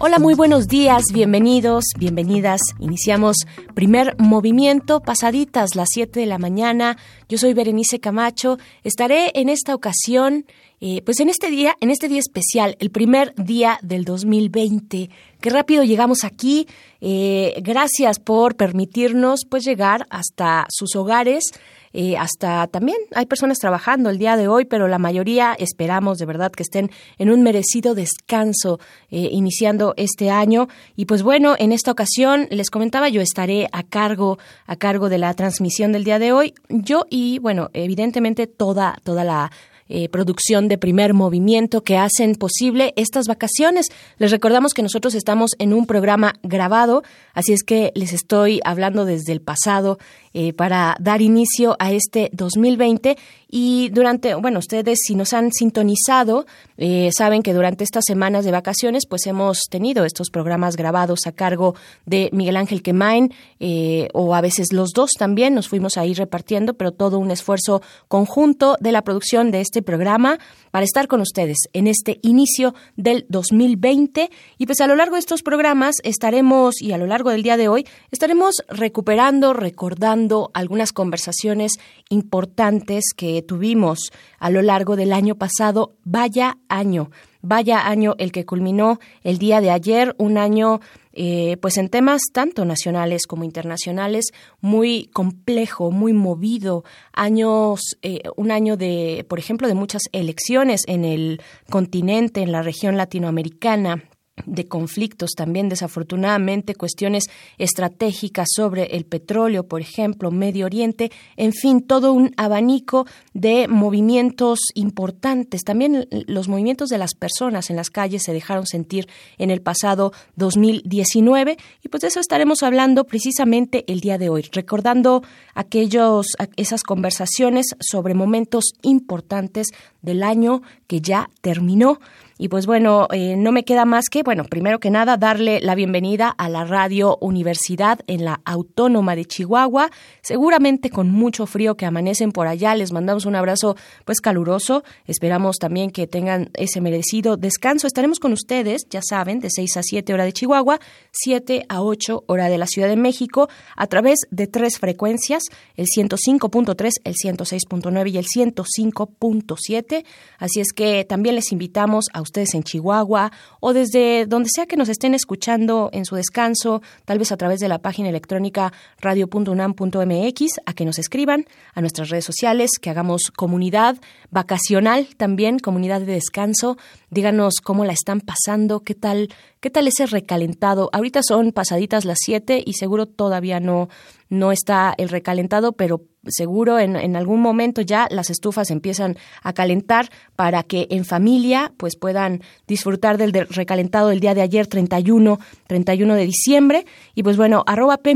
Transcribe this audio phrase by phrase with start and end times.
[0.00, 2.60] Hola, muy buenos días, bienvenidos, bienvenidas.
[2.78, 3.36] Iniciamos
[3.74, 6.96] primer movimiento, pasaditas las 7 de la mañana.
[7.28, 8.58] Yo soy Berenice Camacho.
[8.84, 10.46] Estaré en esta ocasión,
[10.80, 15.10] eh, pues en este día, en este día especial, el primer día del 2020.
[15.40, 16.68] Qué rápido llegamos aquí.
[17.00, 21.50] Eh, gracias por permitirnos, pues, llegar hasta sus hogares
[21.92, 26.26] eh, hasta también hay personas trabajando el día de hoy, pero la mayoría esperamos de
[26.26, 30.68] verdad que estén en un merecido descanso eh, iniciando este año.
[30.96, 35.18] Y pues bueno, en esta ocasión les comentaba, yo estaré a cargo, a cargo de
[35.18, 36.54] la transmisión del día de hoy.
[36.68, 39.50] Yo y bueno, evidentemente toda, toda la
[39.88, 43.86] eh, producción de primer movimiento que hacen posible estas vacaciones.
[44.18, 47.02] Les recordamos que nosotros estamos en un programa grabado,
[47.34, 49.98] así es que les estoy hablando desde el pasado
[50.34, 53.16] eh, para dar inicio a este 2020
[53.50, 56.44] y durante, bueno, ustedes si nos han sintonizado,
[56.76, 61.32] eh, saben que durante estas semanas de vacaciones pues hemos tenido estos programas grabados a
[61.32, 66.12] cargo de Miguel Ángel Quemain eh, o a veces los dos también, nos fuimos ahí
[66.12, 70.38] repartiendo, pero todo un esfuerzo conjunto de la producción de este programa
[70.70, 75.20] para estar con ustedes en este inicio del 2020 y pues a lo largo de
[75.20, 80.92] estos programas estaremos y a lo largo del día de hoy estaremos recuperando, recordando algunas
[80.92, 81.72] conversaciones
[82.08, 85.94] importantes que tuvimos a lo largo del año pasado.
[86.04, 87.10] Vaya año,
[87.42, 90.80] vaya año el que culminó el día de ayer, un año
[91.20, 94.26] eh, pues en temas tanto nacionales como internacionales
[94.60, 101.04] muy complejo, muy movido, años, eh, un año de, por ejemplo, de muchas elecciones en
[101.04, 104.04] el continente, en la región latinoamericana,
[104.46, 107.24] de conflictos también, desafortunadamente, cuestiones
[107.58, 114.60] estratégicas sobre el petróleo, por ejemplo, Medio Oriente, en fin, todo un abanico de movimientos
[114.74, 115.62] importantes.
[115.62, 120.12] También los movimientos de las personas en las calles se dejaron sentir en el pasado
[120.36, 125.22] 2019 y pues de eso estaremos hablando precisamente el día de hoy, recordando
[125.54, 129.68] aquellos, esas conversaciones sobre momentos importantes
[130.02, 132.00] del año que ya terminó.
[132.40, 135.74] Y pues bueno, eh, no me queda más que, bueno, primero que nada, darle la
[135.74, 139.90] bienvenida a la Radio Universidad en la Autónoma de Chihuahua,
[140.22, 142.76] seguramente con mucho frío que amanecen por allá.
[142.76, 144.84] Les mandamos un abrazo pues caluroso.
[145.04, 147.88] Esperamos también que tengan ese merecido descanso.
[147.88, 150.78] Estaremos con ustedes, ya saben, de 6 a 7 hora de Chihuahua,
[151.10, 155.42] 7 a 8 hora de la Ciudad de México, a través de tres frecuencias,
[155.74, 160.04] el 105.3, el 106.9 y el 105.7.
[160.38, 164.76] Así es que también les invitamos a ustedes en Chihuahua o desde donde sea que
[164.76, 170.60] nos estén escuchando en su descanso, tal vez a través de la página electrónica radio.unam.mx,
[170.64, 173.96] a que nos escriban a nuestras redes sociales, que hagamos comunidad
[174.30, 176.76] vacacional también, comunidad de descanso.
[177.10, 179.28] Díganos cómo la están pasando, qué tal,
[179.60, 180.90] qué tal ese recalentado.
[180.92, 183.88] Ahorita son pasaditas las 7 y seguro todavía no,
[184.28, 189.52] no está el recalentado, pero seguro en, en, algún momento ya las estufas empiezan a
[189.52, 195.38] calentar para que en familia pues puedan disfrutar del recalentado del día de ayer 31,
[195.66, 198.14] 31 de diciembre y pues bueno, arroba P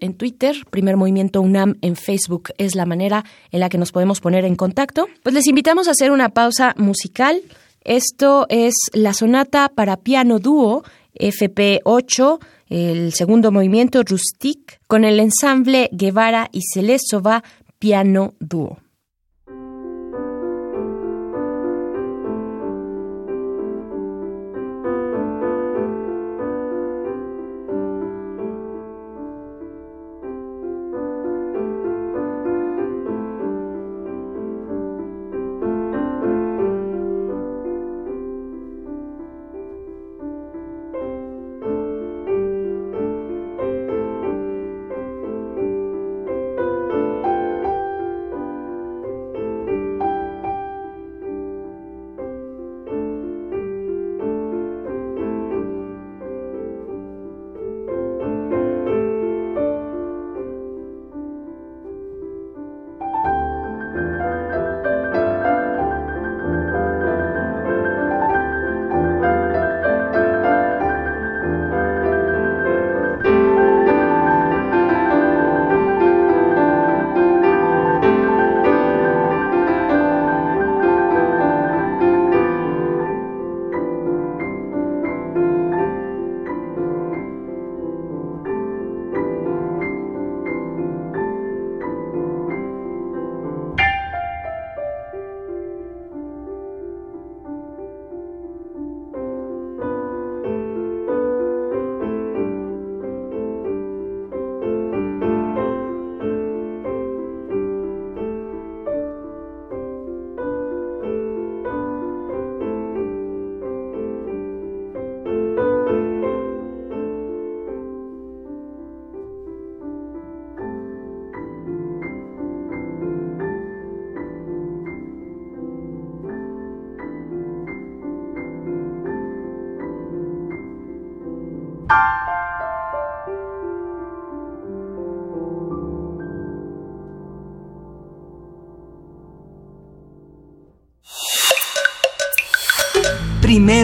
[0.00, 4.20] en Twitter, Primer Movimiento UNAM en Facebook es la manera en la que nos podemos
[4.20, 5.06] poner en contacto.
[5.22, 7.42] Pues les invitamos a hacer una pausa musical.
[7.84, 10.82] Esto es la sonata para piano dúo
[11.18, 12.38] FP8
[12.68, 17.44] el segundo movimiento Rustic con el ensamble Guevara y Celesova
[17.78, 18.78] piano dúo.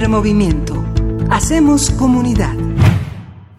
[0.08, 0.84] Movimiento.
[1.31, 2.54] Hacemos comunidad.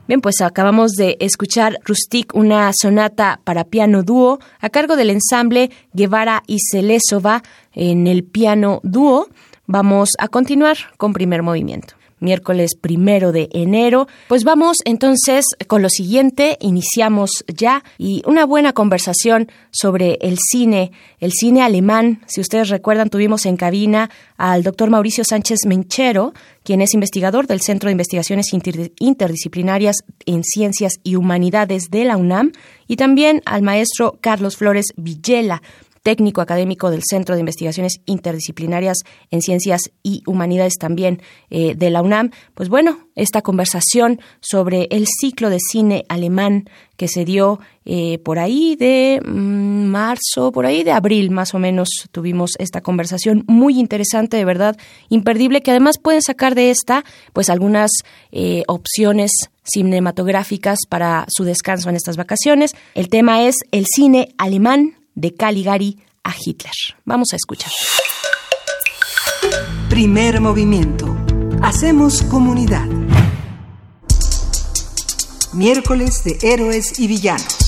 [0.07, 5.71] Bien, pues acabamos de escuchar Rustic, una sonata para piano dúo a cargo del ensamble
[5.93, 7.41] Guevara y Celesova
[7.73, 9.27] en el piano dúo.
[9.65, 14.07] Vamos a continuar con primer movimiento miércoles primero de enero.
[14.27, 20.91] Pues vamos entonces con lo siguiente, iniciamos ya y una buena conversación sobre el cine,
[21.19, 22.21] el cine alemán.
[22.27, 26.33] Si ustedes recuerdan, tuvimos en cabina al doctor Mauricio Sánchez Menchero,
[26.63, 28.47] quien es investigador del Centro de Investigaciones
[28.99, 32.51] Interdisciplinarias en Ciencias y Humanidades de la UNAM,
[32.87, 35.61] y también al maestro Carlos Flores Villela,
[36.03, 38.99] técnico académico del Centro de Investigaciones Interdisciplinarias
[39.31, 42.31] en Ciencias y Humanidades también eh, de la UNAM.
[42.53, 48.37] Pues bueno, esta conversación sobre el ciclo de cine alemán que se dio eh, por
[48.37, 53.79] ahí de mm, marzo, por ahí de abril más o menos tuvimos esta conversación muy
[53.79, 54.77] interesante, de verdad,
[55.09, 57.91] imperdible, que además pueden sacar de esta pues algunas
[58.31, 59.31] eh, opciones
[59.63, 62.71] cinematográficas para su descanso en estas vacaciones.
[62.93, 66.73] El tema es el cine alemán de Caligari a Hitler.
[67.05, 67.71] Vamos a escuchar.
[69.89, 71.15] Primer movimiento.
[71.61, 72.87] Hacemos comunidad.
[75.53, 77.62] Miércoles de héroes y villanos.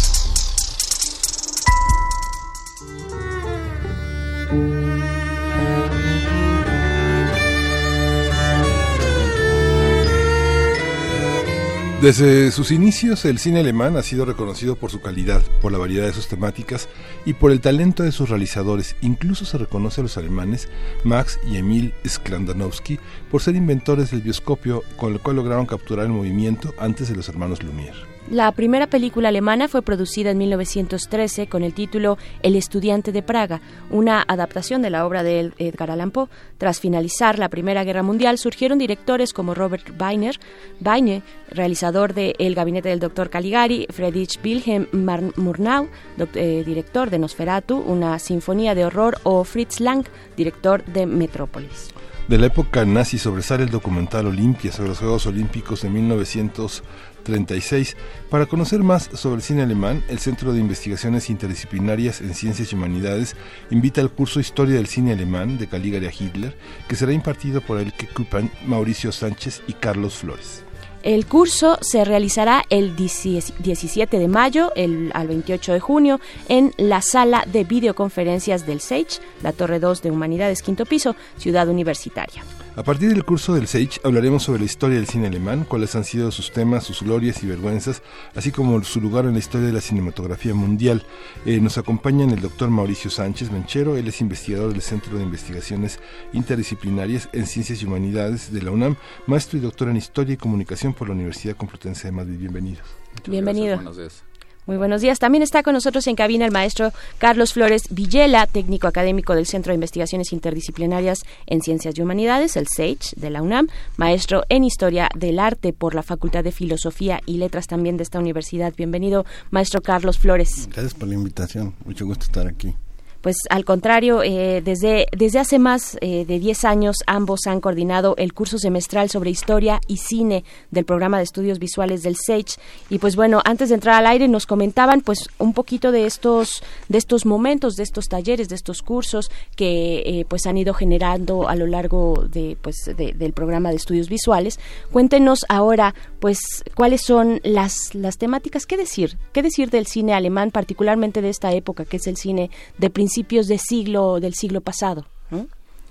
[12.06, 16.06] Desde sus inicios, el cine alemán ha sido reconocido por su calidad, por la variedad
[16.06, 16.88] de sus temáticas
[17.26, 18.96] y por el talento de sus realizadores.
[19.02, 20.70] Incluso se reconoce a los alemanes
[21.04, 23.00] Max y Emil Sklandanowski
[23.32, 27.28] por ser inventores del bioscopio con el cual lograron capturar el movimiento antes de los
[27.28, 28.05] hermanos Lumière.
[28.32, 33.62] La primera película alemana fue producida en 1913 con el título El estudiante de Praga,
[33.92, 36.28] una adaptación de la obra de Edgar Allan Poe.
[36.58, 40.40] Tras finalizar la Primera Guerra Mundial, surgieron directores como Robert Weiner,
[40.84, 44.88] Weine, realizador de El gabinete del doctor Caligari, Friedrich Wilhelm
[45.36, 45.88] Murnau,
[46.34, 50.04] eh, director de Nosferatu, una sinfonía de horror, o Fritz Lang,
[50.36, 51.90] director de Metrópolis.
[52.28, 56.82] De la época nazi sobresale el documental Olimpia sobre los Juegos Olímpicos de 1900
[57.26, 57.98] 36.
[58.30, 62.76] Para conocer más sobre el cine alemán, el Centro de Investigaciones Interdisciplinarias en Ciencias y
[62.76, 63.36] Humanidades
[63.70, 66.56] invita al curso Historia del Cine Alemán de Caligari Hitler,
[66.88, 70.64] que será impartido por el que ocupan Mauricio Sánchez y Carlos Flores.
[71.06, 74.72] El curso se realizará el 17 de mayo
[75.14, 80.10] al 28 de junio en la sala de videoconferencias del SEICH, la Torre 2 de
[80.10, 82.44] Humanidades, quinto piso, Ciudad Universitaria.
[82.78, 86.04] A partir del curso del SEICH hablaremos sobre la historia del cine alemán, cuáles han
[86.04, 88.02] sido sus temas, sus glorias y vergüenzas,
[88.36, 91.06] así como su lugar en la historia de la cinematografía mundial.
[91.46, 96.02] Eh, nos acompañan el doctor Mauricio Sánchez Menchero, él es investigador del Centro de Investigaciones
[96.34, 100.94] Interdisciplinarias en Ciencias y Humanidades de la UNAM, maestro y doctor en Historia y Comunicación
[100.94, 102.38] por la Universidad Complutense de Madrid.
[102.38, 102.86] Bienvenidos.
[103.26, 103.76] Bienvenido.
[103.78, 104.26] buenos días.
[104.66, 105.20] Muy buenos días.
[105.20, 109.72] También está con nosotros en cabina el maestro Carlos Flores Villela, técnico académico del Centro
[109.72, 113.68] de Investigaciones Interdisciplinarias en Ciencias y Humanidades, el SAGE de la UNAM,
[113.98, 118.18] maestro en Historia del Arte por la Facultad de Filosofía y Letras también de esta
[118.18, 118.74] universidad.
[118.76, 120.68] Bienvenido, maestro Carlos Flores.
[120.72, 121.76] Gracias por la invitación.
[121.86, 122.76] Mucho gusto estar aquí
[123.26, 128.14] pues al contrario, eh, desde, desde hace más eh, de 10 años ambos han coordinado
[128.18, 132.60] el curso semestral sobre historia y cine del programa de estudios visuales del SAGE.
[132.88, 136.62] Y pues bueno, antes de entrar al aire nos comentaban pues un poquito de estos,
[136.88, 141.50] de estos momentos, de estos talleres, de estos cursos que eh, pues han ido generando
[141.50, 144.60] a lo largo de, pues, del programa de estudios visuales.
[144.92, 150.52] Cuéntenos ahora pues cuáles son las, las temáticas, qué decir, qué decir del cine alemán,
[150.52, 154.60] particularmente de esta época, que es el cine de principio principios de siglo, del siglo
[154.60, 155.06] pasado.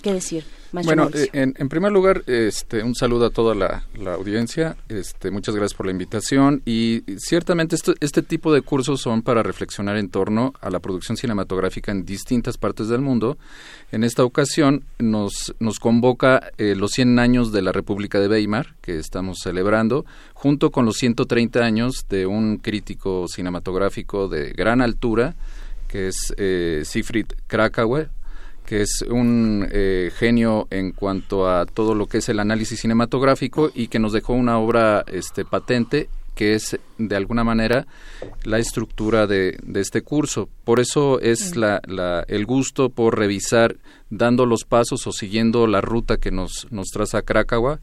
[0.02, 0.44] ¿Qué decir?
[0.72, 4.76] bueno, eh, en, primer lugar, este, un saludo a toda la, audiencia.
[4.90, 6.60] Este, muchas gracias por la invitación.
[6.66, 11.92] Y ciertamente este tipo de cursos son para reflexionar en torno a la producción cinematográfica
[11.92, 13.38] en distintas partes del mundo.
[13.90, 18.74] En esta ocasión nos, nos convoca eh, los 100 años de la República de Weimar,
[18.82, 20.04] que estamos celebrando,
[20.34, 25.34] junto con los 130 años de un crítico cinematográfico de gran altura,
[25.94, 28.08] que es eh, Siegfried Krakauer,
[28.66, 33.70] que es un eh, genio en cuanto a todo lo que es el análisis cinematográfico
[33.72, 37.86] y que nos dejó una obra este, patente que es de alguna manera
[38.42, 40.48] la estructura de, este curso.
[40.64, 41.80] Por eso es la,
[42.26, 43.76] el gusto por revisar,
[44.10, 47.78] dando los pasos o siguiendo la ruta que nos, nos traza Krakauer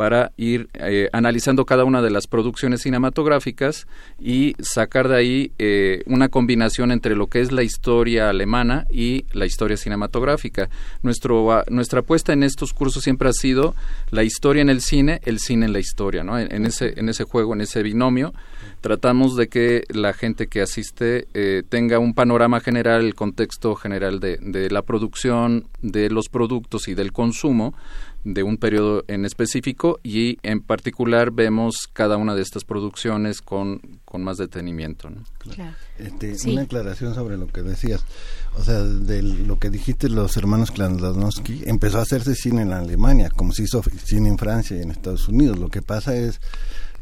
[0.00, 3.86] para ir eh, analizando cada una de las producciones cinematográficas
[4.18, 9.26] y sacar de ahí eh, una combinación entre lo que es la historia alemana y
[9.34, 10.70] la historia cinematográfica.
[11.02, 13.74] Nuestro, nuestra apuesta en estos cursos siempre ha sido
[14.10, 16.38] la historia en el cine, el cine en la historia, ¿no?
[16.38, 18.32] en, ese, en ese juego, en ese binomio
[18.80, 24.20] tratamos de que la gente que asiste eh, tenga un panorama general, el contexto general
[24.20, 27.74] de, de, la producción, de los productos y del consumo
[28.24, 33.80] de un periodo en específico y en particular vemos cada una de estas producciones con,
[34.04, 35.08] con más detenimiento.
[35.98, 38.04] Este, una aclaración sobre lo que decías.
[38.56, 43.30] O sea, de lo que dijiste los hermanos Klandlanowski, empezó a hacerse cine en Alemania,
[43.34, 45.58] como se hizo cine en Francia y en Estados Unidos.
[45.58, 46.40] Lo que pasa es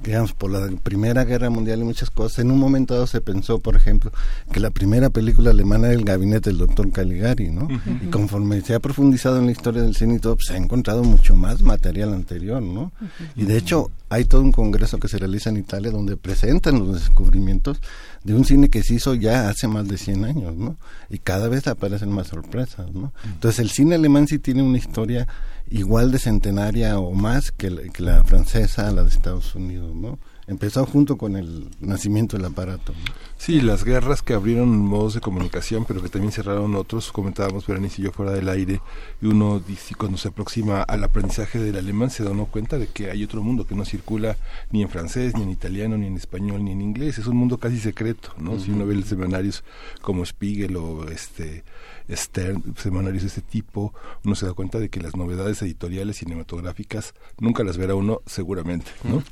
[0.03, 2.41] digamos, por la Primera Guerra Mundial y muchas cosas.
[2.41, 4.13] En un momento dado se pensó, por ejemplo,
[4.53, 7.69] que la primera película alemana era El gabinete del doctor Caligari, ¿no?
[8.03, 10.57] Y conforme se ha profundizado en la historia del cine y todo, pues, se ha
[10.57, 12.93] encontrado mucho más material anterior, ¿no?
[13.37, 16.95] Y de hecho, hay todo un congreso que se realiza en Italia donde presentan los
[16.95, 17.81] descubrimientos
[18.29, 20.77] de un cine que se hizo ya hace más de 100 años, ¿no?
[21.09, 23.15] Y cada vez aparecen más sorpresas, ¿no?
[23.25, 25.27] Entonces, el cine alemán sí tiene una historia
[25.71, 30.19] igual de centenaria o más que la, francesa, la de Estados Unidos, ¿no?
[30.49, 32.95] Empezó junto con el nacimiento del aparato.
[33.37, 38.01] Sí, las guerras que abrieron modos de comunicación, pero que también cerraron otros, comentábamos Berenice
[38.01, 38.81] y yo fuera del aire,
[39.21, 42.87] y uno dice, cuando se aproxima al aprendizaje del alemán se da uno cuenta de
[42.87, 44.39] que hay otro mundo que no circula
[44.71, 47.59] ni en francés, ni en italiano, ni en español, ni en inglés, es un mundo
[47.59, 48.59] casi secreto, ¿no?
[48.59, 49.65] Si uno ve los semanarios
[50.01, 51.63] como Spiegel o este
[52.11, 53.93] Stern, semanarios de este tipo,
[54.25, 58.91] uno se da cuenta de que las novedades editoriales cinematográficas nunca las verá uno seguramente,
[59.05, 59.23] ¿no?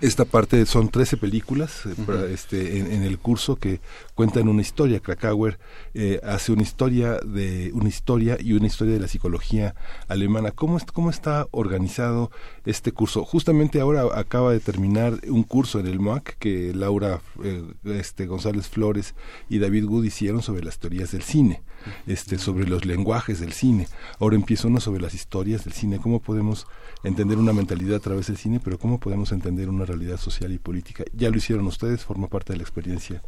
[0.00, 3.80] Esta parte son 13 películas eh, este, en, el curso que
[4.14, 5.00] cuentan una historia.
[5.00, 5.58] Krakauer
[5.94, 9.74] eh, hace una historia de una historia y una historia de la psicología
[10.08, 10.50] alemana.
[10.50, 12.30] ¿Cómo, cómo está organizado
[12.64, 13.24] este curso?
[13.24, 18.68] Justamente ahora acaba de terminar un curso en el MOAC que Laura eh, este, González
[18.68, 19.14] Flores
[19.48, 21.62] y David Wood hicieron sobre las teorías del cine
[22.06, 23.88] este, sobre los lenguajes del cine.
[24.18, 26.66] Ahora empieza uno sobre las historias del cine, cómo podemos
[27.02, 30.58] entender una mentalidad a través del cine, pero cómo podemos entender una realidad social y
[30.58, 31.04] política.
[31.12, 33.22] Ya lo hicieron ustedes, forma parte de la experiencia.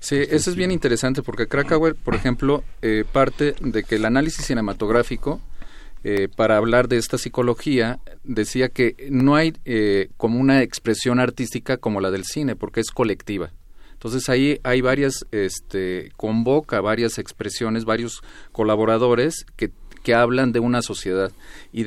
[0.00, 4.46] Sí, eso es bien interesante porque Krakauer, por ejemplo, eh, parte de que el análisis
[4.46, 5.40] cinematográfico
[6.08, 11.78] eh, para hablar de esta psicología, decía que no hay eh, como una expresión artística
[11.78, 13.50] como la del cine, porque es colectiva.
[13.96, 18.22] Entonces ahí hay varias, este, convoca varias expresiones, varios
[18.52, 19.70] colaboradores que
[20.06, 21.32] que hablan de una sociedad.
[21.72, 21.82] Y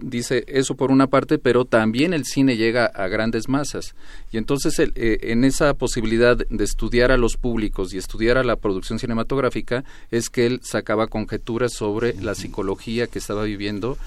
[0.00, 3.94] dice eso por una parte, pero también el cine llega a grandes masas.
[4.32, 8.56] Y entonces eh, en esa posibilidad de estudiar a los públicos y estudiar a la
[8.56, 13.98] producción cinematográfica es que él sacaba conjeturas sobre la psicología que estaba viviendo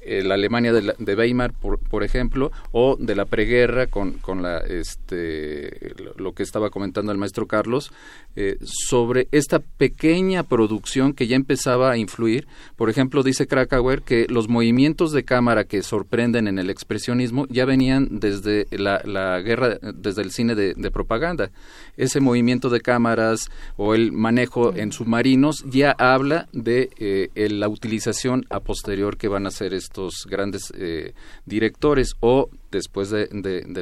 [0.00, 5.94] eh, la Alemania de, Weimar, por, ejemplo, o de la preguerra con, con la, este,
[6.16, 7.92] lo que estaba comentando el maestro Carlos,
[8.34, 12.46] eh, sobre esta pequeña producción que ya empezaba a influir.
[12.76, 17.66] Por ejemplo, dice Krakauer que los movimientos de cámara que sorprenden en el expresionismo ya
[17.66, 21.50] venían desde la, guerra, desde el cine de, propaganda.
[21.96, 28.46] Ese movimiento de cámaras o el manejo en submarinos ya habla de eh, la utilización
[28.50, 31.14] a posterior que van a hacer estos grandes eh,
[31.46, 33.28] directores o después de,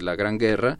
[0.02, 0.78] la Gran Guerra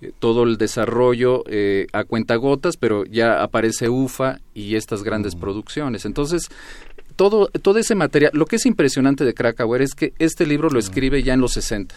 [0.00, 6.04] eh, todo el desarrollo eh, a cuentagotas, pero ya aparece UFA y estas grandes producciones.
[6.04, 6.48] Entonces,
[7.16, 10.78] todo, todo ese material, lo que es impresionante de Krakauer es que este libro lo
[10.78, 11.96] escribe ya en los 60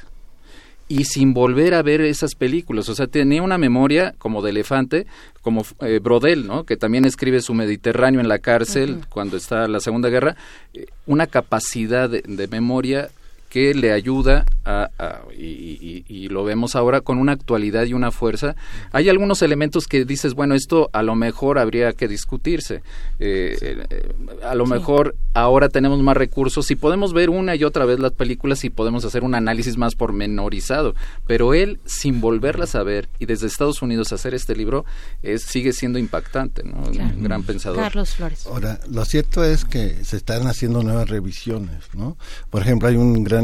[0.91, 2.89] y sin volver a ver esas películas.
[2.89, 5.07] O sea, tenía una memoria como de elefante,
[5.41, 6.65] como eh, Brodel, ¿no?
[6.65, 10.35] Que también escribe su Mediterráneo en la cárcel cuando está la Segunda Guerra.
[10.73, 13.09] Eh, una capacidad de memoria
[13.51, 14.89] que le ayuda a,
[15.37, 18.55] y, lo vemos ahora con una actualidad y una fuerza.
[18.93, 22.75] Hay algunos elementos que dices, bueno, esto a lo mejor habría que discutirse.
[23.19, 23.57] Eh,
[23.89, 27.99] eh, a lo mejor ahora tenemos más recursos y podemos ver una y otra vez
[27.99, 30.95] las películas y podemos hacer un análisis más pormenorizado.
[31.27, 34.85] Pero él, sin volverlas a ver y desde Estados Unidos hacer este libro,
[35.23, 36.83] es, sigue siendo impactante, ¿no?
[36.83, 37.79] Un gran pensador.
[37.79, 38.47] Carlos Flores.
[38.47, 42.15] Ahora, lo cierto es que se están haciendo nuevas revisiones, ¿no?
[42.49, 43.40] Por ejemplo, hay un gran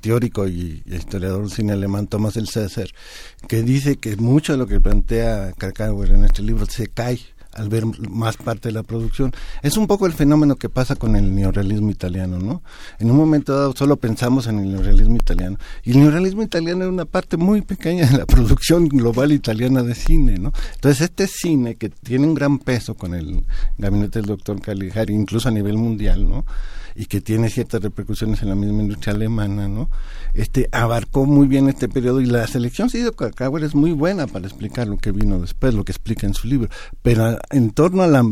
[0.00, 2.88] teórico y historiador del cine alemán Thomas el César,
[3.48, 7.20] que dice que mucho de lo que plantea Krakauer en este libro se cae
[7.52, 9.32] al ver más parte de la producción.
[9.62, 12.62] Es un poco el fenómeno que pasa con el neorrealismo italiano, ¿no?
[12.98, 15.58] En un momento dado solo pensamos en el neorrealismo italiano.
[15.84, 19.94] Y el neorrealismo italiano es una parte muy pequeña de la producción global italiana de
[19.94, 20.52] cine, ¿no?
[20.74, 23.44] Entonces este cine que tiene un gran peso con el
[23.78, 26.44] gabinete del doctor Caligari, incluso a nivel mundial, ¿no?
[26.94, 29.90] Y que tiene ciertas repercusiones en la misma industria alemana, ¿no?
[30.34, 34.46] Este abarcó muy bien este periodo y la selección de Krakauer es muy buena para
[34.46, 36.68] explicar lo que vino después, lo que explica en su libro,
[37.02, 38.24] pero en torno a, la,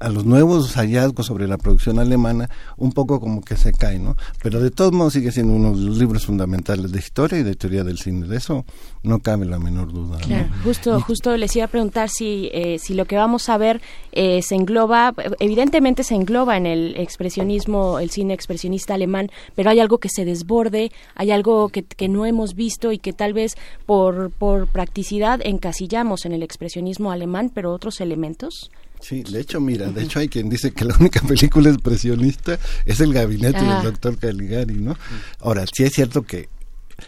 [0.00, 4.16] a los nuevos hallazgos sobre la producción alemana, un poco como que se cae, ¿no?
[4.42, 7.54] Pero de todos modos sigue siendo uno de los libros fundamentales de historia y de
[7.54, 8.64] teoría del cine, de eso
[9.02, 10.18] no cabe la menor duda.
[10.18, 13.80] Claro, justo, justo les iba a preguntar si, eh, si lo que vamos a ver
[14.12, 19.80] eh, se engloba, evidentemente se engloba en el expresionismo el cine expresionista alemán, pero hay
[19.80, 23.54] algo que se desborde, hay algo que, que no hemos visto y que tal vez
[23.86, 28.70] por, por practicidad encasillamos en el expresionismo alemán, pero otros elementos.
[29.00, 33.00] Sí, de hecho, mira, de hecho hay quien dice que la única película expresionista es
[33.00, 33.82] el gabinete del ah.
[33.82, 34.96] doctor Caligari, ¿no?
[35.40, 36.48] Ahora, sí es cierto que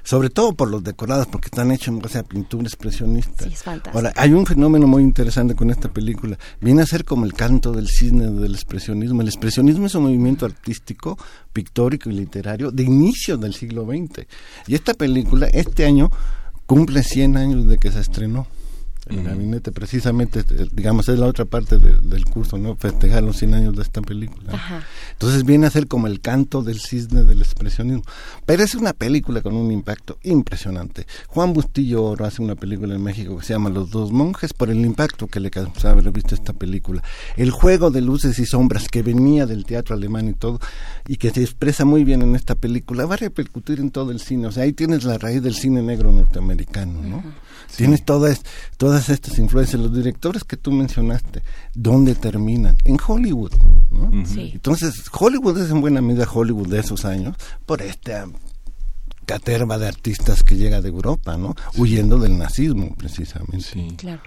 [0.02, 3.45] sobre todo por los decorados, porque están hechos en base a pintura expresionista.
[3.45, 3.97] Sí, es fantástico.
[3.97, 6.38] Ahora, hay un fenómeno muy interesante con esta película.
[6.61, 9.23] Viene a ser como el canto del cisne del expresionismo.
[9.23, 11.18] El expresionismo es un movimiento artístico,
[11.52, 14.26] pictórico y literario de inicio del siglo XX.
[14.66, 16.11] Y esta película, este año,
[16.66, 18.47] cumple 100 años de que se estrenó
[19.10, 23.54] el gabinete precisamente eh, digamos es la otra parte del curso no festejar los 100
[23.54, 24.52] años de esta película.
[25.12, 28.02] Entonces viene a ser como el canto del cisne del expresionismo.
[28.47, 31.06] Pero es una película con un impacto impresionante.
[31.28, 34.71] Juan Bustillo Oro hace una película en México que se llama Los dos monjes por
[34.71, 37.02] el impacto que le causaba haber visto esta película.
[37.36, 40.60] El juego de luces y sombras que venía del teatro alemán y todo
[41.06, 44.21] y que se expresa muy bien en esta película va a repercutir en todo el
[44.21, 44.47] cine.
[44.47, 47.23] O sea ahí tienes la raíz del cine negro norteamericano no
[47.76, 48.43] Tienes todas,
[48.76, 49.81] todas estas influencias.
[49.81, 51.43] Los directores que tú mencionaste,
[51.75, 52.76] ¿dónde terminan?
[52.85, 53.52] En Hollywood.
[54.35, 58.26] Entonces, Hollywood es en buena medida Hollywood de esos años por esta
[59.26, 61.54] caterva de artistas que llega de Europa, ¿no?
[61.76, 63.61] Huyendo del nazismo, precisamente.
[63.61, 64.23] Sí, claro.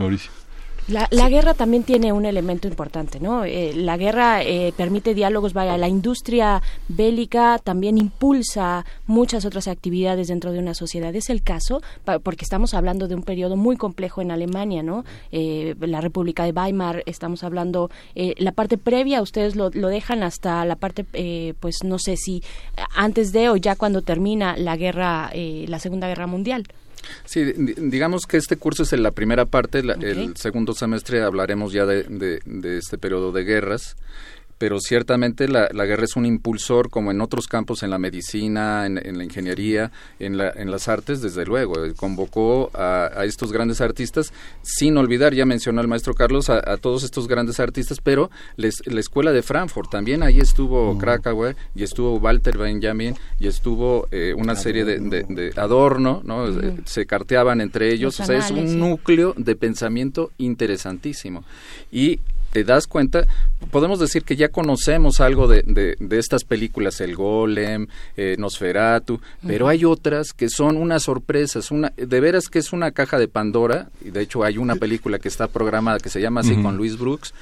[0.88, 3.46] La, la guerra también tiene un elemento importante, ¿no?
[3.46, 10.28] Eh, la guerra eh, permite diálogos, vaya, la industria bélica también impulsa muchas otras actividades
[10.28, 11.16] dentro de una sociedad.
[11.16, 11.82] Es el caso,
[12.24, 15.06] porque estamos hablando de un periodo muy complejo en Alemania, ¿no?
[15.32, 20.66] Eh, la República de Weimar, estamos hablando, la parte previa, ustedes lo, lo dejan hasta
[20.66, 21.06] la parte,
[21.60, 22.44] pues no sé si
[22.96, 26.66] antes de o ya cuando termina la guerra, la Segunda Guerra Mundial.
[27.26, 31.86] Sí, digamos que este curso es en la primera parte, el segundo semestre hablaremos ya
[31.86, 33.96] de, de, este periodo de guerras
[34.62, 39.18] pero ciertamente la, guerra es un impulsor como en otros campos, en la medicina, en,
[39.18, 41.84] la ingeniería, en, la, en, las artes, desde luego.
[41.84, 47.02] Eh, convocó a, estos grandes artistas, sin olvidar, ya mencionó el maestro Carlos, a, todos
[47.02, 52.18] estos grandes artistas, pero les, la escuela de Frankfurt, también ahí estuvo Krakauer y estuvo
[52.18, 56.48] Walter Benjamin y estuvo eh, una serie de, Adorno, ¿no?
[56.48, 61.44] Eh, se carteaban entre ellos, o sea, es un núcleo de pensamiento interesantísimo.
[61.92, 62.20] Y
[62.52, 63.26] te das cuenta,
[63.72, 67.88] podemos decir que ya conocemos algo de, de, estas películas, El Golem,
[68.18, 72.92] eh, Nosferatu, pero hay otras que son unas sorpresas, una, de veras que es una
[72.92, 76.42] caja de Pandora, y de hecho hay una película que está programada que se llama
[76.42, 77.34] así con Luis Brooks,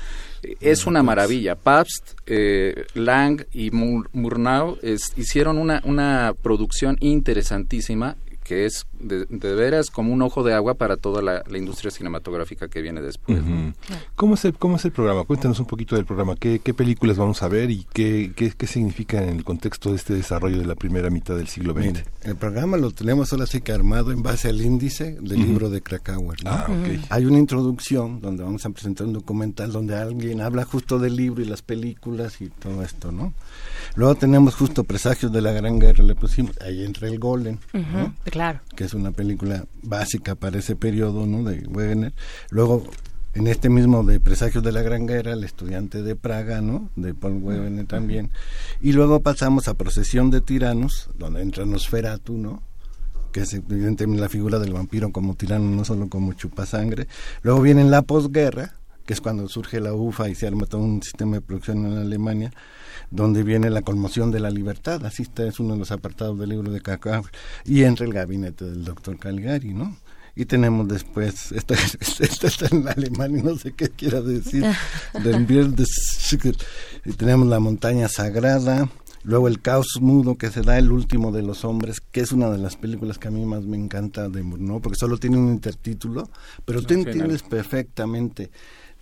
[0.62, 1.56] es una maravilla.
[1.56, 4.78] Pabst, eh, Lang y Murnau
[5.18, 8.16] hicieron una, una producción interesantísima
[8.50, 12.82] que es de, veras como un ojo de agua para toda la, industria cinematográfica que
[12.82, 13.38] viene después.
[14.16, 15.24] ¿Cómo, es el, ¿Cómo es el programa?
[15.24, 16.36] Cuéntanos un poquito del programa.
[16.36, 19.98] ¿Qué, qué películas vamos a ver y qué, qué, qué, significa en el contexto de
[19.98, 22.04] este desarrollo de la primera mitad del siglo XX?
[22.24, 25.82] el programa lo tenemos ahora sí que armado en base al índice del libro de
[25.82, 26.40] Krakauer.
[26.46, 26.66] Ah,
[27.10, 31.44] Hay una introducción donde vamos a presentar un documental donde alguien habla justo del libro
[31.44, 33.32] y las películas y todo esto, ¿no?
[33.96, 37.58] Luego tenemos justo Presagios de la Gran Guerra, le pusimos, ahí entra el Golem,
[38.40, 38.62] Claro.
[38.74, 41.44] Que es una película básica para ese periodo, ¿no?
[41.44, 42.14] De Wegener.
[42.52, 42.86] Luego,
[43.34, 46.90] en este mismo de Presagios de la Gran Guerra, El estudiante de Praga, ¿no?
[46.96, 48.32] De Paul Wegener también.
[48.80, 52.64] Y luego pasamos a Procesión de Tiranos, donde entra Nosferatu, ¿no?
[53.34, 57.10] que es evidentemente la figura del vampiro como tirano, no solo como chupasangre.
[57.42, 58.74] Luego viene la posguerra,
[59.06, 61.98] que es cuando surge la UFA y se arma todo un sistema de producción en
[61.98, 62.54] Alemania
[63.12, 66.50] donde viene la conmoción de la libertad, así está, es uno de los apartados del
[66.50, 67.24] libro de Cacao,
[67.66, 69.98] y entra el gabinete del doctor Caligari, ¿no?
[70.36, 74.64] Y tenemos después, esta, está en alemán y no sé qué quiera decir,
[75.24, 75.46] del
[77.06, 78.90] y tenemos la montaña sagrada,
[79.24, 82.50] luego el caos mudo que se da el último de los hombres, que es una
[82.50, 85.50] de las películas que a mí más me encanta de Murnau, porque solo tiene un
[85.50, 86.30] intertítulo,
[86.64, 88.52] pero tú entiendes perfectamente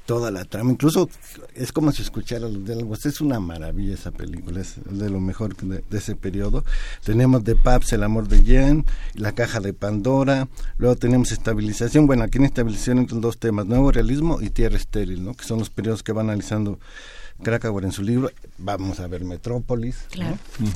[0.08, 0.72] toda la trama.
[0.72, 1.10] Incluso
[1.54, 3.06] es como si escuchara los diálogos.
[3.06, 6.64] Es una maravilla esa película, es de lo mejor de, ese periodo.
[7.04, 10.48] Tenemos de Paps, El amor de Jen, La caja de Pandora.
[10.78, 12.08] Luego tenemos Estabilización.
[12.08, 15.36] Bueno, aquí en Estabilización entran dos temas, Nuevo Realismo y Tierra Estéril, ¿no?
[15.36, 16.80] que son los periodos que va analizando
[17.44, 18.32] Krakauer en su libro.
[18.58, 19.98] Vamos a ver Metrópolis,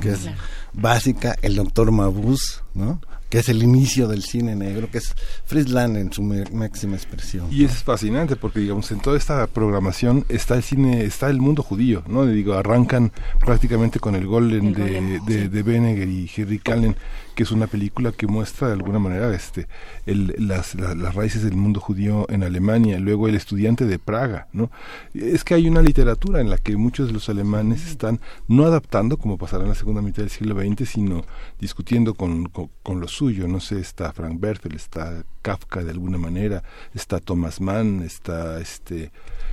[0.02, 0.28] que es
[0.74, 1.36] básica.
[1.41, 3.02] El doctor Mabuse, ¿no?
[3.32, 5.15] Que es el inicio del cine negro, que es
[5.46, 7.48] Friesland en su máxima expresión.
[7.50, 11.63] Y es fascinante porque, digamos, en toda esta programación está el cine, está el mundo
[11.63, 12.26] judío, ¿no?
[12.26, 16.98] Digo, arrancan prácticamente con el Golden, de, de, de, Benegger y Henry Callen,
[17.36, 19.67] que es una película que muestra de alguna manera este
[20.06, 24.72] el, las, las raíces del mundo judío en Alemania, luego el estudiante de Praga, ¿no?
[25.13, 29.17] Es que hay una literatura en la que muchos de los alemanes están no adaptando,
[29.17, 31.24] como pasará en la segunda mitad del siglo XX, sino
[31.60, 36.63] discutiendo con, con, lo suyo, no sé, está Frank Bertel, está Kafka de alguna manera,
[36.94, 39.12] está Thomas Mann, está este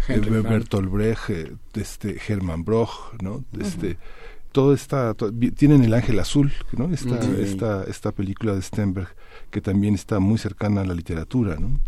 [0.08, 3.44] Bertolt Brecht, eh, este Hermann Broch, ¿no?
[3.58, 3.96] Este
[4.58, 5.14] todo está
[5.54, 9.06] tienen el ángel azul no esta, esta esta película de Stenberg
[9.52, 11.78] que también está muy cercana a la literatura no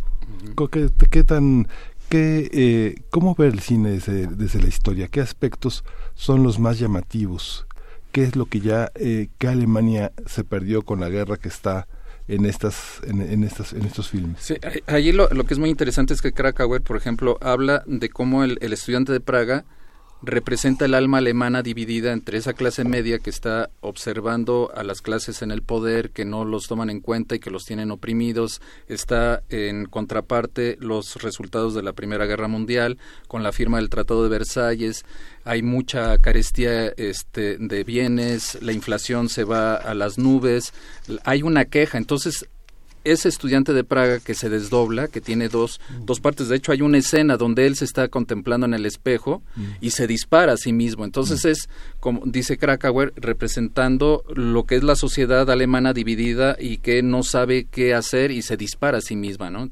[0.71, 1.67] ¿Qué, ¿Qué, tan
[2.09, 5.83] qué eh, cómo ver el cine desde, desde la historia qué aspectos
[6.15, 7.67] son los más llamativos
[8.13, 11.89] qué es lo que ya eh, qué Alemania se perdió con la guerra que está
[12.29, 14.55] en estas en, estas en estos filmes sí
[14.87, 18.45] allí lo, lo, que es muy interesante es que Krakauer por ejemplo habla de cómo
[18.45, 19.65] el, el estudiante de Praga
[20.23, 25.43] representa el alma alemana dividida entre esa clase media que está observando a las clases
[25.43, 29.43] en el poder, que no los toman en cuenta y que los tienen oprimidos, está
[29.49, 34.29] en contraparte los resultados de la Primera Guerra Mundial con la firma del Tratado de
[34.29, 35.05] Versalles,
[35.45, 40.73] hay mucha carestía este, de bienes, la inflación se va a las nubes,
[41.25, 42.47] hay una queja, entonces
[43.05, 46.49] ese estudiante de Praga que se desdobla, que tiene dos, dos partes.
[46.49, 49.43] De hecho, hay una escena donde él se está contemplando en el espejo
[49.81, 51.05] y se dispara a sí mismo.
[51.05, 57.03] Entonces es, como dice Krakauer, representando lo que es la sociedad alemana dividida y que
[57.03, 59.51] no sabe qué hacer y se dispara a sí misma.
[59.51, 59.69] ¿no?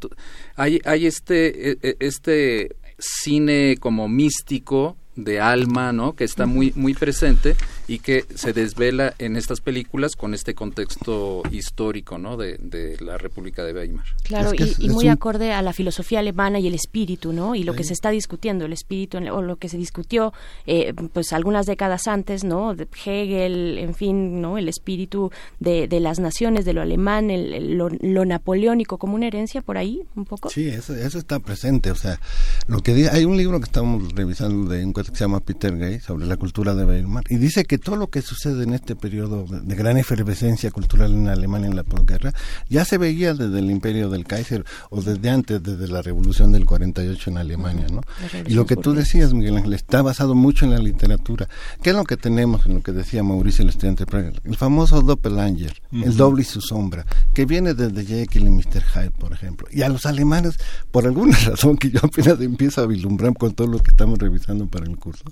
[0.57, 6.15] hay, hay este, e, e, este cine como místico de alma, ¿no?
[6.15, 7.57] Que está muy muy presente
[7.89, 12.37] y que se desvela en estas películas con este contexto histórico, ¿no?
[12.37, 12.59] De,
[13.01, 14.05] la República de Weimar.
[14.23, 17.55] Claro, y, muy acorde a la filosofía alemana y el espíritu, ¿no?
[17.55, 20.33] Y lo que se está discutiendo, el espíritu o lo que se discutió,
[20.67, 22.75] eh, pues algunas décadas antes, ¿no?
[22.75, 24.59] De Hegel, en fin, ¿no?
[24.59, 29.79] El espíritu de, las naciones, de lo alemán, el, lo, napoleónico como una herencia por
[29.79, 30.51] ahí, un poco.
[30.51, 31.91] Sí, eso, eso está presente.
[31.91, 32.21] O sea,
[32.67, 36.27] lo que hay un libro que estamos revisando de que se llama Peter Gay, sobre
[36.27, 39.75] la cultura de Weimar, y dice que todo lo que sucede en este periodo de
[39.75, 42.33] gran efervescencia cultural en Alemania en la posguerra
[42.69, 46.65] ya se veía desde el imperio del Kaiser o desde antes, desde la revolución del
[46.65, 48.03] 48 en Alemania, ¿no?
[48.47, 51.49] Y lo que tú decías, Miguel Ángel, está basado mucho en la literatura.
[51.83, 54.05] ¿Qué es lo que tenemos en lo que decía Mauricio el estudiante
[54.45, 58.83] El famoso Doppelanger, el doble y su sombra, que viene desde Jekyll y Mr.
[58.83, 59.69] Hyde, por ejemplo.
[59.71, 60.59] Y a los alemanes,
[60.91, 64.67] por alguna razón que yo apenas empiezo a vislumbrar con todo lo que estamos revisando
[64.67, 65.25] para el curso,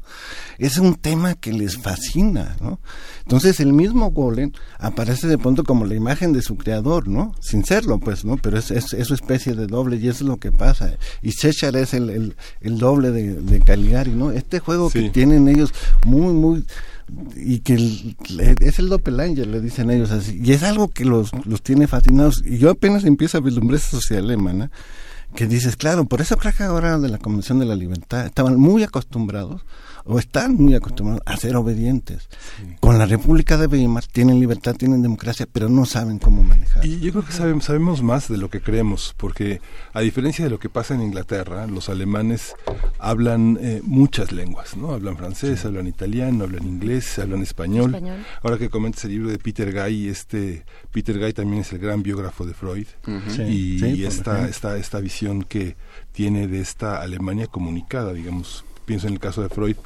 [0.59, 2.81] es un tema que les fascina, ¿no?
[3.22, 7.35] Entonces el mismo Golem aparece de pronto como la imagen de su creador, ¿no?
[7.40, 8.37] Sin serlo, pues, ¿no?
[8.37, 10.96] Pero es, es, su especie de doble y eso es lo que pasa.
[11.22, 14.31] Y Cheshire es el, el, doble de, Caligari, ¿no?
[14.31, 15.72] Este juego que tienen ellos
[16.05, 16.64] muy, muy
[17.37, 17.74] y que
[18.61, 22.42] es el doppelganger, le dicen ellos así, y es algo que los, los tiene fascinados,
[22.44, 24.70] y yo apenas empiezo a vislumbrar esa sociedad alemana,
[25.37, 28.83] que dices, claro, por creo que ahora de la Convención de la Libertad estaban muy
[28.83, 29.62] acostumbrados
[30.07, 32.29] o están muy acostumbrados a ser obedientes.
[32.81, 36.85] Con la República de Weimar tienen libertad, tienen democracia, pero no saben cómo manejar.
[36.87, 39.61] Y yo creo que sabemos, sabemos más de lo que creemos, porque
[39.92, 42.55] a diferencia de lo que pasa en Inglaterra, los alemanes
[42.99, 44.92] hablan eh, muchas lenguas, ¿no?
[44.92, 47.97] Hablan francés, hablan italiano, hablan inglés, hablan español.
[48.42, 52.03] Ahora que comentas el libro de Peter Guy, este Peter Guy también es el gran
[52.03, 52.87] biógrafo de Freud
[53.38, 55.77] y, esta, esta, esta visión que
[56.12, 58.64] tiene de esta Alemania comunicada, digamos.
[58.85, 59.77] Pienso en el caso de Freud,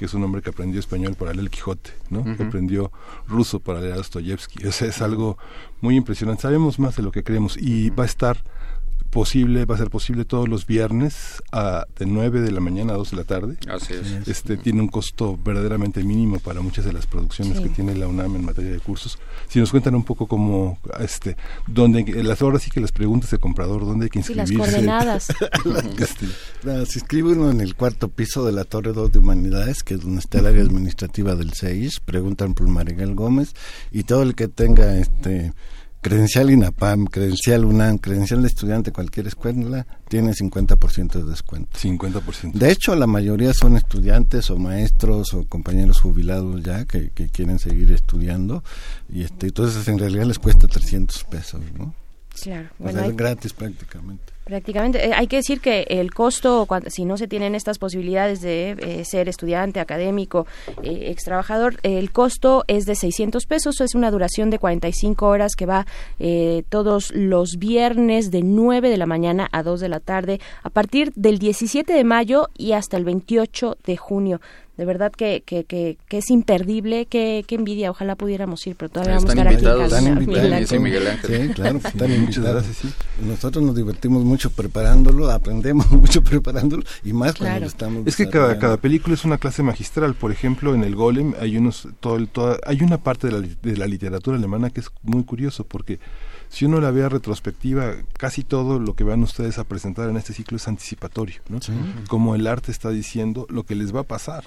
[0.00, 2.24] que es un hombre que aprendió español para leer el Quijote, ¿no?
[2.24, 2.90] Que aprendió
[3.28, 4.66] ruso para leer a Dostoyevsky.
[4.66, 5.36] O sea, es algo
[5.82, 6.40] muy impresionante.
[6.40, 8.42] Sabemos más de lo que creemos y va a estar
[9.10, 12.96] posible, va a ser posible todos los viernes a, de 9 de la mañana a
[12.96, 13.56] 2 de la tarde.
[13.68, 14.28] Así es.
[14.28, 18.36] Este tiene un costo verdaderamente mínimo para muchas de las producciones que tiene la UNAM
[18.36, 19.18] en materia de cursos.
[19.48, 23.38] Si nos cuentan un poco como este dónde las horas sí que las preguntas de
[23.38, 24.52] comprador, dónde hay que inscribirse.
[24.52, 25.28] Sí, las coordenadas.
[26.00, 26.26] Este,
[26.62, 30.00] se inscribe uno en el cuarto piso de la Torre 2 de Humanidades, que es
[30.00, 33.54] donde está el área administrativa del CEIS, preguntan por Mariguel Gómez
[33.90, 35.52] y todo el que tenga este
[36.00, 41.78] credencial INAPAM, credencial UNAM, credencial de estudiante, cualquier escuela, tiene 50% de descuento.
[41.78, 42.52] 50%.
[42.52, 47.92] De hecho, la mayoría son estudiantes o maestros o compañeros jubilados ya que, quieren seguir
[47.92, 48.64] estudiando
[49.08, 51.94] y este, entonces en realidad les cuesta 300 pesos, ¿no?
[52.42, 52.68] Claro.
[52.78, 54.32] Bueno, es gratis prácticamente.
[54.50, 55.06] Prácticamente.
[55.06, 59.04] Eh, hay que decir que el costo, si no se tienen estas posibilidades de eh,
[59.04, 60.44] ser estudiante, académico,
[60.82, 63.80] eh, ex trabajador, el costo es de 600 pesos.
[63.80, 65.86] Es una duración de 45 horas que va
[66.18, 70.70] eh, todos los viernes de 9 de la mañana a 2 de la tarde a
[70.70, 74.40] partir del 17 de mayo y hasta el 28 de junio
[74.80, 79.28] de verdad que, que, que, es imperdible, que, envidia, ojalá pudiéramos ir, pero todavía vamos
[79.28, 80.78] a estar aquí.
[80.78, 81.48] Miguel Ángel.
[81.48, 82.76] Sí, claro, están gracias.
[82.78, 82.88] Sí.
[83.22, 88.30] Nosotros nos divertimos mucho preparándolo, aprendemos mucho preparándolo y más cuando lo estamos Es que
[88.30, 92.16] cada, cada película es una clase magistral, por ejemplo, en el Golem hay unos todo,
[92.16, 92.30] el,
[92.64, 95.98] hay una parte de la, de la literatura alemana que es muy curioso porque
[96.50, 100.16] si uno la ve a retrospectiva, casi todo lo que van ustedes a presentar en
[100.16, 101.60] este ciclo es anticipatorio, ¿no?
[102.08, 104.44] Como el arte está diciendo lo que les va a pasar.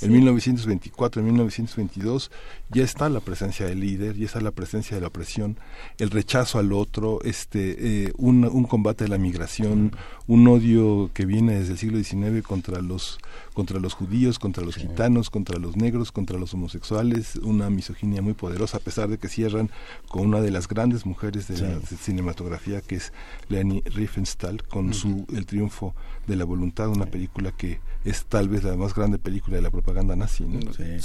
[0.00, 2.30] En 1924, en 1922
[2.70, 5.58] ya está la presencia del líder, ya está la presencia de la opresión,
[5.98, 9.96] el rechazo al otro, este, eh, un, un, combate de la migración,
[10.28, 13.18] un odio que viene desde el siglo XIX contra los
[13.52, 18.34] contra los judíos, contra los gitanos, contra los negros, contra los homosexuales, una misoginia muy
[18.34, 19.70] poderosa, a pesar de que cierran
[20.08, 23.12] con una de las grandes mujeres de la cinematografía, que es
[23.48, 25.94] Leni Riefenstahl, con su El triunfo
[26.26, 29.70] de la voluntad, una película que es tal vez la más grande película de la
[29.70, 30.44] propaganda nazi,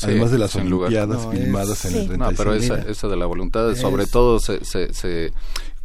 [0.04, 2.19] además de las Olimpiadas filmadas en el 36.
[2.19, 5.32] No, pero esa, esa de la voluntad, sobre todo se, se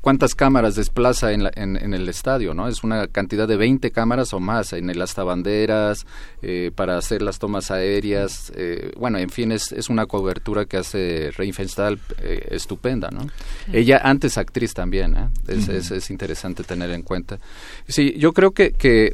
[0.06, 2.68] cuántas cámaras desplaza en, en, el estadio, ¿no?
[2.68, 6.06] Es una cantidad de 20 cámaras o más en el banderas,
[6.42, 10.76] eh, para hacer las tomas aéreas, eh, bueno, en fin, es, es, una cobertura que
[10.76, 13.26] hace Reinfeldstahl eh, estupenda, ¿no?
[13.72, 15.28] Ella antes actriz también, ¿eh?
[15.48, 17.40] Es, es, es, interesante tener en cuenta.
[17.88, 19.12] Sí, yo creo que, que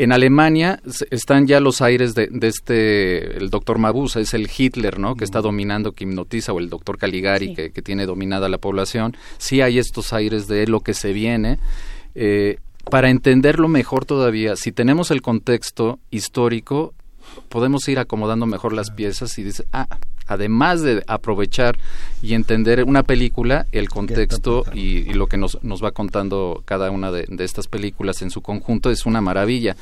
[0.00, 0.80] en Alemania
[1.10, 5.16] están ya los aires de, este, el doctor Mabuse, es el Hitler, ¿no?
[5.16, 9.16] Que está dominando, que hipnotiza, o el doctor Caligari, que, tiene dominada la población.
[9.38, 11.58] Sí hay estos aires de lo que se viene.
[12.14, 12.58] Eh,
[12.88, 16.94] para entenderlo mejor todavía, si tenemos el contexto histórico,
[17.48, 19.88] podemos ir acomodando mejor las piezas y dice, ah,
[20.28, 21.78] además de aprovechar
[22.22, 27.10] y entender una película, el contexto y, lo que nos, nos, va contando cada una
[27.10, 29.76] de, estas películas en su conjunto es una maravilla.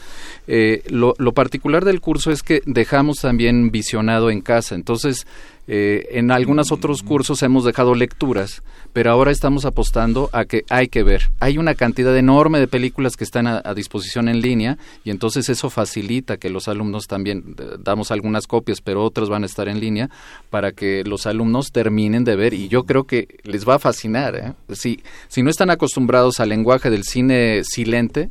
[0.47, 5.27] Eh, lo, lo particular del curso es que dejamos también visionado en casa, entonces
[5.68, 10.88] eh, en algunos otros cursos hemos dejado lecturas, pero ahora estamos apostando a que hay
[10.88, 11.31] que ver.
[11.40, 15.68] Hay una cantidad enorme de películas que están a, disposición en línea y entonces eso
[15.68, 19.81] facilita que los alumnos también eh, damos algunas copias, pero otras van a estar en
[19.81, 20.09] línea
[20.50, 24.37] para que los alumnos terminen de ver y yo creo que les va a fascinar.
[24.37, 24.52] ¿eh?
[24.72, 28.31] Si, si no están acostumbrados al lenguaje del cine silente,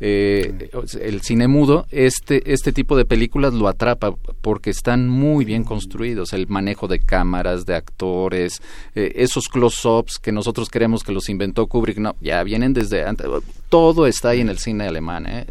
[0.00, 5.64] eh, el cine mudo, este, este tipo de películas lo atrapa porque están muy bien
[5.64, 8.62] construidos, el manejo de cámaras, de actores,
[8.94, 13.26] eh, esos close-ups que nosotros queremos que los inventó Kubrick, no, ya vienen desde antes,
[13.68, 15.26] todo está ahí en el cine alemán.
[15.26, 15.46] ¿eh?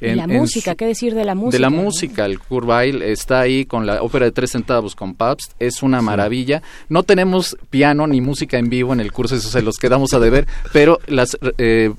[0.00, 1.56] En, la música, ¿qué decir de la música?
[1.56, 2.68] De la música, el Kurt
[3.02, 6.62] está ahí con la ópera de tres centavos con Pabst, es una maravilla.
[6.88, 10.18] No tenemos piano ni música en vivo en el curso, eso se los quedamos a
[10.18, 11.92] deber, pero las eh,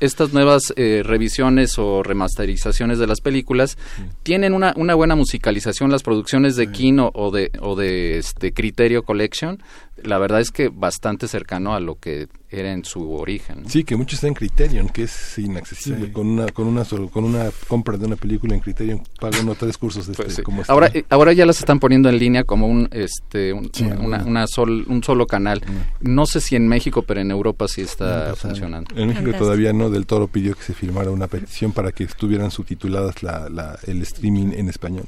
[0.00, 3.78] estas nuevas eh, revisiones o remasterizaciones de las películas
[4.22, 9.02] tienen una, una buena musicalización, las producciones de Kino o de, o de este Criterio
[9.02, 9.62] Collection,
[10.04, 13.68] la verdad es que bastante cercano a lo que era en su origen.
[13.68, 16.12] Sí, que mucho está en Criterion, que es inaccesible.
[16.12, 19.78] Con una con una con una compra de una película en Criterion pagan uno tres
[19.78, 22.66] cursos de pues este, como Ahora eh, ahora ya las están poniendo en línea como
[22.66, 25.62] un este un, una, sol, un solo canal.
[26.00, 28.94] No sé si en México, pero en Europa sí está funcionando.
[28.96, 29.90] En México todavía no.
[29.90, 34.02] Del Toro pidió que se firmara una petición para que estuvieran subtituladas la, la, el
[34.02, 35.06] streaming en español.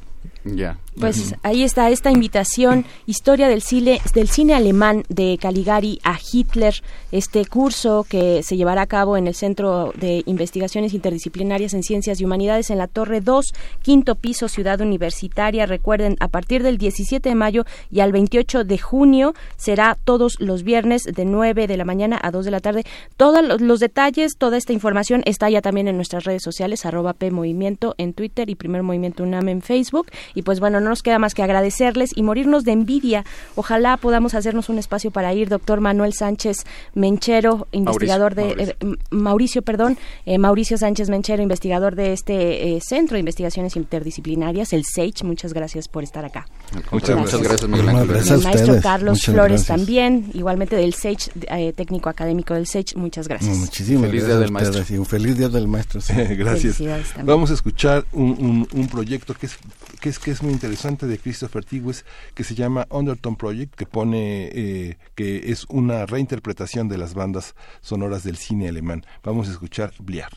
[0.98, 6.74] Pues ahí está esta invitación, historia del cine, del cine alemán de Caligari a Hitler,
[7.12, 12.20] este curso que se llevará a cabo en el Centro de Investigaciones Interdisciplinarias en Ciencias
[12.20, 15.64] y Humanidades en la Torre 2, quinto piso, Ciudad Universitaria.
[15.64, 20.62] Recuerden, a partir del 17 de mayo y al 28 de junio será todos los
[20.62, 22.84] viernes de 9 de la mañana a 2 de la tarde.
[23.16, 27.30] Todos los detalles, toda esta información está ya también en nuestras redes sociales, arroba P
[27.30, 31.18] Movimiento en Twitter y Primer Movimiento UNAM en Facebook Y pues bueno, no nos queda
[31.18, 33.24] más que agradecerles y morirnos de envidia.
[33.56, 36.64] Ojalá podamos hacernos un espacio para ir, doctor Manuel Sánchez
[36.94, 38.76] Menchero, investigador de
[39.10, 44.72] Mauricio, eh, perdón, eh, Mauricio Sánchez Menchero, investigador de este eh, Centro de Investigaciones Interdisciplinarias,
[44.72, 45.24] el SAGE.
[45.24, 46.46] Muchas gracias por estar acá.
[46.90, 52.96] Muchas gracias, Miguel El maestro Carlos Flores también, igualmente del SAGE, técnico académico del SAGE.
[52.96, 53.56] Muchas gracias.
[53.56, 54.84] muchísimas feliz Día del Maestro.
[54.98, 56.00] un feliz Día del Maestro.
[56.36, 56.78] gracias.
[57.24, 59.58] Vamos a escuchar un, un, proyecto que es,
[60.00, 62.04] que es que es muy interesante de Christopher Tigwes
[62.34, 68.22] que se llama Undertone Project, que pone que es una reinterpretación de las bandas sonoras
[68.22, 69.04] del cine alemán.
[69.22, 70.32] Vamos a escuchar Bliar.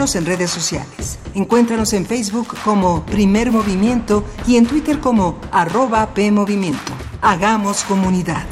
[0.00, 1.18] En redes sociales.
[1.34, 6.92] Encuéntranos en Facebook como Primer Movimiento y en Twitter como arroba PMovimiento.
[7.20, 8.46] Hagamos comunidad.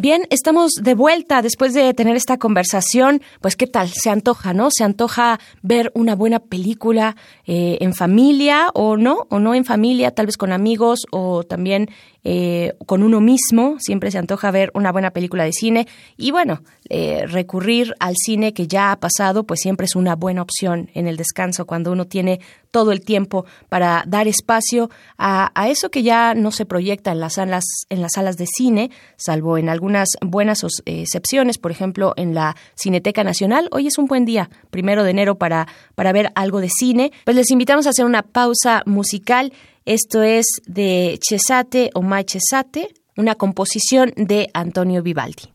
[0.00, 3.20] Bien, estamos de vuelta después de tener esta conversación.
[3.40, 3.88] Pues, ¿qué tal?
[3.88, 4.70] Se antoja, ¿no?
[4.70, 7.16] Se antoja ver una buena película
[7.46, 11.88] eh, en familia o no, o no en familia, tal vez con amigos o también
[12.24, 15.86] eh, con uno mismo, siempre se antoja ver una buena película de cine
[16.16, 20.42] y bueno, eh, recurrir al cine que ya ha pasado, pues siempre es una buena
[20.42, 22.40] opción en el descanso cuando uno tiene
[22.70, 27.34] todo el tiempo para dar espacio a, eso que ya no se proyecta en las
[27.34, 32.56] salas en las salas de cine, salvo en algunas buenas excepciones, por ejemplo en la
[32.74, 33.68] Cineteca Nacional.
[33.72, 37.12] Hoy es un buen día, primero de enero para para ver algo de cine.
[37.24, 39.52] Pues les invitamos a hacer una pausa musical
[39.88, 45.54] esto es de Cesate o Mai Cesate, una composición de Antonio Vivaldi.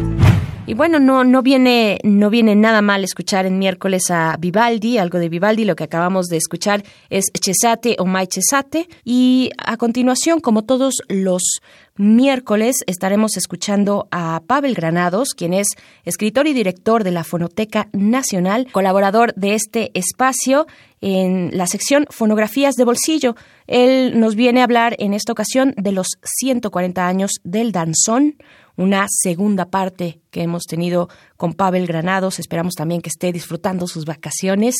[0.67, 5.17] Y bueno, no, no, viene, no viene nada mal escuchar en miércoles a Vivaldi, algo
[5.17, 5.65] de Vivaldi.
[5.65, 8.87] Lo que acabamos de escuchar es Cesate o Mai Cesate.
[9.03, 11.61] Y a continuación, como todos los
[11.95, 15.67] miércoles, estaremos escuchando a Pavel Granados, quien es
[16.05, 20.67] escritor y director de la Fonoteca Nacional, colaborador de este espacio
[21.01, 23.35] en la sección Fonografías de Bolsillo.
[23.67, 28.35] Él nos viene a hablar en esta ocasión de los 140 años del danzón
[28.77, 32.39] una segunda parte que hemos tenido con Pavel Granados.
[32.39, 34.75] Esperamos también que esté disfrutando sus vacaciones.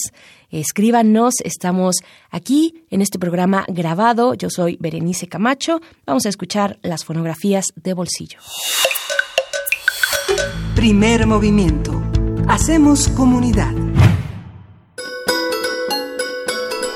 [0.50, 1.98] Escríbanos, estamos
[2.30, 4.34] aquí en este programa grabado.
[4.34, 5.82] Yo soy Berenice Camacho.
[6.06, 8.40] Vamos a escuchar las fonografías de bolsillo.
[10.76, 12.02] Primer movimiento.
[12.48, 13.74] Hacemos comunidad.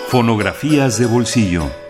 [0.07, 1.84] Fonografías de bolsillo.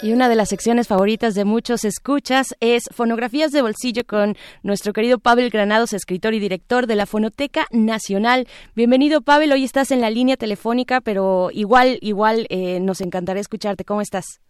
[0.00, 4.92] Y una de las secciones favoritas de muchos escuchas es Fonografías de Bolsillo con nuestro
[4.92, 8.46] querido Pavel Granados, escritor y director de la Fonoteca Nacional.
[8.76, 9.50] Bienvenido, Pavel.
[9.50, 13.84] Hoy estás en la línea telefónica, pero igual, igual eh, nos encantaría escucharte.
[13.84, 14.40] ¿Cómo estás?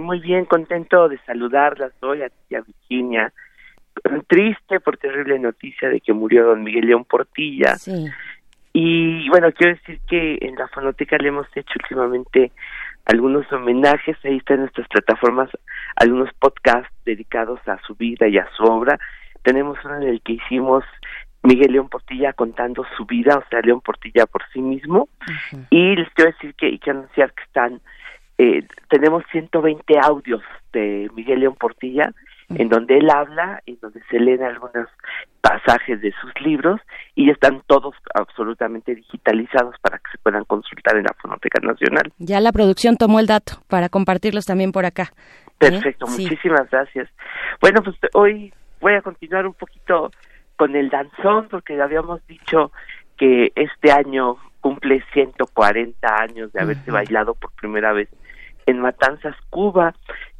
[0.00, 3.32] muy bien, contento de saludarlas hoy a ti, a Virginia.
[4.28, 7.74] Triste por terrible noticia de que murió don Miguel León Portilla.
[7.74, 8.06] Sí.
[8.72, 12.52] Y bueno, quiero decir que en la fonoteca le hemos hecho últimamente
[13.06, 15.50] algunos homenajes, ahí están en nuestras plataformas
[15.96, 18.98] algunos podcasts dedicados a su vida y a su obra.
[19.42, 20.84] Tenemos uno en el que hicimos
[21.42, 25.08] Miguel León Portilla contando su vida, o sea, León Portilla por sí mismo.
[25.70, 27.80] Y les quiero decir que, y que anunciar que están,
[28.38, 30.42] eh, tenemos 120 audios
[30.72, 32.12] de Miguel León Portilla
[32.54, 34.88] en donde él habla, en donde se leen algunos
[35.40, 36.80] pasajes de sus libros
[37.14, 42.12] y están todos absolutamente digitalizados para que se puedan consultar en la Fonoteca Nacional.
[42.18, 45.12] Ya la producción tomó el dato para compartirlos también por acá.
[45.60, 45.70] ¿eh?
[45.70, 47.08] Perfecto, muchísimas gracias.
[47.60, 50.10] Bueno, pues hoy voy a continuar un poquito
[50.56, 52.72] con el danzón porque habíamos dicho
[53.16, 58.08] que este año cumple 140 años de haberse bailado por primera vez
[58.66, 59.94] en Matanzas, Cuba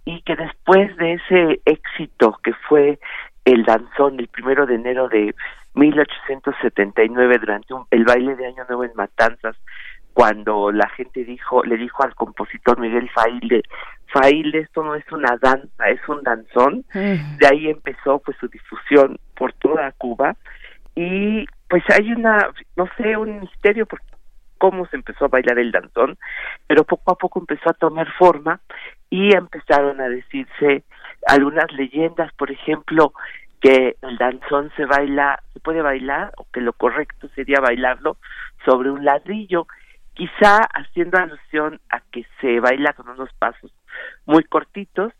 [0.05, 2.99] y que después de ese éxito que fue
[3.45, 5.35] el danzón el primero de enero de
[5.75, 9.57] 1879 durante el baile de Año Nuevo en Matanzas
[10.13, 13.63] cuando la gente dijo le dijo al compositor Miguel Faile
[14.07, 19.19] Faile esto no es una danza es un danzón de ahí empezó pues su difusión
[19.41, 20.37] por toda Cuba.
[20.95, 24.05] Y pues hay una no sé un misterio porque
[24.59, 26.19] cómo se empezó a bailar el danzón,
[26.67, 28.61] pero poco a poco empezó a tomar forma
[29.11, 30.85] y empezaron a decirse
[31.27, 33.13] algunas leyendas, por ejemplo,
[33.61, 38.17] que el danzón se baila, se puede bailar o que lo correcto sería bailarlo
[38.65, 39.67] sobre un ladrillo,
[40.15, 43.73] quizá haciendo alusión a que se baila con unos pasos
[44.25, 45.13] muy cortitos,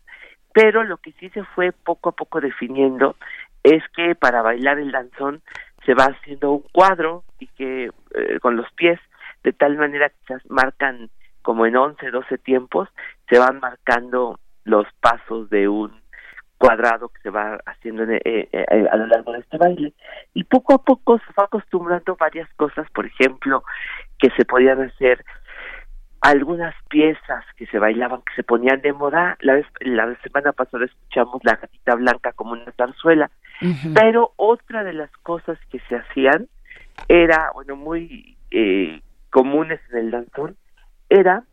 [0.53, 3.15] pero lo que sí se fue poco a poco definiendo
[3.63, 5.41] es que para bailar el danzón
[5.85, 8.99] se va haciendo un cuadro y que eh, con los pies
[9.43, 11.09] de tal manera que se marcan
[11.41, 12.89] como en 11, 12 tiempos,
[13.31, 16.01] se van marcando los pasos de un
[16.57, 19.93] cuadrado que se va haciendo eh, eh, a lo largo de este baile.
[20.33, 23.63] Y poco a poco se va acostumbrando varias cosas, por ejemplo,
[24.19, 25.23] que se podían hacer
[26.19, 29.37] algunas piezas que se bailaban, que se ponían de moda.
[29.39, 33.31] La, vez, la semana pasada escuchamos la gatita blanca como una zarzuela,
[33.95, 36.47] pero otra de las cosas que se hacían
[37.07, 39.01] era, bueno, muy eh,
[39.31, 40.57] comunes en el danzón,
[41.09, 41.43] era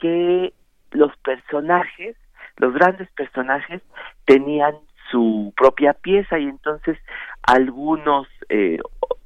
[0.00, 0.52] que
[0.90, 2.16] los personajes,
[2.56, 3.82] los grandes personajes,
[4.24, 4.74] tenían
[5.10, 6.98] su propia pieza y entonces
[7.42, 8.78] algunos eh,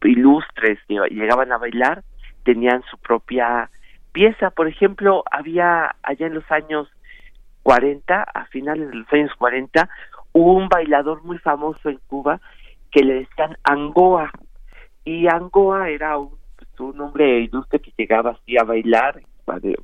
[0.02, 2.02] ilustres que llegaban a bailar
[2.44, 3.70] tenían su propia
[4.12, 4.50] pieza.
[4.50, 6.88] Por ejemplo, había allá en los años
[7.62, 9.88] 40, a finales de los años 40,
[10.32, 12.40] un bailador muy famoso en Cuba
[12.90, 14.30] que le decían Angoa.
[15.04, 19.22] Y Angoa era un, pues, un hombre ilustre que llegaba así a bailar,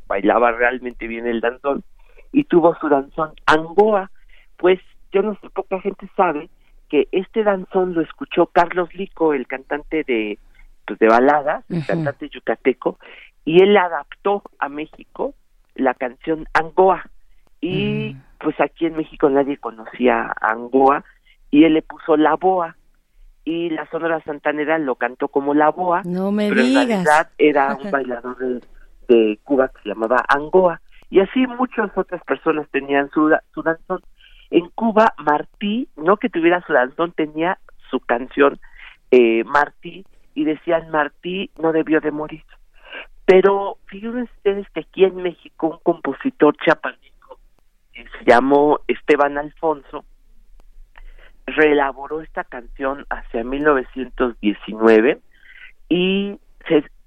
[0.06, 1.84] bailaba realmente bien el danzón,
[2.32, 4.11] y tuvo su danzón Angoa.
[4.56, 4.80] Pues
[5.12, 6.48] yo no sé, poca gente sabe
[6.88, 10.38] que este danzón lo escuchó Carlos Lico, el cantante de,
[10.86, 12.98] pues, de baladas, el cantante yucateco,
[13.44, 15.34] y él adaptó a México
[15.74, 17.09] la canción Angoa
[17.61, 18.22] y mm.
[18.40, 21.04] pues aquí en México nadie conocía a Angoa
[21.50, 22.76] y él le puso la boa
[23.44, 26.82] y la Sonora Santanera lo cantó como la boa no me pero digas.
[26.82, 28.61] en realidad era un bailador de,
[29.42, 30.80] Cuba que se llamaba Angoa
[31.11, 34.02] y así muchas otras personas tenían su, su danzón.
[34.50, 37.59] En Cuba Martí no que tuviera su danzón tenía
[37.90, 38.59] su canción
[39.11, 40.04] eh, Martí
[40.34, 42.44] y decían Martí no debió de morir
[43.28, 47.38] pero fíjense ustedes que aquí en México un compositor chapaneco
[47.92, 50.06] que se llamó Esteban Alfonso
[51.44, 55.20] reelaboró esta canción hacia 1919
[55.90, 56.38] y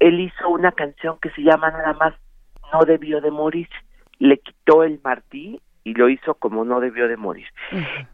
[0.02, 2.14] él hizo una canción que se llama nada más
[2.74, 3.70] No debió de morir.
[4.20, 7.48] Le quitó el martí y lo hizo como No debió de morir.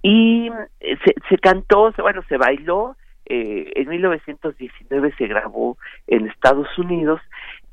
[0.02, 2.96] Y se, se cantó, bueno, se bailó
[3.30, 5.78] eh, en 1919 se grabó
[6.08, 7.20] en Estados Unidos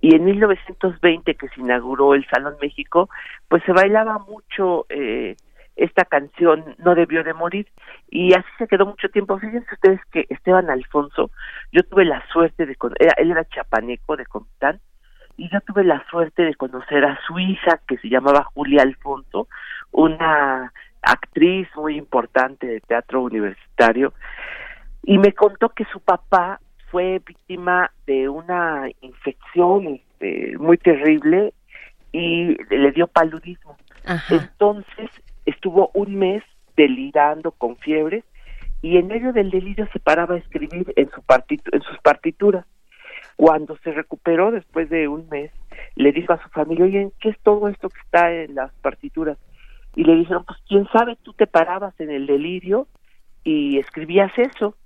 [0.01, 3.09] y en 1920 que se inauguró el Salón México,
[3.49, 5.37] pues se bailaba mucho eh,
[5.77, 7.67] esta canción No debió de morir
[8.09, 9.39] y así se quedó mucho tiempo.
[9.39, 11.31] Fíjense ustedes que Esteban Alfonso,
[11.73, 12.77] yo tuve la suerte de,
[13.17, 14.81] él era chapaneco de Comitán
[15.37, 19.49] y yo tuve la suerte de conocer a su hija que se llamaba Julia Alfonso,
[19.91, 20.73] una
[21.03, 24.15] actriz muy importante de teatro universitario
[25.03, 26.61] y me contó que su papá
[26.91, 31.53] fue víctima de una infección este, muy terrible
[32.13, 33.77] y le dio paludismo.
[34.31, 35.11] Entonces
[35.47, 36.43] estuvo un mes
[36.77, 38.25] delirando con fiebre
[38.83, 41.23] y en medio del delirio se paraba a escribir en, su
[41.73, 42.67] en sus partituras.
[43.37, 45.51] Cuando se recuperó después de un mes,
[45.97, 49.39] le dijo a su familia, oye, ¿qué es todo esto que está en las partituras?
[49.97, 52.87] Y le dijeron, pues quién sabe, tú te parabas en el delirio
[53.43, 54.77] y escribías eso.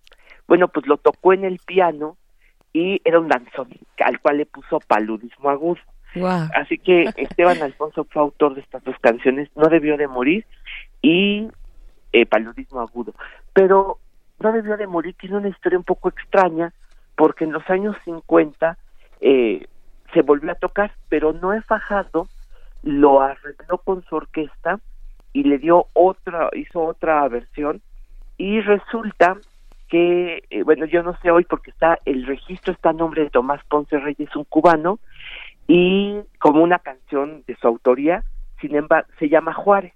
[0.47, 2.17] Bueno, pues lo tocó en el piano
[2.73, 5.81] y era un danzón al cual le puso paludismo agudo.
[6.55, 10.47] Así que Esteban Alfonso fue autor de estas dos canciones, No debió de morir
[11.03, 11.49] y
[12.13, 13.15] eh, Paludismo agudo.
[13.53, 13.99] Pero
[14.41, 16.73] No debió de morir tiene una historia un poco extraña
[17.17, 18.79] porque en los años 50
[19.21, 19.67] eh,
[20.13, 22.29] se volvió a tocar, pero no he fajado
[22.83, 24.81] lo arregló con su orquesta
[25.33, 27.83] y le dio otra, hizo otra versión
[28.37, 29.37] y resulta
[29.89, 33.31] que, eh, bueno, yo no sé hoy porque está, el registro está a nombre de
[33.31, 34.99] Tomás Ponce Reyes, un cubano,
[35.69, 38.25] y como una canción de su autoría,
[38.61, 39.93] sin embargo, se llama Juárez.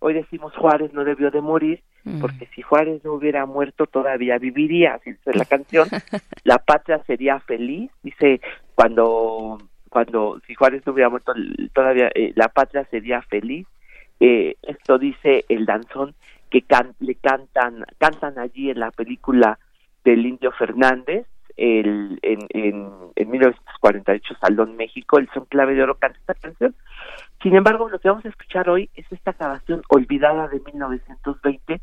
[0.00, 2.20] Hoy decimos Juárez no debió de morir, mm.
[2.20, 5.88] porque si Juárez no hubiera muerto todavía viviría, así dice la canción,
[6.44, 8.40] la patria sería feliz, dice,
[8.74, 9.58] cuando,
[9.88, 11.32] cuando, si Juárez no hubiera muerto
[11.72, 13.66] todavía, eh, la patria sería feliz,
[14.18, 16.14] eh, esto dice el danzón,
[16.50, 16.64] que
[16.98, 19.58] le cantan, cantan allí en la película
[20.04, 21.26] del Indio Fernández,
[21.56, 26.74] el, en, en, en 1948 Salón México, el Son Clave de Oro canta esta canción.
[27.42, 31.80] Sin embargo, lo que vamos a escuchar hoy es esta grabación olvidada de 1920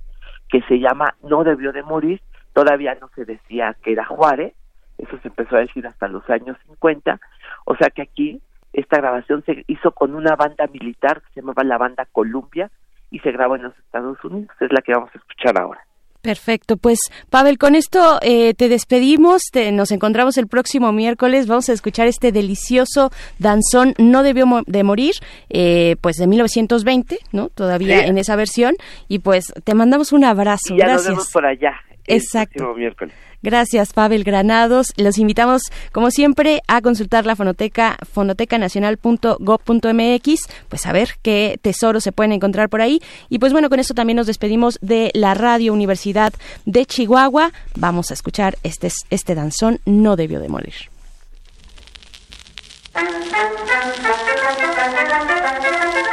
[0.49, 2.21] que se llama No debió de morir,
[2.53, 4.53] todavía no se decía que era Juárez,
[4.97, 7.19] eso se empezó a decir hasta los años 50,
[7.65, 8.41] o sea que aquí
[8.73, 12.69] esta grabación se hizo con una banda militar que se llamaba la banda Columbia,
[13.11, 14.55] y se grabó en los Estados Unidos.
[14.59, 15.81] Es la que vamos a escuchar ahora.
[16.21, 16.99] Perfecto, pues
[17.29, 22.33] Pavel, con esto eh, te despedimos, nos encontramos el próximo miércoles, vamos a escuchar este
[22.33, 25.13] delicioso danzón No debió de morir,
[25.49, 27.47] eh, pues de 1920, ¿no?
[27.47, 28.75] Todavía en esa versión,
[29.07, 30.75] y pues te mandamos un abrazo.
[30.75, 30.95] ya Gracias.
[30.95, 31.73] Nos vemos por allá.
[32.05, 32.73] Exacto.
[32.75, 33.13] miércoles.
[33.41, 34.93] Gracias, Pavel Granados.
[34.97, 42.11] Los invitamos, como siempre, a consultar la fonoteca fonotecanacional.gov.mx, pues a ver qué tesoros se
[42.11, 43.01] pueden encontrar por ahí.
[43.29, 46.33] Y pues bueno, con esto también nos despedimos de la Radio Universidad
[46.65, 47.51] de Chihuahua.
[47.75, 50.49] Vamos a escuchar este, este danzón, no debió de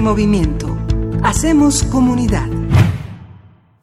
[0.00, 0.76] movimiento.
[1.22, 2.48] Hacemos comunidad.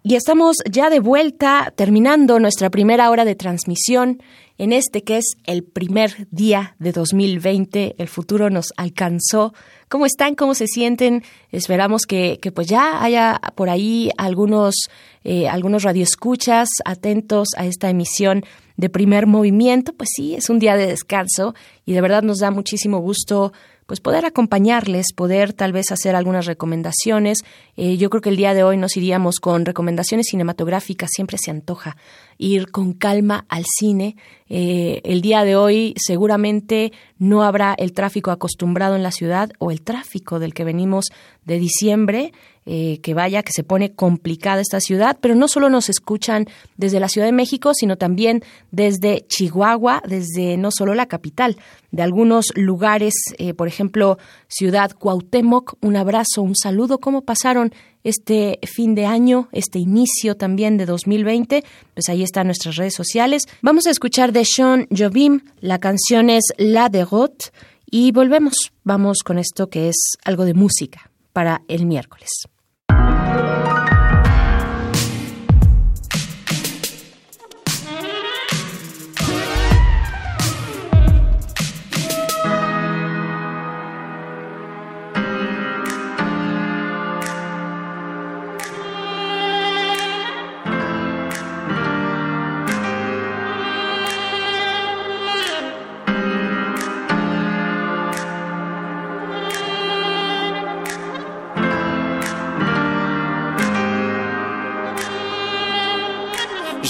[0.03, 4.21] Y estamos ya de vuelta, terminando nuestra primera hora de transmisión
[4.57, 7.95] en este que es el primer día de 2020.
[7.97, 9.53] El futuro nos alcanzó.
[9.89, 10.35] ¿Cómo están?
[10.35, 11.23] ¿Cómo se sienten?
[11.51, 14.75] Esperamos que, pues ya haya por ahí algunos,
[15.23, 18.43] eh, algunos radioescuchas atentos a esta emisión
[18.77, 19.93] de primer movimiento.
[19.93, 21.53] Pues sí, es un día de descanso
[21.85, 23.51] y de verdad nos da muchísimo gusto
[23.87, 27.39] pues poder acompañarles, poder tal vez hacer algunas recomendaciones.
[27.77, 31.51] Eh, yo creo que el día de hoy nos iríamos con recomendaciones cinematográficas, siempre se
[31.51, 31.95] antoja
[32.37, 34.17] ir con calma al cine.
[34.49, 39.71] Eh, el día de hoy seguramente no habrá el tráfico acostumbrado en la ciudad o
[39.71, 41.05] el tráfico del que venimos
[41.45, 42.33] de diciembre.
[42.69, 46.99] Eh, que vaya, que se pone complicada esta ciudad, pero no solo nos escuchan desde
[46.99, 51.55] la Ciudad de México, sino también desde Chihuahua, desde no solo la capital,
[51.91, 54.17] de algunos lugares, eh, por ejemplo,
[54.49, 60.75] Ciudad Cuauhtémoc, un abrazo, un saludo, ¿cómo pasaron este fin de año, este inicio también
[60.75, 61.63] de 2020?
[61.93, 63.43] Pues ahí están nuestras redes sociales.
[63.61, 67.43] Vamos a escuchar de Sean Jobim, la canción es La de Roth,
[67.89, 72.27] y volvemos, vamos con esto que es algo de música para el miércoles.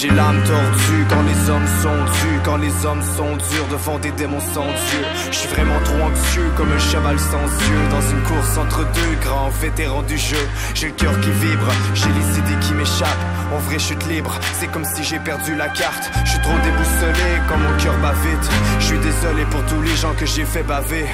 [0.00, 4.12] J'ai l'âme tordue quand les hommes sont dus, quand les hommes sont durs devant des
[4.12, 5.02] démons sans Dieu.
[5.32, 9.48] Je vraiment trop anxieux comme un cheval sans yeux dans une course entre deux grands
[9.48, 10.38] vétérans du jeu.
[10.76, 13.26] J'ai le cœur qui vibre, j'ai les idées qui m'échappent.
[13.52, 16.12] En vrai, chute libre, c'est comme si j'ai perdu la carte.
[16.24, 18.50] Je suis trop déboussolé quand mon cœur bat vite.
[18.78, 21.06] Je suis désolé pour tous les gens que j'ai fait baver.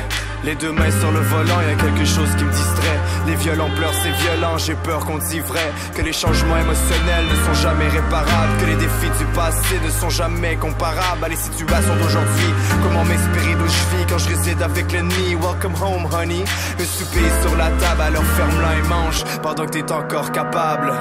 [0.45, 3.01] Les deux mains sur le volant, y a quelque chose qui me distrait.
[3.27, 5.73] Les violents pleurent, c'est violent, j'ai peur qu'on dit vrai.
[5.97, 8.53] Que les changements émotionnels ne sont jamais réparables.
[8.61, 12.51] Que les défis du passé ne sont jamais comparables à les situations d'aujourd'hui.
[12.83, 15.35] Comment m'inspirer d'où je vis quand je réside avec l'ennemi?
[15.35, 16.45] Welcome home, honey.
[16.79, 20.93] Le souper sur la table, alors ferme-la et mange pendant que t'es encore capable.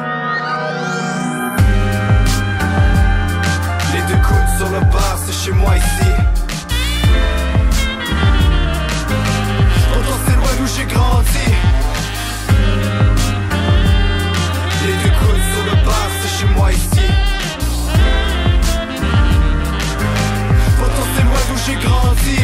[3.94, 6.23] Les deux coudes sur le bar, c'est chez moi ici.
[10.64, 11.46] Où j'ai grandi.
[14.86, 17.08] Les deux coudes sur le bar, c'est chez moi ici.
[20.78, 22.40] Pourtant c'est loin d'où j'ai grandi.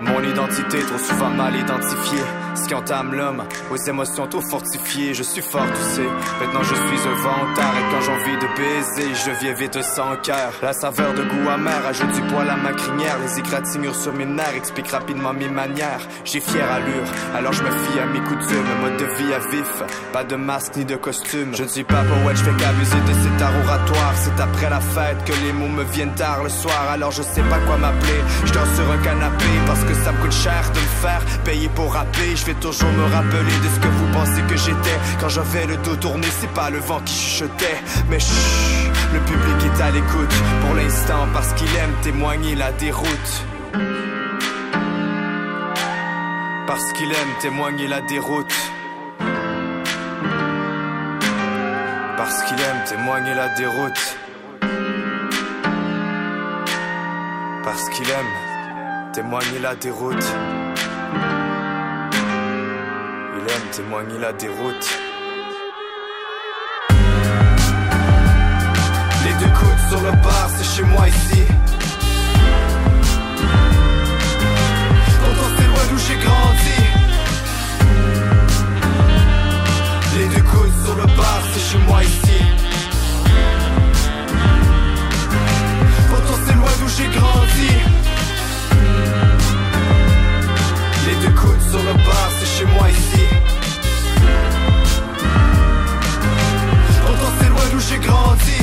[0.00, 2.26] Mon identité trop souvent mal identifiée
[2.66, 5.14] qui entame l'homme, aux émotions trop fortifiées.
[5.14, 6.08] Je suis fort, tu sais.
[6.40, 10.16] Maintenant je suis un vantard et quand j'ai envie de baiser, je viens vite sans
[10.22, 10.52] cœur.
[10.62, 13.18] La saveur de goût amer ajoute du poil à ma crinière.
[13.24, 16.00] Les égratignures sur mes nerfs expliquent rapidement mes manières.
[16.24, 18.66] J'ai fière allure, alors je me fie à mes coutumes.
[18.82, 19.82] Mode de vie à vif,
[20.12, 21.54] pas de masque ni de costume.
[21.54, 24.14] Je ne suis pas poète, je fais qu'abuser de cet art oratoire.
[24.16, 27.42] C'est après la fête que les mots me viennent tard le soir, alors je sais
[27.42, 28.20] pas quoi m'appeler.
[28.44, 31.68] Je dors sur un canapé parce que ça me coûte cher de me faire payer
[31.74, 32.36] pour rapper.
[32.54, 34.98] Toujours me rappeler de ce que vous pensez que j'étais.
[35.20, 37.78] Quand j'avais le dos tourné, c'est pas le vent qui chuchotait.
[38.08, 43.44] Mais chut, le public est à l'écoute pour l'instant parce qu'il aime témoigner la déroute.
[46.66, 48.54] Parce qu'il aime témoigner la déroute.
[52.16, 54.16] Parce qu'il aime témoigner la déroute.
[57.64, 60.24] Parce qu'il aime témoigner la déroute
[63.72, 64.98] témoigner la déroute.
[69.24, 71.42] Les deux coudes sur le bar, c'est chez moi ici.
[75.20, 76.78] Pourtant c'est loin d'où j'ai grandi.
[80.18, 82.38] Les deux coudes sur le bar, c'est chez moi ici.
[86.08, 88.07] Pourtant c'est loin d'où j'ai grandi.
[91.70, 93.24] Sur le bar, c'est chez moi ici.
[97.90, 98.60] j'ai grandi.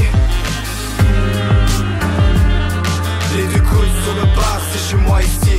[3.35, 5.57] Les deux coudes sur le bar, c'est chez moi ici.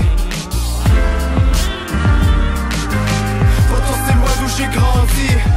[3.69, 5.56] Pourtant c'est loin d'où j'ai grandi.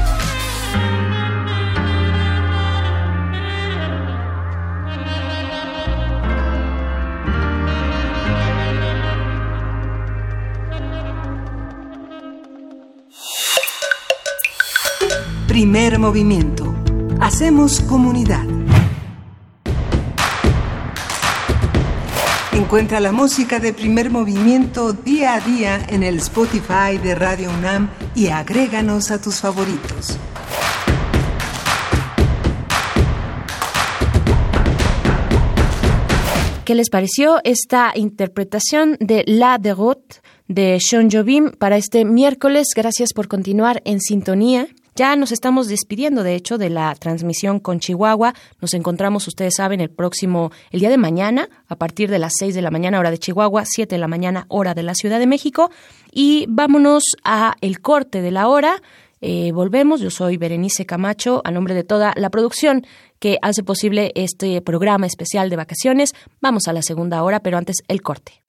[15.59, 16.73] Primer movimiento
[17.19, 18.45] Hacemos comunidad.
[22.53, 27.89] Encuentra la música de primer movimiento día a día en el Spotify de Radio UNAM
[28.15, 30.17] y agréganos a tus favoritos.
[36.63, 42.67] ¿Qué les pareció esta interpretación de La Deroute de Sean Jobim para este miércoles?
[42.73, 44.69] Gracias por continuar en sintonía.
[44.99, 48.33] Ya nos estamos despidiendo, de hecho, de la transmisión con Chihuahua.
[48.59, 52.53] Nos encontramos, ustedes saben, el próximo, el día de mañana, a partir de las 6
[52.53, 55.25] de la mañana, hora de Chihuahua, 7 de la mañana, hora de la Ciudad de
[55.25, 55.71] México.
[56.11, 58.81] Y vámonos a el corte de la hora.
[59.21, 62.85] Eh, volvemos, yo soy Berenice Camacho, a nombre de toda la producción
[63.19, 66.13] que hace posible este programa especial de vacaciones.
[66.41, 68.48] Vamos a la segunda hora, pero antes el corte.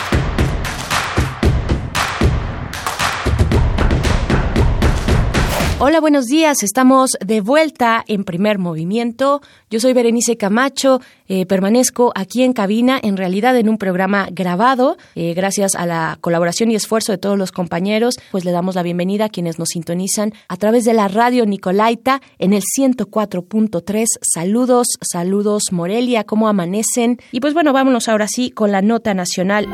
[5.83, 6.61] Hola, buenos días.
[6.61, 9.41] Estamos de vuelta en primer movimiento.
[9.71, 11.01] Yo soy Berenice Camacho.
[11.27, 14.97] Eh, permanezco aquí en cabina, en realidad en un programa grabado.
[15.15, 18.83] Eh, gracias a la colaboración y esfuerzo de todos los compañeros, pues le damos la
[18.83, 24.05] bienvenida a quienes nos sintonizan a través de la radio Nicolaita en el 104.3.
[24.21, 27.17] Saludos, saludos Morelia, ¿cómo amanecen?
[27.31, 29.65] Y pues bueno, vámonos ahora sí con la nota nacional.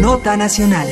[0.00, 0.88] Nota nacional.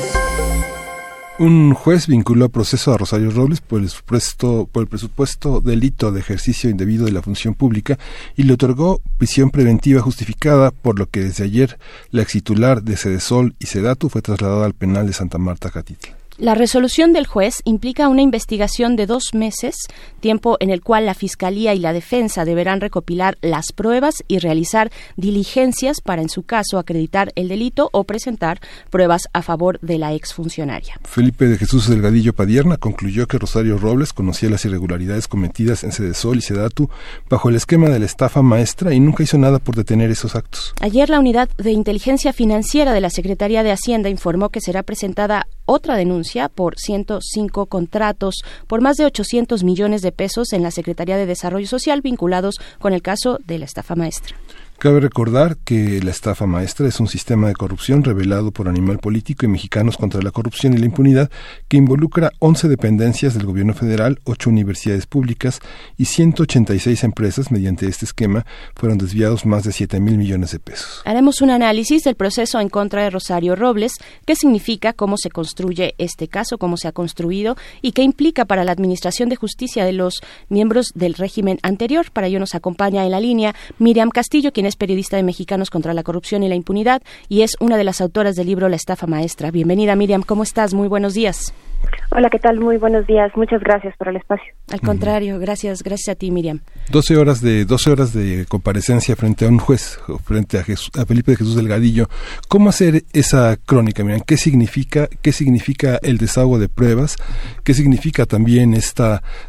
[1.38, 6.12] Un juez vinculó a proceso a Rosario Robles por el, supuesto, por el presupuesto delito
[6.12, 7.98] de ejercicio indebido de la función pública
[8.36, 11.78] y le otorgó prisión preventiva justificada, por lo que desde ayer
[12.10, 16.21] la ex titular de Sedesol y Sedatu fue trasladada al penal de Santa Marta Catitla.
[16.38, 19.76] La resolución del juez implica una investigación de dos meses,
[20.20, 24.90] tiempo en el cual la Fiscalía y la Defensa deberán recopilar las pruebas y realizar
[25.16, 30.14] diligencias para, en su caso, acreditar el delito o presentar pruebas a favor de la
[30.14, 30.98] exfuncionaria.
[31.04, 36.38] Felipe de Jesús Delgadillo Padierna concluyó que Rosario Robles conocía las irregularidades cometidas en Sedesol
[36.38, 36.88] y Sedatu
[37.28, 40.72] bajo el esquema de la estafa maestra y nunca hizo nada por detener esos actos.
[40.80, 45.46] Ayer la Unidad de Inteligencia Financiera de la Secretaría de Hacienda informó que será presentada
[45.66, 51.16] otra denuncia por 105 contratos por más de 800 millones de pesos en la Secretaría
[51.16, 54.36] de Desarrollo Social vinculados con el caso de la estafa maestra.
[54.78, 59.46] Cabe recordar que la estafa maestra es un sistema de corrupción revelado por Animal Político
[59.46, 61.30] y Mexicanos contra la Corrupción y la Impunidad
[61.68, 65.60] que involucra 11 dependencias del gobierno federal, 8 universidades públicas
[65.96, 67.52] y 186 empresas.
[67.52, 68.44] Mediante este esquema
[68.74, 71.02] fueron desviados más de 7 mil millones de pesos.
[71.04, 73.92] Haremos un análisis del proceso en contra de Rosario Robles,
[74.26, 78.64] qué significa, cómo se construye este caso, cómo se ha construido y qué implica para
[78.64, 82.10] la Administración de Justicia de los miembros del régimen anterior.
[82.10, 86.02] Para ello nos acompaña en la línea Miriam Castillo, quien periodista de Mexicanos contra la
[86.02, 89.50] Corrupción y la Impunidad y es una de las autoras del libro La estafa maestra.
[89.50, 90.74] Bienvenida Miriam, ¿cómo estás?
[90.74, 91.52] Muy buenos días.
[92.10, 92.60] Hola, ¿qué tal?
[92.60, 93.32] Muy buenos días.
[93.36, 94.52] Muchas gracias por el espacio.
[94.70, 96.60] Al contrario, gracias, gracias a ti, Miriam.
[96.90, 101.32] 12 horas de 12 horas de comparecencia frente a un juez, frente a, a Felipe
[101.32, 102.08] de Jesús Delgadillo.
[102.48, 104.04] ¿Cómo hacer esa crónica?
[104.04, 107.16] Miriam, ¿qué significa qué significa el desahogo de pruebas?
[107.64, 108.92] ¿Qué significa también este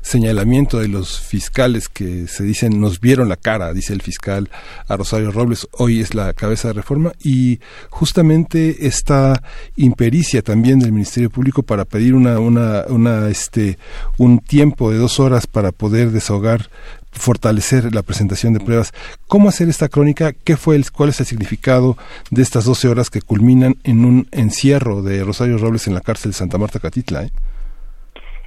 [0.01, 4.49] señalamiento de los fiscales que se dicen nos vieron la cara, dice el fiscal
[4.87, 9.43] a Rosario Robles, hoy es la cabeza de reforma y justamente esta
[9.75, 13.77] impericia también del Ministerio Público para pedir una una, una, este,
[14.17, 16.69] un tiempo de dos horas para poder desahogar
[17.11, 18.93] fortalecer la presentación de pruebas.
[19.27, 20.31] ¿Cómo hacer esta crónica?
[20.31, 21.97] ¿Qué fue el, ¿Cuál es el significado
[22.31, 26.31] de estas 12 horas que culminan en un encierro de Rosario Robles en la cárcel
[26.31, 27.23] de Santa Marta Catitla?
[27.23, 27.29] Eh?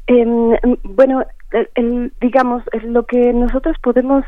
[0.07, 1.23] Em, bueno,
[2.21, 4.25] digamos, lo que nosotros podemos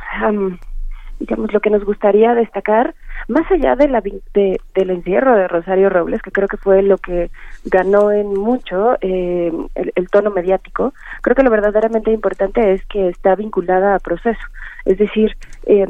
[1.19, 2.95] digamos, lo que nos gustaría destacar,
[3.29, 6.99] más allá de la, de, del encierro de Rosario Robles, que creo que fue lo
[6.99, 7.31] que
[7.65, 13.35] ganó en mucho eh, el, tono mediático, creo que lo verdaderamente importante es que está
[13.35, 14.41] vinculada a proceso.
[14.85, 15.87] Es decir, eh,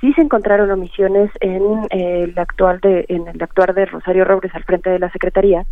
[0.00, 4.54] sí se encontraron omisiones en eh, el actual de en el actuar de Rosario Robles
[4.54, 5.64] al frente de la secretaría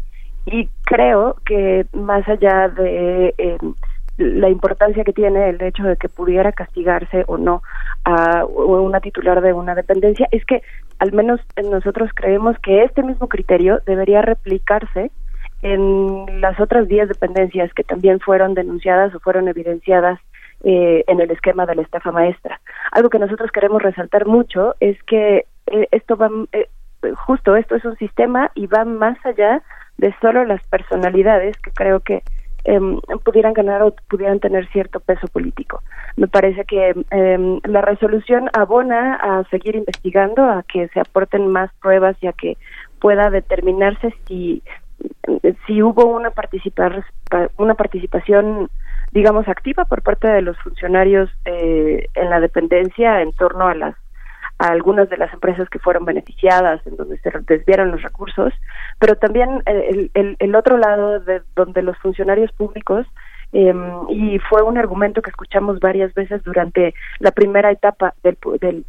[0.47, 3.75] y creo que más allá de em,
[4.17, 7.63] la importancia que tiene el hecho de que pudiera castigarse o no
[8.05, 10.63] a una titular de una dependencia es que
[10.99, 15.11] al menos nosotros creemos que este mismo criterio debería replicarse
[15.63, 20.19] en las otras 10 dependencias que también fueron denunciadas o fueron evidenciadas
[20.65, 22.61] eh, en el esquema de la estafa maestra.
[22.93, 26.69] Algo que nosotros queremos resaltar mucho es que eh, esto va, eh,
[27.27, 29.63] justo esto es un sistema y va más allá
[29.99, 32.23] de solo las personalidades que creo que
[32.69, 35.85] Em, pudieran ganar o pudieran tener cierto peso político.
[36.17, 41.71] Me parece que em, la resolución abona a seguir investigando, a que se aporten más
[41.81, 42.57] pruebas y a que
[42.99, 44.65] pueda determinarse si
[45.67, 47.05] si hubo una participar
[47.57, 48.69] una participación
[49.13, 53.95] digamos activa por parte de los funcionarios eh, en la dependencia en torno a las
[54.59, 58.53] a algunas de las empresas que fueron beneficiadas, en donde se desviaron los recursos,
[58.99, 63.07] pero también el, el, el otro lado de donde los funcionarios públicos
[63.53, 63.79] em,
[64.09, 68.39] y fue un argumento que escuchamos varias veces durante la primera etapa del,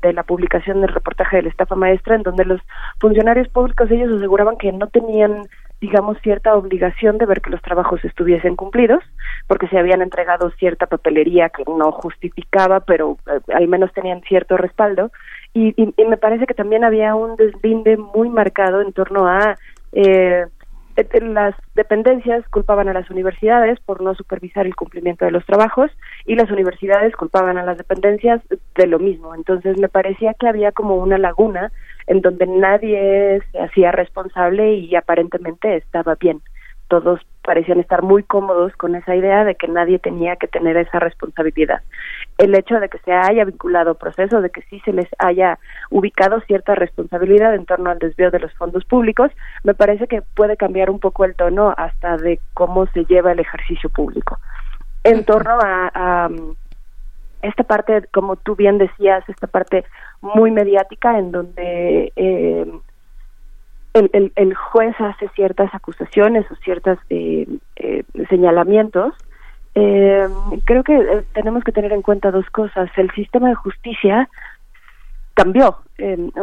[0.01, 2.61] de la publicación del reportaje de la estafa maestra, en donde los
[2.99, 5.43] funcionarios públicos ellos aseguraban que no tenían
[5.79, 9.03] digamos, cierta obligación de ver que los trabajos estuviesen cumplidos,
[9.45, 14.57] porque se habían entregado cierta papelería que no justificaba, pero eh, al menos tenían cierto
[14.57, 15.11] respaldo,
[15.57, 19.57] y, y, me parece que también había un deslinde muy marcado en torno a
[19.91, 20.45] eh,
[21.21, 25.91] las dependencias culpaban a las universidades por no supervisar el cumplimiento de los trabajos
[26.25, 28.41] y las universidades culpaban a las dependencias
[28.75, 29.35] de lo mismo.
[29.35, 31.71] Entonces me parecía que había como una laguna
[32.07, 36.41] en donde nadie se hacía responsable y aparentemente estaba bien
[36.87, 40.99] todos parecían estar muy cómodos con esa idea de que nadie tenía que tener esa
[40.99, 41.81] responsabilidad.
[42.37, 45.57] El hecho de que se haya vinculado proceso, de que sí se les haya
[45.89, 49.31] ubicado cierta responsabilidad en torno al desvío de los fondos públicos,
[49.63, 53.39] me parece que puede cambiar un poco el tono hasta de cómo se lleva el
[53.39, 54.37] ejercicio público.
[55.05, 56.29] En torno a,
[57.41, 59.85] esta parte, como tú bien decías, esta parte
[60.19, 62.65] muy mediática en donde eh,
[63.93, 69.13] el, el, juez hace ciertas acusaciones o ciertos eh, eh, señalamientos,
[69.75, 70.27] eh,
[70.65, 72.89] creo que tenemos que tener en cuenta dos cosas.
[72.97, 74.29] El sistema de justicia
[75.33, 75.77] cambió.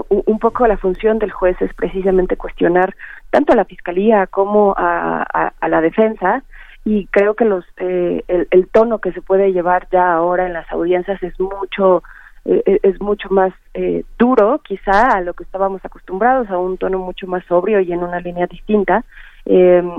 [0.09, 2.95] un poco la función del juez es precisamente cuestionar
[3.31, 6.43] tanto a la fiscalía como a, la defensa
[6.85, 10.71] y creo que los el, el, tono que se puede llevar ya ahora en las
[10.71, 12.05] audiencias es mucho
[12.47, 16.77] eh, eh, es mucho más eh, duro quizá a lo que estábamos acostumbrados, a un
[16.77, 19.03] tono mucho más sobrio y en una línea distinta,
[19.47, 19.91] em,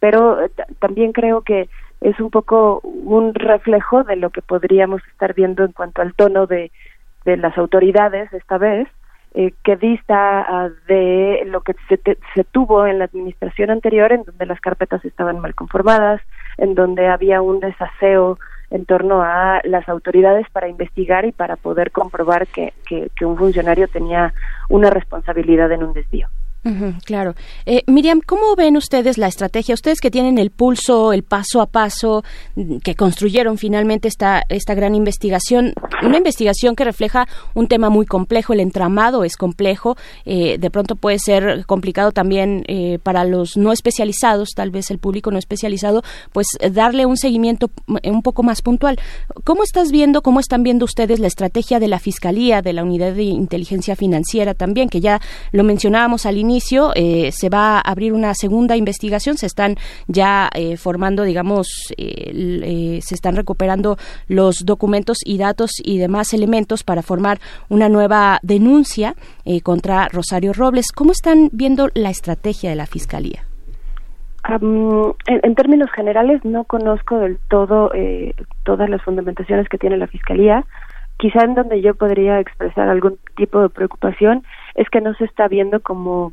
[0.00, 0.38] pero
[0.80, 1.70] también creo que
[2.02, 6.46] es un poco un reflejo de lo que podríamos estar viendo en cuanto al tono
[6.46, 6.70] de,
[7.24, 8.86] de las autoridades esta vez,
[9.64, 11.98] que dista de lo que se,
[12.34, 16.20] se tuvo en la administración anterior, en donde las carpetas estaban mal conformadas,
[16.56, 18.38] en donde había un desaseo
[18.74, 22.72] en torno a las autoridades para investigar y para poder comprobar que,
[23.24, 24.34] un funcionario tenía
[24.68, 26.28] una responsabilidad en un desvío
[27.04, 27.34] claro.
[27.66, 29.74] Eh, Miriam, ¿cómo ven ustedes la estrategia?
[29.74, 32.24] Ustedes que tienen el pulso, el paso a paso,
[32.56, 38.06] mm, que construyeron finalmente esta, esta gran investigación, una investigación que refleja un tema muy
[38.06, 43.58] complejo, el entramado es complejo, eh, de pronto puede ser complicado también eh, para los
[43.58, 46.02] no especializados, tal vez el público no especializado,
[46.32, 48.98] pues darle un seguimiento un poco más puntual.
[49.44, 53.12] ¿Cómo estás viendo, cómo están viendo ustedes la estrategia de la Fiscalía, de la Unidad
[53.12, 55.20] de Inteligencia Financiera también, que ya
[55.52, 56.53] lo mencionábamos al inicio?
[56.94, 59.76] Eh, se va a abrir una segunda investigación, se están
[60.06, 63.96] ya eh, formando, digamos, eh, se están recuperando
[64.28, 67.38] los documentos y datos y demás elementos para formar
[67.68, 69.14] una nueva denuncia
[69.62, 70.92] contra Rosario Robles.
[70.92, 73.42] ¿Cómo están viendo la estrategia de la Fiscalía?
[75.26, 77.90] en, términos generales, no conozco del todo
[78.62, 80.64] todas las fundamentaciones que tiene la Fiscalía.
[81.16, 84.42] Quizá en donde yo podría expresar algún tipo de preocupación
[84.74, 86.32] es que no se está viendo como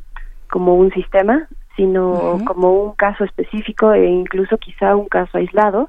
[0.52, 5.88] como un sistema, sino como un caso específico e incluso quizá un caso aislado.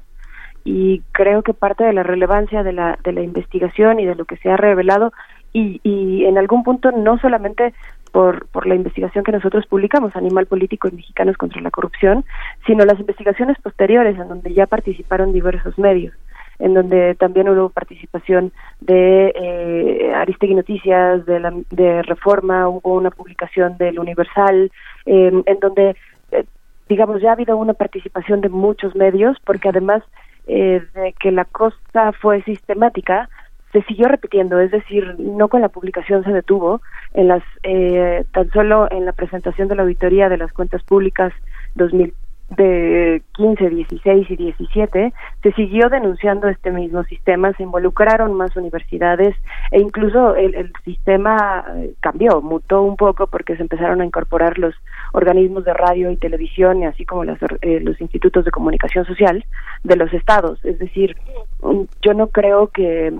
[0.64, 4.24] Y creo que parte de la relevancia de la, de la investigación y de lo
[4.24, 5.12] que se ha revelado,
[5.52, 7.74] y, y en algún punto no solamente
[8.10, 12.24] por, por la investigación que nosotros publicamos, Animal Político y Mexicanos contra la Corrupción,
[12.66, 16.14] sino las investigaciones posteriores en donde ya participaron diversos medios
[16.58, 23.10] en donde también hubo participación de eh, Aristegui Noticias, de, la, de Reforma, hubo una
[23.10, 24.70] publicación del Universal,
[25.06, 25.96] em, en donde,
[26.32, 26.44] eh,
[26.88, 30.02] digamos, ya ha habido una participación de muchos medios, porque además
[30.46, 33.28] eh, de que la cosa fue sistemática,
[33.72, 36.80] se siguió repitiendo, es decir, no con la publicación se detuvo,
[37.12, 41.32] en las eh, tan solo en la presentación de la auditoría de las cuentas públicas
[41.74, 42.14] 2000
[42.50, 49.34] de 15, 16 y 17 se siguió denunciando este mismo sistema, se involucraron más universidades
[49.70, 54.74] e incluso el, sistema eh, cambió, mutó un poco porque se empezaron a incorporar los
[55.12, 59.44] organismos de radio y televisión y así como eh, los institutos de comunicación social
[59.82, 60.62] de los estados.
[60.64, 61.16] Es decir,
[61.62, 63.12] mm, yo no creo que,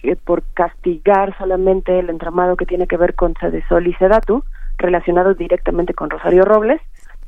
[0.00, 4.44] que por castigar solamente el entramado que tiene que ver con Sedesol y Sedatu,
[4.78, 6.80] relacionados directamente con Rosario Robles,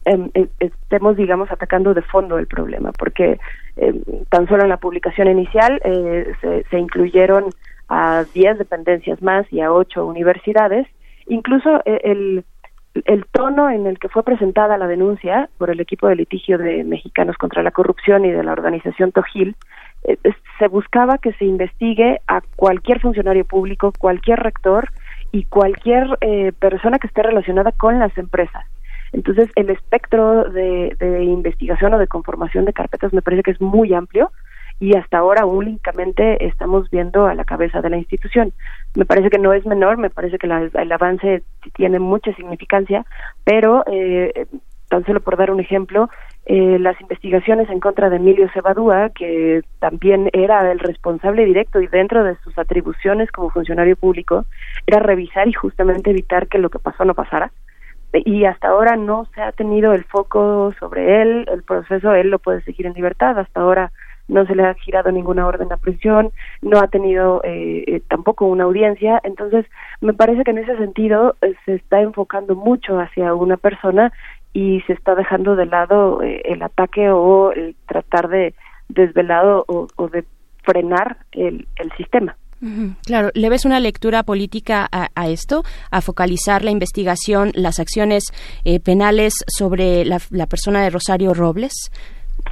[0.06, 0.30] Em,
[0.60, 3.38] estemos, digamos, atacando de fondo el problema, porque
[3.76, 6.32] em, tan solo en la publicación inicial eh,
[6.70, 7.50] se, incluyeron
[7.88, 10.86] a 10 dependencias más y a 8 universidades.
[11.26, 12.44] Incluso eh, el,
[13.04, 16.82] el tono en el que fue presentada la denuncia por el equipo de litigio de
[16.82, 19.54] Mexicanos contra la Corrupción y de la organización Tojil,
[20.04, 20.16] eh,
[20.58, 24.88] se buscaba que se investigue a cualquier funcionario público, cualquier rector
[25.30, 26.18] y cualquier
[26.58, 28.64] persona que esté relacionada con las empresas
[29.12, 33.92] entonces, el espectro de, investigación o de conformación de carpetas me parece que es muy
[33.92, 34.30] amplio
[34.78, 38.52] y hasta ahora únicamente estamos viendo a la cabeza de la institución.
[38.94, 41.42] Me parece que no es menor, me parece que el avance
[41.74, 43.04] tiene mucha significancia,
[43.44, 44.46] pero eh,
[44.88, 46.08] tan solo por dar un ejemplo,
[46.46, 51.86] eh, las investigaciones en contra de Emilio Cebadúa, que también era el responsable directo y
[51.86, 54.46] dentro de sus atribuciones como funcionario público,
[54.86, 57.52] era revisar y justamente evitar que lo que pasó no pasara
[58.12, 62.38] y hasta ahora no se ha tenido el foco sobre él, el proceso él lo
[62.38, 63.92] puede seguir en libertad, hasta ahora
[64.30, 66.30] no se le ha girado ninguna orden a prisión,
[66.62, 69.66] no ha tenido eh, eh, tampoco una audiencia, entonces
[70.00, 74.12] me parece que en ese sentido eh, se está enfocando mucho hacia una persona
[74.52, 78.54] y se está dejando de lado el ataque o el tratar de
[78.88, 80.24] desvelado o, o de
[80.64, 82.36] frenar el, el sistema.
[83.06, 88.24] Claro, ¿le ves una lectura política a, esto, a focalizar la investigación, las acciones
[88.64, 91.90] eh, penales sobre la, persona de Rosario Robles?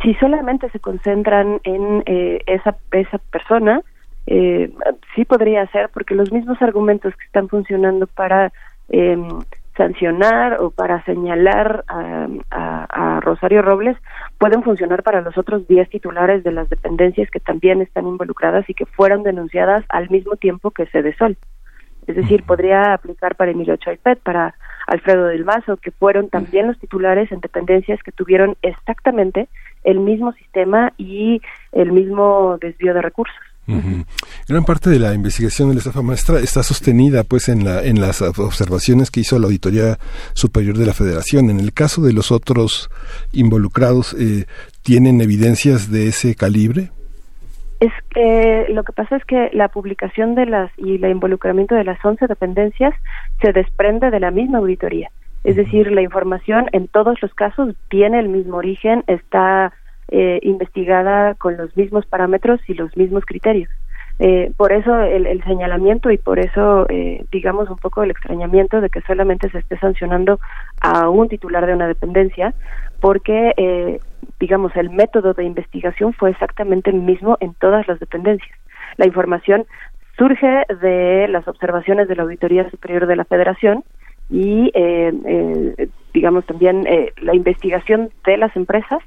[0.02, 3.82] Si solamente se concentran en eh, esa, esa persona,
[4.26, 4.70] eh,
[5.14, 8.52] sí podría ser, porque los mismos argumentos que están funcionando para
[8.88, 9.28] em,
[9.78, 13.96] sancionar o para señalar a, Rosario Robles
[14.38, 18.74] pueden funcionar para los otros 10 titulares de las dependencias que también están involucradas y
[18.74, 21.36] que fueron denunciadas al mismo tiempo que Cedesol.
[22.06, 24.54] Es decir, podría aplicar para Emilio Chaipet, para
[24.86, 29.48] Alfredo del Mazo, que fueron también los titulares en dependencias que tuvieron exactamente
[29.84, 31.42] el mismo sistema y
[31.72, 33.36] el mismo desvío de recursos.
[34.48, 38.00] Gran parte de la investigación de la estafa maestra está sostenida pues en la en
[38.00, 39.98] las observaciones que hizo la auditoría
[40.32, 41.50] superior de la Federación.
[41.50, 42.88] En el caso de los otros
[43.32, 44.46] involucrados, eh,
[44.82, 46.90] ¿tienen evidencias de ese calibre?
[47.80, 51.84] Es que lo que pasa es que la publicación de las y el involucramiento de
[51.84, 52.94] las 11 dependencias
[53.40, 55.10] se desprende de la misma auditoría.
[55.44, 59.72] Es decir, la información en todos los casos tiene el mismo origen, está
[60.08, 63.70] eh, investigada con los mismos parámetros y los mismos criterios.
[64.20, 68.90] Eh, por eso el, señalamiento y por eso, eh, digamos, un poco el extrañamiento de
[68.90, 70.40] que solamente se esté sancionando
[70.80, 72.52] a un titular de una dependencia,
[73.00, 74.00] porque, eh,
[74.40, 78.58] digamos, el método de investigación fue exactamente el mismo en todas las dependencias.
[78.96, 79.66] La información
[80.16, 83.84] surge de las observaciones de la Auditoría Superior de la Federación
[84.30, 84.72] y,
[86.12, 86.86] digamos, también
[87.22, 88.98] la investigación de las empresas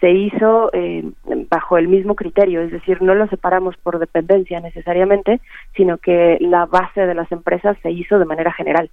[0.00, 1.04] se hizo eh,
[1.50, 5.40] bajo el mismo criterio, es decir, no lo separamos por dependencia necesariamente,
[5.74, 8.90] sino que la base de las empresas se hizo de manera general.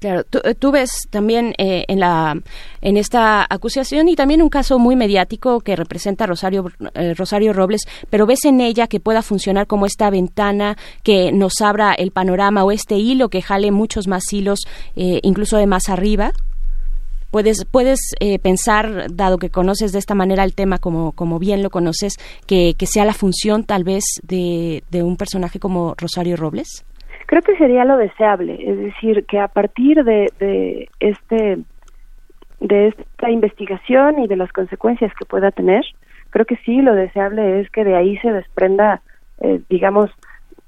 [0.00, 2.36] Claro, eh, tú, ves también eh, en la
[2.82, 6.66] en esta acusación y también un caso muy mediático que representa Rosario
[7.16, 11.94] Rosario Robles, pero ves en ella que pueda funcionar como esta ventana que nos abra
[11.94, 14.60] el panorama o este hilo que jale muchos más hilos,
[14.94, 16.32] incluso de más arriba
[17.30, 21.62] puedes puedes eh, pensar dado que conoces de esta manera el tema como como bien
[21.62, 22.14] lo conoces
[22.46, 26.84] que, que sea la función tal vez de, de un personaje como Rosario Robles
[27.26, 31.58] creo que sería lo deseable es decir que a partir de, de este
[32.60, 35.84] de esta investigación y de las consecuencias que pueda tener
[36.30, 39.02] creo que sí lo deseable es que de ahí se desprenda
[39.40, 40.10] eh, digamos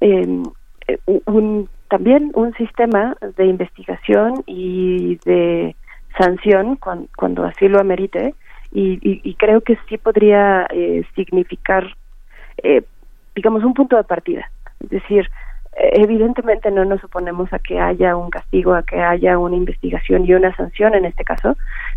[0.01, 0.43] em,
[0.87, 5.77] eh, un, también un sistema de investigación y de
[6.19, 6.79] sanción
[7.17, 8.35] cuando, así lo amerite
[8.75, 11.95] y, creo que sí podría eh, significar,
[12.63, 12.83] eh,
[13.35, 14.51] digamos, un punto de partida.
[14.81, 15.29] Es decir,
[15.77, 20.25] eh, evidentemente no nos oponemos a que haya un castigo, a que haya una investigación
[20.25, 21.57] y una sanción en este caso.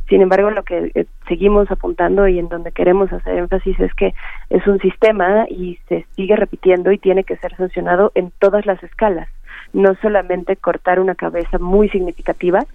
[0.09, 4.13] Sin embargo, lo que seguimos apuntando y en donde queremos hacer énfasis es que
[4.49, 8.83] es un sistema y se sigue repitiendo y tiene que ser sancionado en todas las
[8.83, 9.29] escalas,
[9.71, 12.65] no solamente cortar una cabeza muy significativa,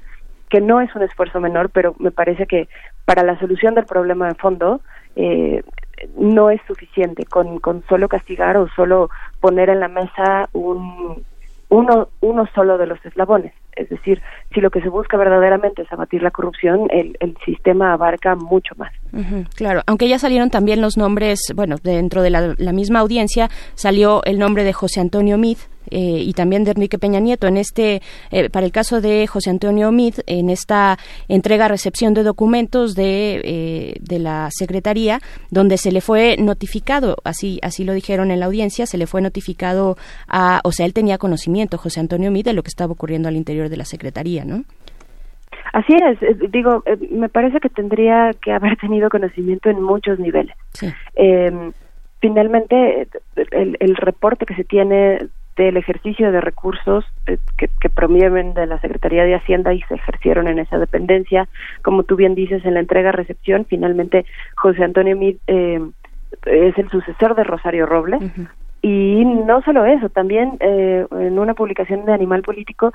[0.50, 2.68] que no es un esfuerzo menor, pero me parece que
[3.04, 4.80] para la solución del problema de fondo
[5.16, 5.62] eh,
[6.18, 9.10] no es suficiente con, con solo castigar o solo
[9.40, 11.24] poner en la mesa un,
[11.68, 13.54] uno, uno solo de los eslabones.
[13.76, 14.20] Es decir,
[14.52, 18.74] si lo que se busca verdaderamente es abatir la corrupción, el, el sistema abarca mucho
[18.76, 18.92] más.
[19.54, 24.22] claro, aunque ya salieron también los nombres, bueno, dentro de la, la misma audiencia salió
[24.24, 25.58] el nombre de José Antonio Mid,
[25.90, 27.46] eh, y también de Enrique Peña Nieto.
[27.46, 30.98] En este, eh, para el caso de José Antonio Mid, en esta
[31.28, 37.84] entrega-recepción de documentos de, eh, de la Secretaría, donde se le fue notificado, así, así
[37.84, 39.96] lo dijeron en la audiencia, se le fue notificado
[40.28, 43.36] a, o sea, él tenía conocimiento, José Antonio Mid, de lo que estaba ocurriendo al
[43.36, 44.64] interior de la Secretaría, ¿no?
[45.72, 50.56] Así es, digo, me parece que tendría que haber tenido conocimiento en muchos niveles.
[51.14, 51.72] Em,
[52.20, 58.54] finalmente, el, el, reporte que se tiene del ejercicio de recursos eh, que, que promueven
[58.54, 61.48] de la Secretaría de Hacienda y se ejercieron en esa dependencia.
[61.82, 64.24] Como tú bien dices, en la entrega-recepción, finalmente
[64.56, 65.80] José Antonio Mid eh,
[66.46, 68.22] es el sucesor de Rosario Robles.
[68.82, 72.92] Y no solo eso, también eh, en una publicación de Animal Político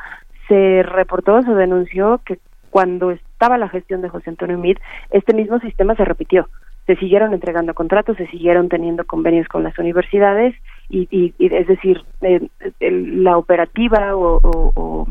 [0.48, 2.40] se reportó, se denunció que
[2.72, 4.78] cuando estaba la gestión de José Antonio Mid,
[5.12, 6.50] este mismo sistema se repitió
[6.86, 10.56] se siguieron entregando contratos, se siguieron teniendo convenios con las universidades
[10.90, 12.48] y, y, es decir, eh,
[12.80, 15.08] la operativa o,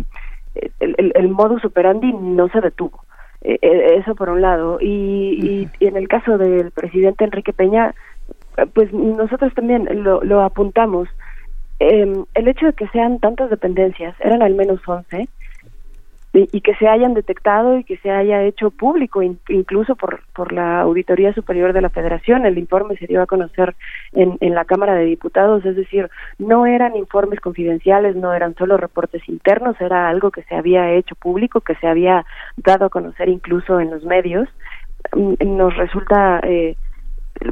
[0.79, 3.05] el, el, modus operandi no se detuvo.
[3.43, 4.79] Eh, eh, eso por un lado.
[4.81, 7.95] Y, y, en el caso del presidente Enrique Peña,
[8.73, 11.09] pues nosotros también lo, lo apuntamos.
[11.81, 15.29] el hecho de que sean tantas dependencias, eran al menos 11,
[16.37, 20.81] y, que se hayan detectado y que se haya hecho público incluso por, por la
[20.81, 22.45] Auditoría Superior de la Federación.
[22.45, 23.77] El informe se dio a conocer
[24.13, 28.77] en, en la Cámara de Diputados, es decir, no eran informes confidenciales, no eran solo
[28.77, 33.29] reportes internos, era algo que se había hecho público, que se había dado a conocer
[33.29, 34.49] incluso en los medios.
[35.15, 36.75] Mm, nos resulta eh,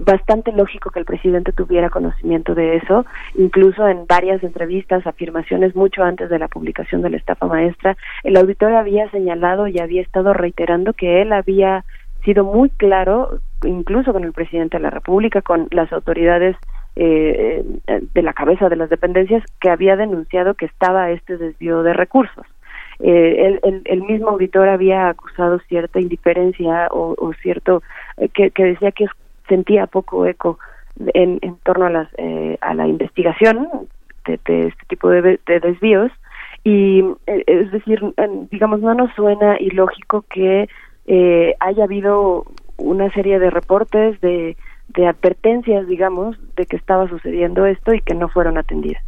[0.00, 3.04] bastante lógico que el presidente tuviera conocimiento de eso,
[3.34, 8.36] incluso en varias entrevistas, afirmaciones mucho antes de la publicación de la estafa maestra, el
[8.36, 11.84] auditor había señalado y había estado reiterando que él había
[12.24, 16.56] sido muy claro, incluso con el presidente de la República, con las autoridades
[16.94, 17.64] eh,
[18.14, 22.46] de la cabeza de las dependencias, que había denunciado que estaba este desvío de recursos.
[23.04, 27.82] Eh, el, mismo auditor había acusado cierta indiferencia o, cierto
[28.16, 29.06] eh, que, decía que
[29.48, 30.58] sentía poco eco
[31.14, 33.68] en, en torno a, las, eh, a la investigación
[34.24, 36.12] de, este tipo de, desvíos.
[36.64, 38.00] Y es decir
[38.52, 40.68] digamos no nos suena ilógico que
[41.58, 42.44] haya habido
[42.76, 44.56] una serie de reportes de
[44.94, 49.02] de advertencias digamos de que estaba sucediendo esto y que no fueron atendidas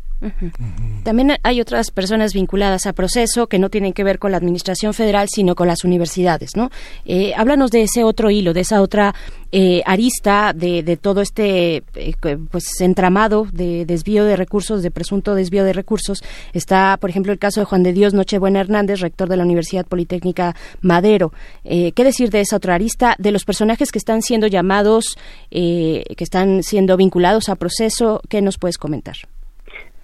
[1.03, 4.95] también hay otras personas vinculadas a proceso que no tienen que ver con la administración
[4.95, 6.71] federal, sino con las universidades, ¿no?
[7.05, 9.15] Eh, háblanos de ese otro hilo, de esa otra
[9.53, 12.15] eh, arista de, todo este eh,
[12.51, 16.23] pues entramado de desvío de recursos, de presunto desvío de recursos.
[16.53, 19.87] Está, por ejemplo, el caso de Juan de Dios Nochebuena Hernández, rector de la Universidad
[19.87, 21.33] Politécnica Madero.
[21.63, 23.15] ¿Qué decir de esa otra arista?
[23.19, 25.17] De los personajes que están siendo llamados,
[25.51, 29.17] que están siendo vinculados a proceso, ¿qué nos puedes comentar?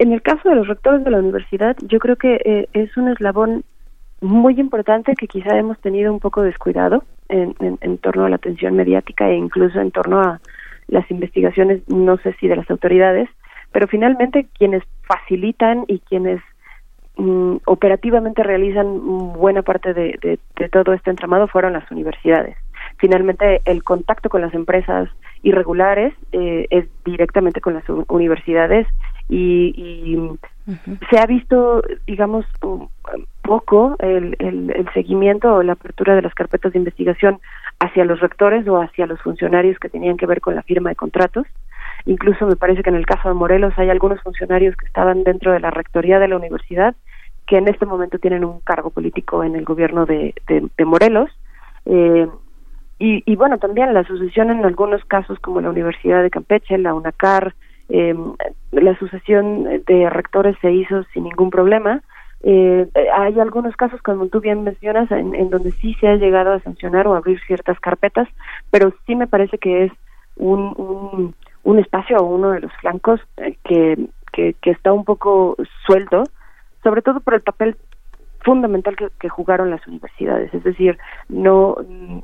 [0.01, 3.09] En el caso de los rectores de la universidad, yo creo que eh, es un
[3.11, 3.65] eslabón
[4.23, 8.75] muy importante que quizá hemos tenido un poco descuidado en, en, torno a la atención
[8.77, 10.41] mediática e incluso en torno a
[10.89, 13.29] las investigaciones, no sé si de las autoridades,
[13.73, 16.41] pero finalmente quienes facilitan y quienes
[17.19, 20.39] mm, operativamente realizan buena parte de,
[20.73, 22.57] todo este entramado fueron las universidades.
[22.97, 25.11] Finalmente, el contacto con las empresas
[25.43, 28.87] irregulares eh, es directamente con las universidades
[29.31, 30.19] y,
[31.09, 32.45] se ha visto, digamos,
[33.43, 37.41] poco el, el, seguimiento o la apertura de las carpetas de investigación
[37.81, 40.97] hacia los rectores o hacia los funcionarios que tenían que ver con la firma de
[40.97, 41.47] contratos.
[42.07, 45.53] Incluso me parece que en el caso de Morelos hay algunos funcionarios que estaban dentro
[45.53, 46.95] de la rectoría de la universidad
[47.47, 51.31] que en este momento tienen un cargo político en el gobierno de, de, Morelos.
[51.85, 52.29] Eh,
[53.01, 56.95] y, y, bueno, también la sucesión en algunos casos como la Universidad de Campeche, la
[56.95, 57.55] UNACAR,
[57.91, 58.15] eh,
[58.73, 62.03] la sucesión de rectores se hizo sin ningún problema.
[62.43, 66.61] Eh, hay algunos casos, como tú bien mencionas, en, donde sí se ha llegado a
[66.61, 68.29] sancionar o abrir ciertas carpetas,
[68.71, 69.93] pero sí me parece que es
[70.37, 71.35] un, un,
[71.65, 73.99] un espacio o uno de los flancos eh, que,
[74.33, 75.57] que, que está un poco
[75.87, 76.25] suelto,
[76.83, 77.77] sobre todo por el papel
[78.43, 80.53] fundamental que, jugaron las universidades.
[80.53, 80.99] Es decir,
[81.29, 81.77] no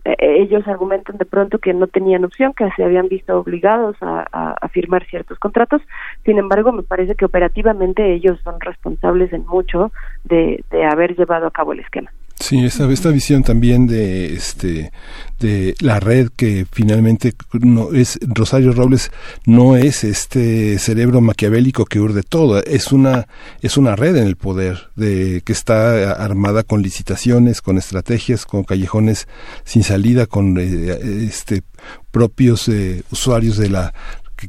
[0.05, 4.25] eh, ellos argumentan de pronto que no tenían opción, que se habían visto obligados a,
[4.73, 5.81] firmar ciertos contratos.
[6.25, 9.91] Sin embargo, me parece que operativamente ellos son responsables en mucho
[10.25, 12.11] de haber llevado a cabo el esquema.
[12.39, 14.93] Sí, esta, esta visión también de este
[15.41, 19.11] de la red que finalmente no es Rosario Robles
[19.47, 23.27] no es este cerebro maquiavélico que urde todo, es una
[23.63, 28.65] es una red en el poder de que está armada con licitaciones, con estrategias, con
[28.65, 29.29] callejones
[29.65, 31.63] sin salida, con eh, este
[32.11, 33.95] propios eh, usuarios de la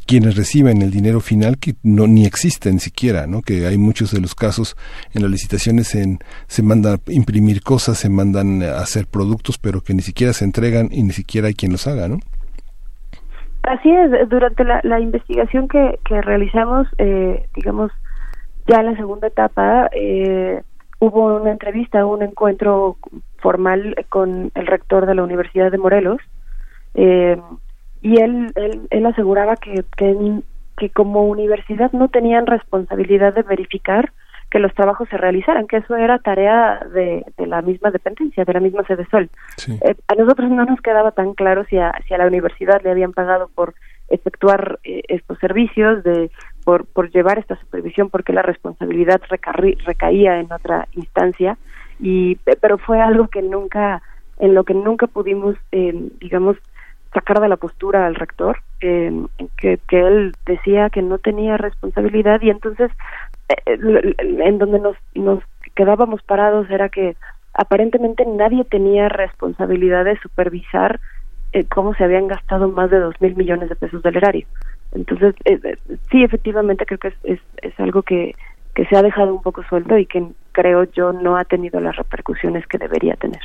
[0.05, 3.41] quienes reciben el dinero final que no ni existen siquiera, ¿no?
[3.41, 4.76] Que hay muchos de los casos
[5.14, 9.81] en las licitaciones en, se mandan a imprimir cosas, se mandan a hacer productos, pero
[9.81, 12.18] que ni siquiera se entregan y ni siquiera hay quien los haga, ¿no?
[13.64, 17.91] Así es, durante la, investigación que, que realizamos, eh, digamos,
[18.65, 20.61] ya en la segunda etapa, eh,
[20.99, 22.97] hubo una entrevista, un encuentro
[23.38, 26.19] formal con el rector de la Universidad de Morelos,
[26.93, 27.38] eh,
[28.02, 28.52] y él,
[28.90, 34.11] él, aseguraba que, que, como universidad no tenían responsabilidad de verificar
[34.49, 38.53] que los trabajos se realizaran, que eso era tarea de, de la misma dependencia, de
[38.53, 39.30] la misma sede Sol.
[39.68, 42.91] Eh, a nosotros no nos quedaba tan claro si a, si a la universidad le
[42.91, 43.74] habían pagado por
[44.10, 46.32] efectuar eh, estos servicios, de
[46.64, 51.57] por, por llevar esta supervisión, porque la responsabilidad recaía en otra instancia,
[51.99, 54.02] y pero fue algo que nunca,
[54.40, 56.57] en lo que nunca pudimos, eh, digamos,
[57.18, 59.11] sacar de la postura al rector, eh,
[59.57, 62.91] que, que él decía que no tenía responsabilidad y entonces
[63.49, 67.15] eh, en donde nos, nos quedábamos parados era que
[67.53, 70.99] aparentemente nadie tenía responsabilidad de supervisar
[71.53, 74.45] eh, cómo se habían gastado más de dos mil millones de pesos del erario.
[74.91, 75.34] Entonces,
[76.11, 78.35] sí, efectivamente creo que es, es, algo que
[78.76, 80.23] se ha dejado un poco suelto y que
[80.57, 83.39] creo yo no ha tenido las repercusiones que debería tener.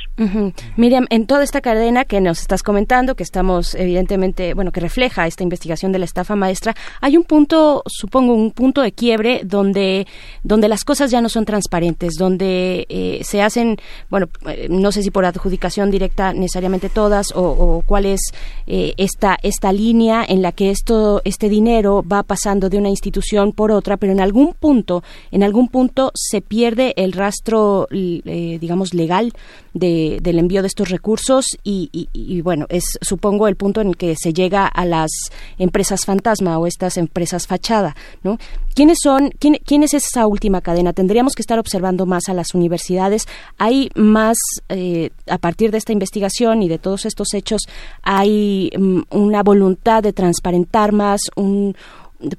[0.77, 5.27] Miriam, en toda esta cadena que nos estás comentando, que estamos evidentemente, bueno, que refleja
[5.27, 10.07] esta investigación de la estafa maestra, hay un punto, supongo, un punto de quiebre donde,
[10.41, 13.77] donde las cosas ya no son transparentes, donde eh, se hacen,
[14.09, 18.21] bueno, eh, no sé si por adjudicación directa necesariamente todas o, cuál es
[18.65, 23.51] eh, esta, esta línea en la que esto, este dinero va pasando de una institución
[23.51, 28.93] por otra, pero en algún punto, en algún punto se pierde el rastro, eh, digamos,
[28.93, 29.33] legal
[29.73, 34.15] de, del envío de estos recursos y, bueno, es supongo el punto en el que
[34.15, 35.09] se llega a las
[35.57, 38.37] empresas fantasma o estas empresas fachada, ¿no?
[38.75, 40.93] ¿Quiénes son, quién, quién es esa última cadena?
[40.93, 43.27] Tendríamos que estar observando más a las universidades.
[43.59, 44.37] Hay más,
[44.69, 47.61] eh, a partir de esta investigación y de todos estos hechos,
[48.01, 51.75] hay mm, una voluntad de transparentar más, un,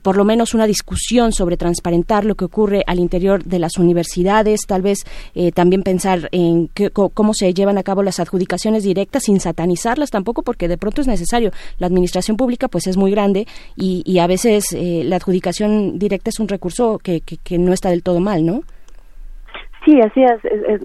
[0.03, 4.61] por lo menos una discusión sobre transparentar lo que ocurre al interior de las universidades,
[4.67, 5.05] tal vez
[5.35, 10.43] eh, también pensar en cómo se llevan a cabo las adjudicaciones directas sin satanizarlas tampoco,
[10.43, 11.51] porque de pronto es necesario.
[11.79, 13.47] La administración pública pues es muy grande
[13.77, 18.03] y, a veces eh, la adjudicación directa es un recurso que, que, no está del
[18.03, 18.63] todo mal, ¿no?
[19.85, 20.81] Sí, así es,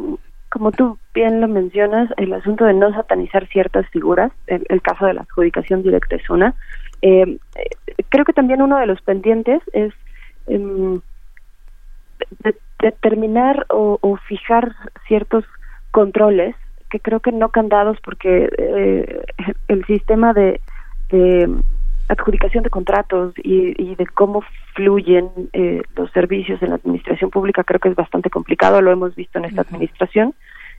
[0.49, 5.13] como tú bien lo mencionas, el asunto de no satanizar ciertas figuras, el caso de
[5.13, 6.55] la adjudicación directa es una,
[7.01, 7.38] eh,
[8.09, 9.93] creo que también uno de los pendientes es
[10.47, 11.01] em,
[12.80, 14.76] determinar o, fijar
[15.07, 15.45] ciertos
[15.91, 16.55] controles
[16.89, 19.21] que creo que no candados porque eh,
[19.67, 20.59] el sistema de,
[22.07, 24.43] adjudicación de contratos y, de cómo
[24.76, 29.15] fluyen eh, los servicios en la administración pública creo que es bastante complicado, lo hemos
[29.15, 30.34] visto en esta administración.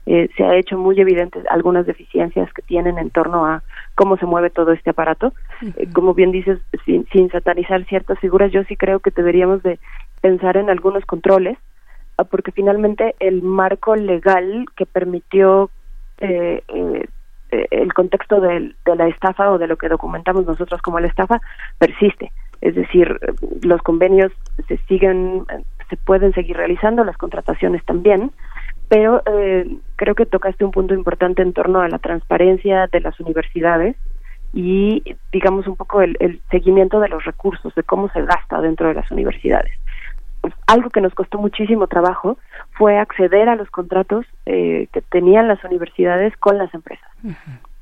[0.07, 3.61] Eh, se ha hecho muy evidentes algunas deficiencias que tienen en torno a
[4.01, 5.31] cómo se mueve todo este aparato.
[5.77, 9.77] Eh, como bien dices, sin, satanizar ciertas figuras, yo sí creo que deberíamos de
[10.21, 11.55] pensar en algunos controles,
[12.17, 15.69] ah, porque finalmente el marco legal que permitió
[16.17, 16.63] eh,
[17.51, 21.39] el contexto de, de la estafa o de lo que documentamos nosotros como la estafa
[21.77, 22.31] persiste.
[22.61, 23.19] Es decir,
[23.61, 24.31] los convenios
[24.67, 25.45] se siguen,
[25.91, 28.31] se pueden seguir realizando, las contrataciones también,
[28.91, 33.17] pero eh, creo que tocaste un punto importante en torno a la transparencia de las
[33.21, 33.95] universidades
[34.53, 38.95] y digamos un poco el, seguimiento de los recursos, de cómo se gasta dentro de
[38.95, 39.71] las universidades.
[40.67, 42.37] Algo que nos costó muchísimo trabajo
[42.71, 47.09] fue acceder a los contratos eh, que tenían las universidades con las empresas.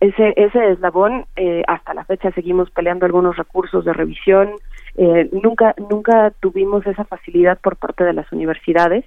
[0.02, 4.52] Ese, ese eslabón, eh, hasta la fecha seguimos peleando algunos recursos de revisión,
[4.96, 9.06] eh, nunca, nunca tuvimos esa facilidad por parte de las universidades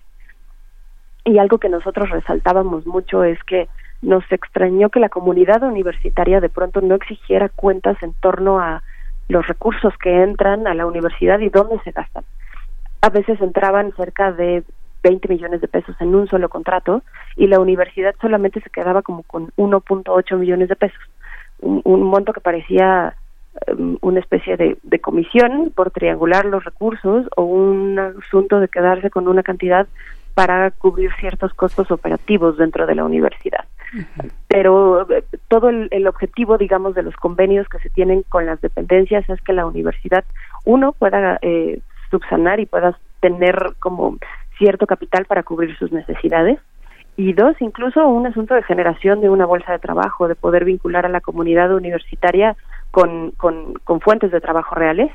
[1.25, 3.69] y algo que nosotros resaltábamos mucho es que
[4.01, 8.83] nos extrañó que la comunidad universitaria de pronto no exigiera cuentas en torno a
[9.29, 12.25] los recursos que entran a la universidad y dónde se gastan.
[13.01, 14.65] A veces entraban cerca de
[15.03, 17.03] 20 millones de pesos en un solo contrato
[17.37, 21.01] y la universidad solamente se quedaba como con 1.8 millones de pesos,
[21.61, 23.15] un, monto que parecía
[23.69, 29.11] um, una especie de, de comisión por triangular los recursos o un asunto de quedarse
[29.11, 29.87] con una cantidad
[30.35, 33.65] para cubrir ciertos costos operativos dentro de la universidad.
[34.49, 39.29] Pero eh, todo el, objetivo, digamos, de los convenios que se tienen con las dependencias
[39.29, 40.25] es que la universidad,
[40.65, 41.81] uno, pueda eh,
[42.11, 44.17] subsanar y pueda tener como
[44.59, 46.59] cierto capital para cubrir sus necesidades,
[47.17, 51.05] y dos, incluso un asunto de generación de una bolsa de trabajo, de poder vincular
[51.05, 52.57] a la comunidad universitaria
[52.91, 55.11] con, con, con fuentes de trabajo reales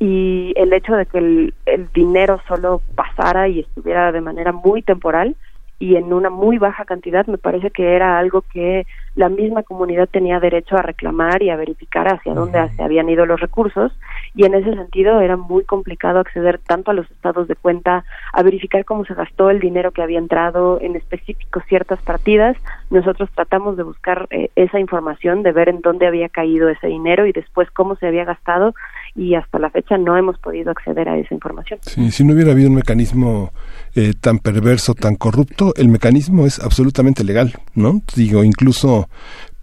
[0.00, 4.82] y el hecho de que el, el, dinero solo pasara y estuviera de manera muy
[4.82, 5.34] temporal
[5.80, 10.08] y en una muy baja cantidad me parece que era algo que la misma comunidad
[10.08, 13.92] tenía derecho a reclamar y a verificar hacia dónde se habían ido los recursos.
[14.34, 18.42] Y en ese sentido era muy complicado acceder tanto a los estados de cuenta, a
[18.42, 22.56] verificar cómo se gastó el dinero que había entrado en específico ciertas partidas.
[22.90, 27.26] Nosotros tratamos de buscar eh, esa información, de ver en dónde había caído ese dinero
[27.26, 28.74] y después cómo se había gastado
[29.18, 31.80] y hasta la fecha no hemos podido acceder a esa información.
[31.82, 33.50] Sí, si no hubiera habido un mecanismo
[33.96, 38.00] eh, tan perverso, tan corrupto, el mecanismo es absolutamente legal, ¿no?
[38.14, 39.08] Digo, incluso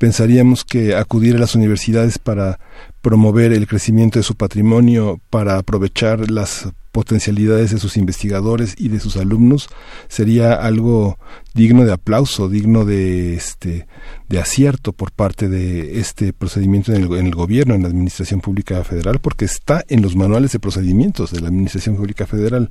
[0.06, 2.60] pensaríamos que acudir a las universidades para
[3.02, 8.99] promover el crecimiento de su patrimonio, para aprovechar las potencialidades de sus investigadores y de
[8.99, 9.68] sus alumnos
[10.07, 11.18] sería algo
[11.56, 13.88] digno de aplauso, digno de este
[14.30, 19.18] de acierto por parte de este procedimiento en el, gobierno, en la Administración Pública Federal,
[19.19, 22.69] porque está en los manuales de procedimientos de la Administración Pública Federal.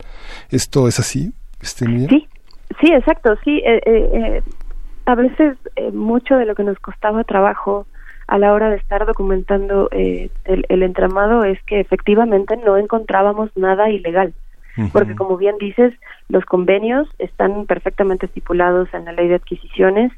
[0.50, 1.32] ¿Esto es así?
[1.60, 2.28] Este, sí,
[2.80, 3.60] sí, exacto, sí.
[3.66, 4.42] Eh, eh, eh,
[5.06, 5.56] a veces
[5.92, 7.86] mucho de lo que nos costaba trabajo
[8.26, 13.90] a la hora de estar documentando eh, el, entramado es que efectivamente no encontrábamos nada
[13.90, 14.32] ilegal.
[14.92, 15.94] porque como bien dices,
[16.28, 20.10] los convenios están perfectamente estipulados en la ley de adquisiciones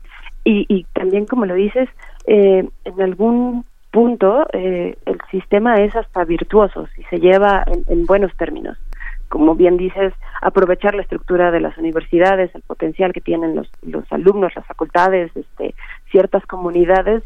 [0.49, 1.89] y, también, como lo dices,
[2.29, 8.35] eh, en algún punto eh, el sistema es hasta virtuoso si se lleva en, buenos
[8.37, 8.79] términos.
[9.29, 14.05] Como bien dices, aprovechar la estructura de las universidades, el potencial que tienen los, los
[14.13, 15.75] alumnos, las facultades, este,
[16.11, 17.23] ciertas comunidades,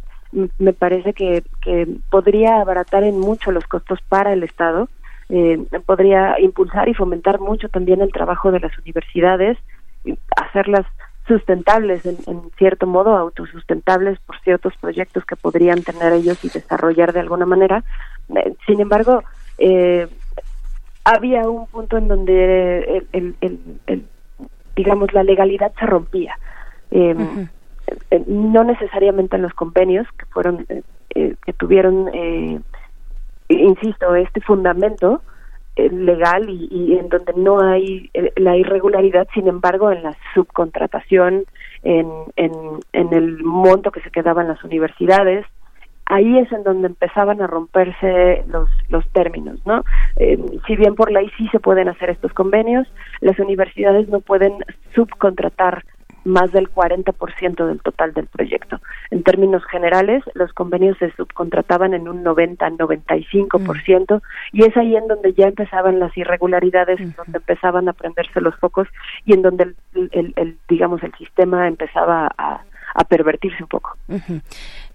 [0.58, 4.88] me parece que, que podría abaratar en mucho los costos para el Estado,
[5.28, 9.58] eh, podría impulsar y fomentar mucho también el trabajo de las universidades,
[10.36, 10.86] hacerlas
[11.28, 12.16] sustentables en,
[12.58, 17.84] cierto modo, autosustentables por ciertos proyectos que podrían tener ellos y desarrollar de alguna manera.
[18.34, 19.22] Eh, sin embargo,
[19.58, 20.08] eh,
[21.04, 24.04] había un punto en donde el,
[24.76, 26.38] digamos la legalidad se rompía.
[26.90, 27.14] Eh,
[28.26, 30.66] no necesariamente en los convenios que fueron
[31.12, 32.08] que tuvieron,
[33.48, 35.22] insisto, este fundamento,
[35.76, 41.44] eh, legal y, en donde no hay eh, la irregularidad, sin embargo, en la subcontratación,
[41.84, 42.52] en, en,
[42.92, 45.46] en el monto que se quedaba en las universidades,
[46.10, 49.84] ahí es en donde empezaban a romperse los, los términos, ¿no?
[50.16, 52.86] Eh, si bien por ley sí se pueden hacer estos convenios,
[53.20, 54.54] las universidades no pueden
[54.94, 55.84] subcontratar
[56.24, 58.78] más del 40% del total del proyecto.
[59.10, 64.22] En términos generales, los convenios se subcontrataban en un 90-95% mm.
[64.52, 68.54] y es ahí en donde ya empezaban las irregularidades, en donde empezaban a prenderse los
[68.56, 68.88] focos
[69.24, 72.64] y en donde el, el digamos el sistema empezaba a,
[72.94, 73.96] a pervertirse un poco.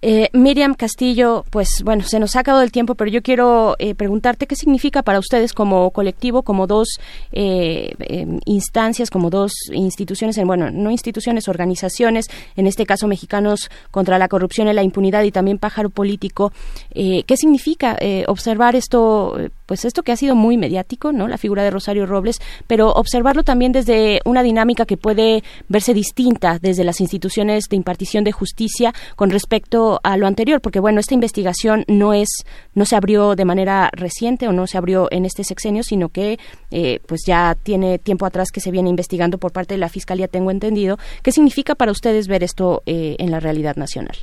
[0.07, 3.95] Eh, Miriam Castillo, pues bueno, se nos ha acabado el tiempo, pero yo quiero eh,
[3.95, 6.99] preguntarte qué significa para ustedes como colectivo, como dos
[7.31, 14.19] eh, em, instancias, como dos instituciones, bueno, no instituciones, organizaciones, en este caso mexicanos contra
[14.19, 16.53] la corrupción y la impunidad y también pájaro político.
[16.93, 21.71] ¿Qué significa observar esto, pues esto que ha sido muy mediático, no, la figura de
[21.71, 27.65] Rosario Robles, pero observarlo también desde una dinámica que puede verse distinta desde las instituciones
[27.69, 32.45] de impartición de justicia con respecto a lo anterior, porque bueno, esta investigación no es,
[32.73, 36.37] no se abrió de manera reciente o no se abrió en este sexenio, sino que
[36.71, 40.27] eh, pues ya tiene tiempo atrás que se viene investigando por parte de la Fiscalía,
[40.27, 40.97] tengo entendido.
[41.23, 44.15] ¿Qué significa para ustedes ver esto eh, en la realidad nacional?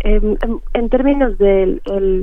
[0.00, 1.82] en, términos del,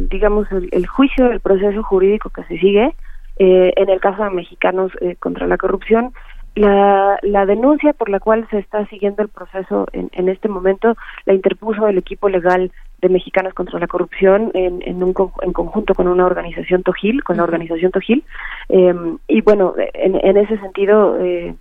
[0.10, 2.96] digamos, el, juicio, el proceso jurídico que se sigue,
[3.38, 6.14] eh, en el caso de mexicanos contra la corrupción,
[6.56, 10.96] la, la denuncia por la cual se está siguiendo el proceso en, en este momento
[11.26, 12.72] la interpuso el equipo legal
[13.02, 17.38] de Mexicanos contra la Corrupción en, en, un, en conjunto con una organización Tojil, con
[17.38, 18.24] la organización Tojil.
[18.70, 18.94] Eh,
[19.28, 21.56] y bueno, en, en ese sentido, eh,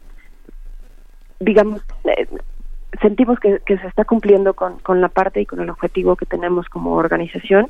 [1.40, 2.28] digamos, eh,
[3.00, 6.26] sentimos que, que, se está cumpliendo con, con la parte y con el objetivo que
[6.26, 7.66] tenemos como organización.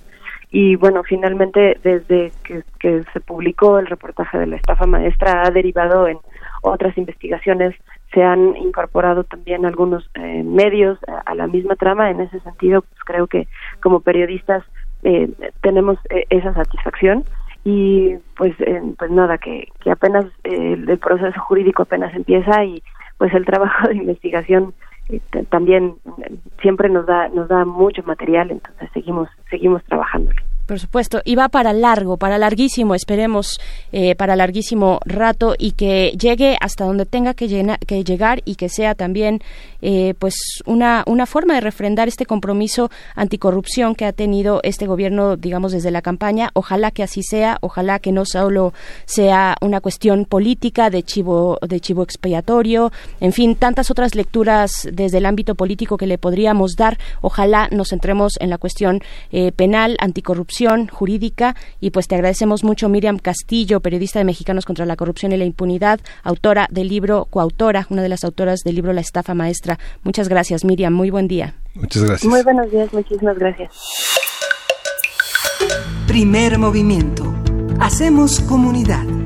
[0.54, 2.62] Y bueno, finalmente, desde que,
[3.12, 6.18] se publicó el reportaje de la estafa maestra, ha derivado en
[6.60, 7.74] otras investigaciones
[8.12, 12.10] se han incorporado también algunos eh, medios a, la misma trama.
[12.10, 13.48] En ese sentido, pues creo que
[13.80, 14.62] como periodistas
[15.02, 15.30] eh,
[15.62, 17.24] tenemos eh, esa satisfacción
[17.64, 18.54] y pues
[18.98, 22.82] pues nada que, que apenas el proceso jurídico apenas empieza y
[23.18, 24.74] pues el trabajo de investigación
[25.50, 25.94] también
[26.60, 30.30] siempre nos da nos da mucho material entonces seguimos seguimos trabajando
[30.66, 33.60] por supuesto, y va para largo, para larguísimo, esperemos,
[33.90, 38.68] eh, para larguísimo rato y que llegue hasta donde tenga que, que llegar y que
[38.68, 39.40] sea también
[39.80, 40.34] eh, pues
[40.64, 45.90] una, una forma de refrendar este compromiso anticorrupción que ha tenido este gobierno, digamos, desde
[45.90, 46.50] la campaña.
[46.54, 48.72] Ojalá que así sea, ojalá que no solo
[49.04, 55.18] sea una cuestión política de chivo, de chivo expiatorio, en fin, tantas otras lecturas desde
[55.18, 56.98] el ámbito político que le podríamos dar.
[57.20, 59.00] Ojalá nos centremos en la cuestión
[59.32, 64.86] eh, penal, anticorrupción jurídica y pues te agradecemos mucho Miriam Castillo, periodista de Mexicanos contra
[64.86, 68.92] la Corrupción y la Impunidad, autora del libro, coautora, una de las autoras del libro
[68.92, 69.78] La Estafa Maestra.
[70.02, 71.54] Muchas gracias Miriam, muy buen día.
[71.74, 72.30] Muchas gracias.
[72.30, 73.72] Muy buenos días, muchísimas gracias.
[76.06, 77.34] Primer movimiento.
[77.80, 79.21] Hacemos comunidad.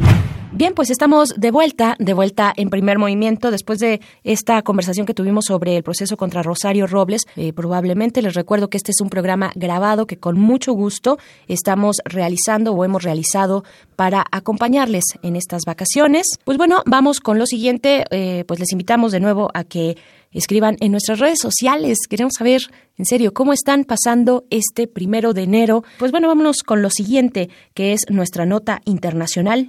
[0.57, 5.13] Bien, pues estamos de vuelta, de vuelta en primer movimiento después de esta conversación que
[5.13, 7.25] tuvimos sobre el proceso contra Rosario Robles.
[7.37, 11.99] Eh, probablemente les recuerdo que este es un programa grabado que con mucho gusto estamos
[12.07, 13.65] realizando o hemos realizado
[13.97, 16.25] para acompañarles en estas vacaciones.
[16.43, 18.07] Pues bueno, vamos con lo siguiente.
[18.11, 19.99] Eh, pues les invitamos de nuevo a que
[20.33, 21.99] escriban en nuestras redes sociales.
[22.09, 22.63] Queremos saber,
[22.97, 25.85] en serio, cómo están pasando este primero de enero.
[25.99, 29.69] Pues bueno, vámonos con lo siguiente, que es nuestra nota internacional.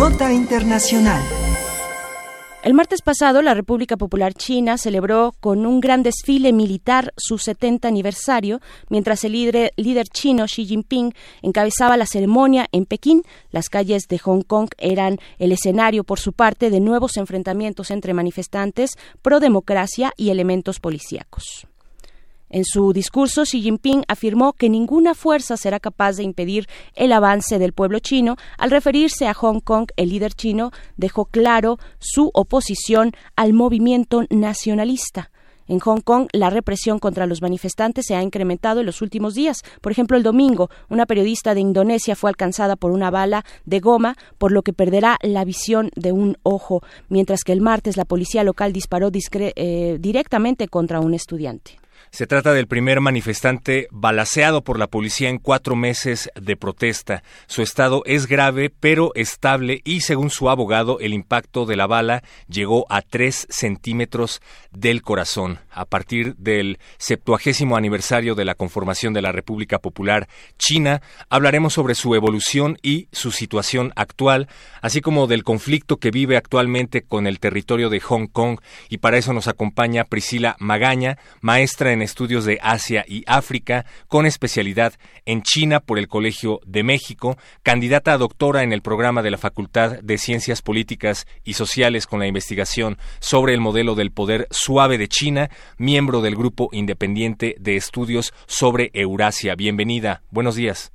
[0.00, 1.22] Nota Internacional.
[2.62, 7.86] El martes pasado, la República Popular China celebró con un gran desfile militar su 70
[7.86, 11.12] aniversario, mientras el líder, líder, chino Xi Jinping
[11.42, 13.24] encabezaba la ceremonia en Pekín.
[13.50, 18.14] Las calles de Hong Kong eran el escenario, por su parte, de nuevos enfrentamientos entre
[18.14, 21.69] manifestantes pro democracia y elementos policíacos.
[22.52, 27.60] En su discurso, Xi Jinping afirmó que ninguna fuerza será capaz de impedir el avance
[27.60, 28.36] del pueblo chino.
[28.58, 35.30] Al referirse a Hong Kong, el líder chino dejó claro su oposición al movimiento nacionalista.
[35.68, 39.58] En Hong Kong, la represión contra los manifestantes se ha incrementado en los últimos días.
[39.80, 44.16] Por ejemplo, el domingo, una periodista de Indonesia fue alcanzada por una bala de goma,
[44.38, 48.42] por lo que perderá la visión de un ojo, mientras que el martes la policía
[48.42, 51.78] local disparó eh, directamente contra un estudiante.
[52.12, 57.22] Se trata del primer manifestante balaceado por la policía en cuatro meses de protesta.
[57.46, 62.24] Su estado es grave pero estable y, según su abogado, el impacto de la bala
[62.48, 64.42] llegó a tres centímetros
[64.72, 65.60] del corazón.
[65.70, 70.28] A partir del septuagésimo aniversario de la conformación de la República Popular
[70.58, 74.48] China, hablaremos sobre su evolución y su situación actual,
[74.82, 78.58] así como del conflicto que vive actualmente con el territorio de Hong Kong.
[78.88, 84.26] Y para eso nos acompaña Priscila Magaña, maestra en estudios de Asia y África, con
[84.26, 84.94] especialidad
[85.26, 89.38] en China por el Colegio de México, candidata a doctora en el programa de la
[89.38, 94.98] Facultad de Ciencias Políticas y Sociales con la investigación sobre el modelo del poder suave
[94.98, 95.48] de China,
[95.78, 99.54] miembro del Grupo Independiente de Estudios sobre Eurasia.
[99.54, 100.22] Bienvenida.
[100.30, 100.92] Buenos días.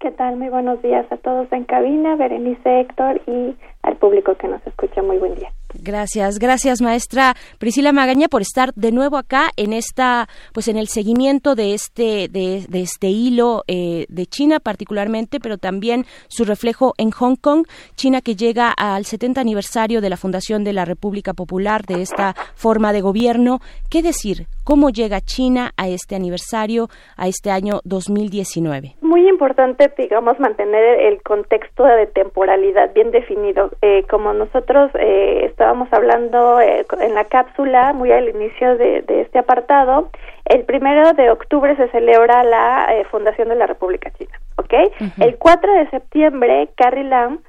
[0.00, 0.36] ¿Qué tal?
[0.36, 5.02] Muy buenos días a todos en cabina, Berenice Héctor y al público que nos escucha.
[5.02, 5.50] Muy buen día.
[5.74, 10.86] Gracias, gracias maestra Priscila Magaña por estar de nuevo acá en esta, pues en el
[10.86, 17.10] seguimiento de este, de, este hilo eh, de China particularmente, pero también su reflejo en
[17.10, 21.84] Hong Kong, China que llega al 70 aniversario de la fundación de la República Popular
[21.86, 23.60] de esta forma de gobierno.
[23.90, 24.46] ¿Qué decir?
[24.64, 28.96] ¿Cómo llega China a este aniversario, a este año 2019?
[29.00, 33.71] Muy importante, digamos, mantener el contexto de temporalidad bien definido.
[33.80, 39.38] Eh, como nosotros eh, estábamos hablando eh, en la cápsula, muy al inicio de, este
[39.38, 40.10] apartado,
[40.44, 44.74] el primero de octubre se celebra la eh, fundación de la República China, ¿ok?
[45.18, 47.40] El 4 de septiembre, Carrie Lam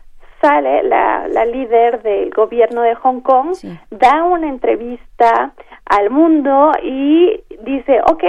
[0.41, 3.55] sale, la, la líder del gobierno de Hong Kong,
[3.91, 5.53] da una entrevista
[5.85, 8.23] al mundo y dice, ok,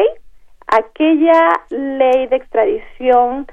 [0.66, 3.46] aquella ley de extradición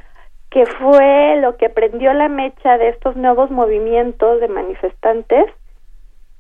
[0.52, 5.46] que fue lo que prendió la mecha de estos nuevos movimientos de manifestantes,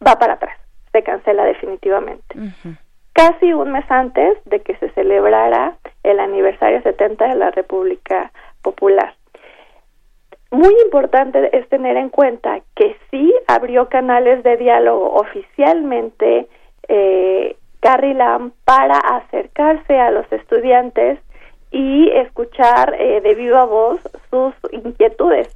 [0.05, 0.57] va para atrás,
[0.91, 2.35] se cancela definitivamente.
[3.13, 8.31] Casi un mes antes de que se celebrara el aniversario 70 de la República
[8.61, 9.15] Popular.
[10.51, 16.49] Muy importante es tener en cuenta que sí abrió canales de diálogo oficialmente
[16.89, 21.19] eh, Carrie Lam para acercarse a los estudiantes
[21.71, 23.99] y escuchar eh, de viva voz
[24.29, 25.49] sus inquietudes.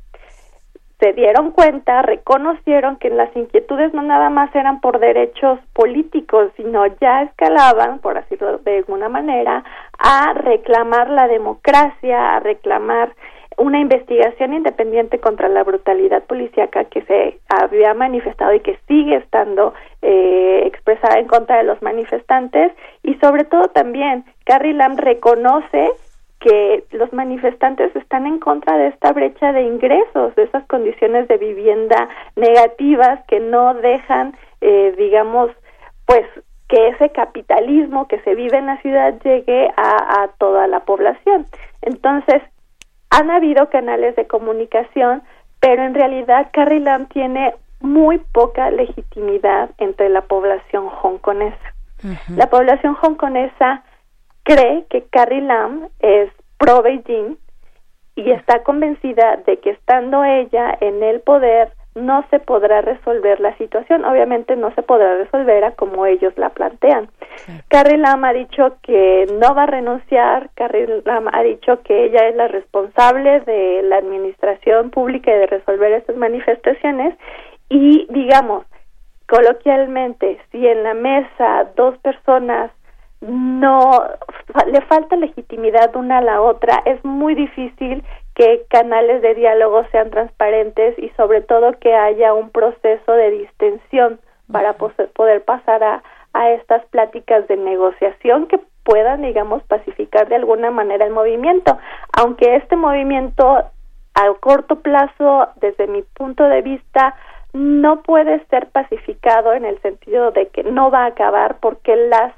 [1.00, 6.86] Se dieron cuenta, reconocieron que las inquietudes no nada más eran por derechos políticos, sino
[7.02, 9.66] ya escalaban, por decirlo de alguna manera,
[9.98, 13.14] a reclamar la democracia, a reclamar
[13.58, 19.74] una investigación independiente contra la brutalidad policíaca que se había manifestado y que sigue estando
[20.02, 22.72] eh, expresada en contra de los manifestantes.
[23.04, 25.92] Y sobre todo también Carrie Lam reconoce
[26.46, 31.38] que los manifestantes están en contra de esta brecha de ingresos, de esas condiciones de
[31.38, 35.50] vivienda negativas que no dejan, eh, digamos,
[36.06, 36.24] pues
[36.70, 41.48] que ese capitalismo que se vive en la ciudad llegue a, a toda la población.
[41.82, 42.44] Entonces,
[43.10, 45.24] han habido canales de comunicación,
[45.60, 51.74] pero en realidad Carrie Lam tiene muy poca legitimidad entre la población hongkonesa.
[52.36, 53.84] La población hongkonesa
[54.46, 57.38] cree que Carrie Lam es pro Beijing
[58.16, 63.58] y está convencida de que estando ella en el poder no se podrá resolver la
[63.58, 64.04] situación.
[64.06, 67.10] Obviamente no se podrá resolver a como ellos la plantean.
[67.70, 70.50] Carrie Lam ha dicho que no va a renunciar.
[70.56, 75.48] Carrie Lam ha dicho que ella es la responsable de la administración pública y de
[75.48, 77.16] resolver estas manifestaciones.
[77.70, 78.66] Y digamos,
[79.28, 82.72] coloquialmente, si en la mesa dos personas
[83.28, 84.08] no
[84.68, 88.04] le falta legitimidad una a la otra, es muy difícil
[88.36, 94.20] que canales de diálogo sean transparentes y sobre todo que haya un proceso de distensión
[94.52, 96.04] para poder pasar a,
[96.34, 101.78] a estas pláticas de negociación que puedan, digamos, pacificar de alguna manera el movimiento,
[102.16, 103.64] aunque este movimiento
[104.16, 107.16] a corto plazo, desde mi punto de vista,
[107.54, 112.34] no puede ser pacificado en el sentido de que no va a acabar porque las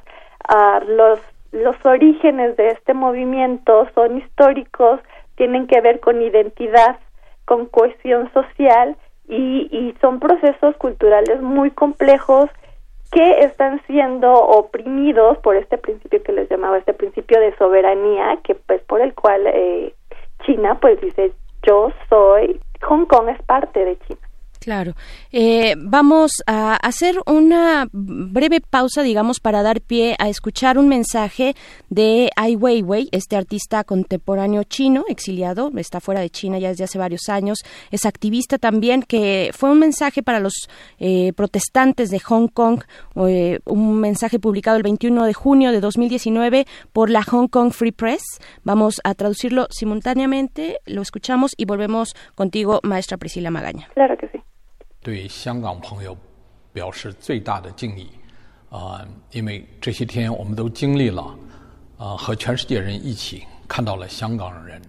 [0.50, 1.20] uh, los
[1.52, 5.00] los orígenes de este movimiento son históricos,
[5.36, 6.98] tienen que ver con identidad,
[7.46, 8.98] con cohesión social
[9.28, 12.50] y, y son procesos culturales muy complejos
[13.12, 18.56] que están siendo oprimidos por este principio que les llamaba este principio de soberanía que
[18.56, 19.94] pues por el cual eh,
[20.46, 21.32] China pues dice
[21.66, 24.27] yo soy Hong Kong es parte de China
[24.68, 24.96] Claro.
[25.32, 31.56] Eh, vamos a hacer una breve pausa, digamos, para dar pie a escuchar un mensaje
[31.90, 36.98] de Ai Weiwei, este artista contemporáneo chino, exiliado, está fuera de China ya desde hace
[36.98, 37.60] varios años,
[37.92, 40.68] es activista también, que fue un mensaje para los
[41.00, 42.84] eh, protestantes de Hong Kong,
[43.26, 47.94] eh, un mensaje publicado el 21 de junio de 2019 por la Hong Kong Free
[47.94, 48.42] Press.
[48.66, 53.88] Vamos a traducirlo simultáneamente, lo escuchamos y volvemos contigo, maestra Priscila Magaña.
[53.94, 54.42] Claro que sí.
[55.03, 56.17] 对香港朋友
[56.73, 58.09] 表示最大的敬意，
[58.71, 61.37] 啊，因为这些天我们都经历了，
[61.99, 64.81] 啊，和全世界人一起看到了香港人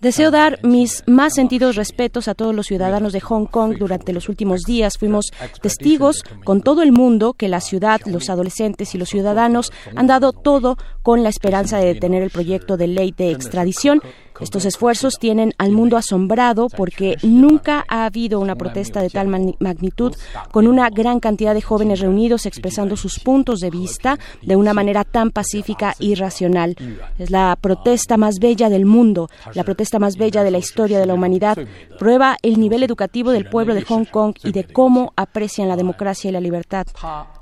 [0.00, 4.28] Deseo dar mis más sentidos respetos a todos los ciudadanos de Hong Kong durante los
[4.28, 4.96] últimos días.
[4.96, 10.06] Fuimos testigos con todo el mundo que la ciudad, los adolescentes y los ciudadanos han
[10.06, 14.00] dado todo con la esperanza de detener el proyecto de ley de extradición
[14.39, 19.27] estos esfuerzos tienen al mundo asombrado porque nunca ha habido una protesta de tal
[19.59, 20.15] magnitud
[20.51, 25.03] con una gran cantidad de jóvenes reunidos expresando sus puntos de vista de una manera
[25.03, 26.75] tan pacífica y racional.
[27.17, 31.05] Es la protesta más bella del mundo, la protesta más bella de la historia de
[31.05, 31.57] la humanidad.
[31.99, 36.29] Prueba el nivel educativo del pueblo de Hong Kong y de cómo aprecian la democracia
[36.29, 36.87] y la libertad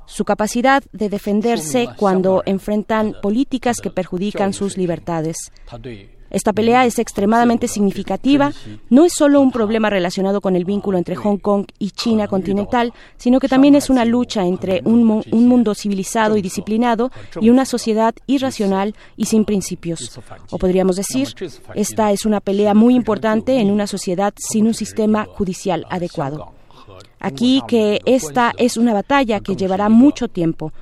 [0.06, 5.50] su capacidad de defenderse cuando enfrentan políticas que perjudican sus libertades.
[6.32, 8.52] Esta pelea es extremadamente significativa.
[8.90, 12.92] No es solo un problema relacionado con el vínculo entre Hong Kong y China continental,
[13.18, 17.10] sino que también es una lucha entre un, mundo civilizado y disciplinado
[17.40, 20.18] y una sociedad irracional y sin principios.
[20.50, 21.28] O podríamos decir,
[21.74, 26.61] esta es una pelea muy importante en una sociedad sin un sistema judicial adecuado.
[27.24, 30.72] Aquí que esta es una batalla que llevará mucho tiempo.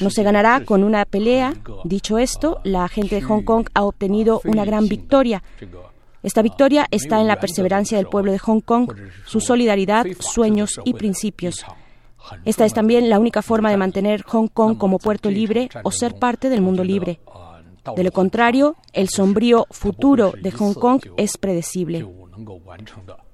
[0.00, 1.54] No se ganará con una pelea.
[1.84, 5.42] Dicho esto, la gente de Hong Kong ha obtenido una gran victoria.
[6.22, 8.92] Esta victoria está en la perseverancia del pueblo de Hong Kong,
[9.24, 11.64] su solidaridad, sueños y principios.
[12.44, 16.16] Esta es también la única forma de mantener Hong Kong como puerto libre o ser
[16.16, 17.20] parte del mundo libre.
[17.94, 22.06] De lo contrario, el sombrío futuro de Hong Kong es predecible.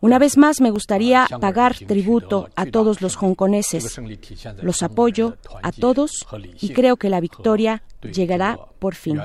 [0.01, 3.99] Una vez más me gustaría pagar tributo a todos los hongkoneses.
[4.63, 6.27] Los apoyo a todos
[6.61, 9.21] y creo que la victoria llegará por fin.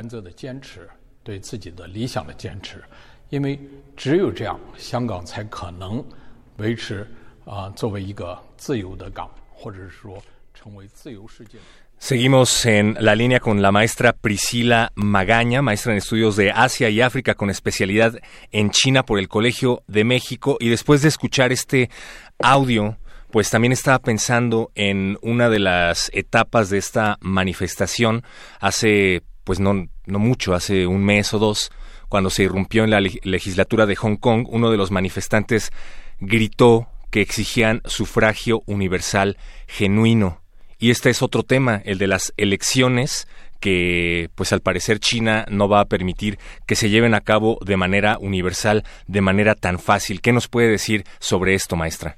[12.00, 17.02] Seguimos en la línea con la maestra Priscila Magaña, maestra en estudios de Asia y
[17.02, 18.20] África con especialidad
[18.52, 20.58] en China por el Colegio de México.
[20.60, 21.90] Y después de escuchar este
[22.38, 22.98] audio,
[23.32, 28.24] pues también estaba pensando en una de las etapas de esta manifestación
[28.60, 31.72] hace, pues no, no mucho, hace un mes o dos,
[32.10, 35.72] cuando se irrumpió en la legislatura de Hong Kong, uno de los manifestantes
[36.20, 39.38] gritó que exigían sufragio universal
[39.68, 40.47] genuino
[40.80, 43.28] y este es otro tema, el de las elecciones
[43.60, 46.38] que pues al parecer China no va a permitir
[46.68, 50.22] que se lleven a cabo de manera universal, de manera tan fácil.
[50.22, 52.18] ¿Qué nos puede decir sobre esto, maestra?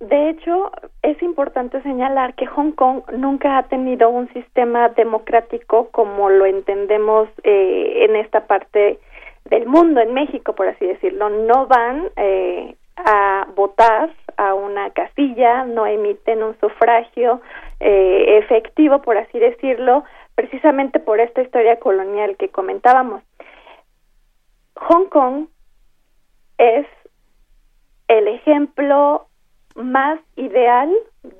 [0.00, 0.72] De hecho,
[1.02, 7.28] es importante señalar que Hong Kong nunca ha tenido un sistema democrático como lo entendemos
[7.44, 8.98] eh, en esta parte
[9.44, 11.30] del mundo, en México, por así decirlo.
[11.30, 14.10] No van eh, a votar
[14.42, 17.40] a una casilla, no emiten un sufragio
[17.80, 20.04] eh, efectivo, por así decirlo,
[20.34, 23.22] precisamente por esta historia colonial que comentábamos.
[24.76, 25.46] Hong Kong
[26.58, 26.86] es
[28.08, 29.26] el ejemplo
[29.76, 30.92] más ideal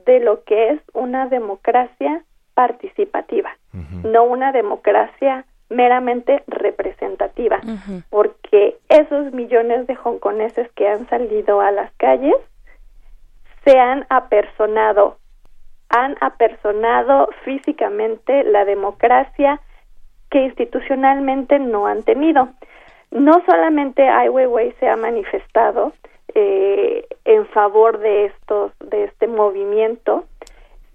[0.06, 2.24] de lo que es una democracia
[2.54, 3.56] participativa,
[4.04, 7.60] no una democracia meramente representativa,
[8.10, 12.36] porque esos millones de hongkoneses que han salido a las calles
[13.64, 15.18] se han apersonado,
[15.88, 19.60] han apersonado físicamente la democracia
[20.30, 22.48] que institucionalmente no han tenido.
[23.10, 25.92] No solamente Ai Weiwei se ha manifestado
[26.34, 30.24] eh, en favor de estos, de este movimiento,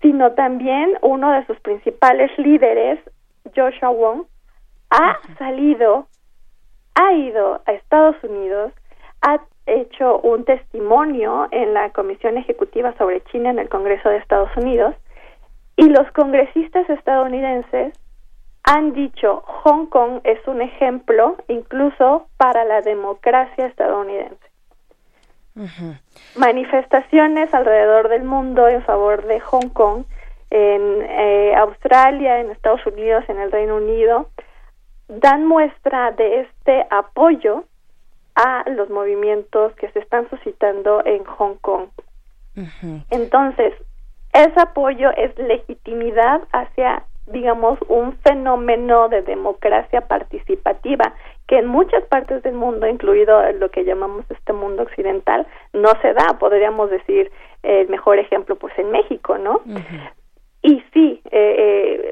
[0.02, 3.00] sino también uno de sus principales líderes,
[3.56, 4.24] Joshua Wong,
[4.90, 6.08] ha salido,
[6.96, 8.74] ha ido a Estados Unidos,
[9.22, 14.50] ha hecho un testimonio en la Comisión Ejecutiva sobre China en el Congreso de Estados
[14.58, 14.96] Unidos
[15.76, 17.94] y los congresistas estadounidenses
[18.64, 24.48] han dicho Hong Kong es un ejemplo incluso para la democracia estadounidense.
[26.36, 30.04] Manifestaciones alrededor del mundo en favor de Hong Kong,
[30.50, 34.30] en eh, Australia, en Estados Unidos, en el Reino Unido,
[35.08, 37.64] dan muestra de este apoyo
[38.38, 41.90] a los movimientos que se están suscitando en Hong Kong.
[43.10, 43.74] Entonces,
[44.34, 51.14] ese apoyo es legitimidad hacia, digamos, un fenómeno de democracia participativa
[51.48, 56.14] que en muchas partes del mundo, incluido lo que llamamos este mundo occidental, no se
[56.14, 56.38] da.
[56.40, 57.32] Podríamos decir
[57.64, 59.62] el mejor ejemplo, pues en México, ¿no?
[60.68, 61.56] Y sí, eh,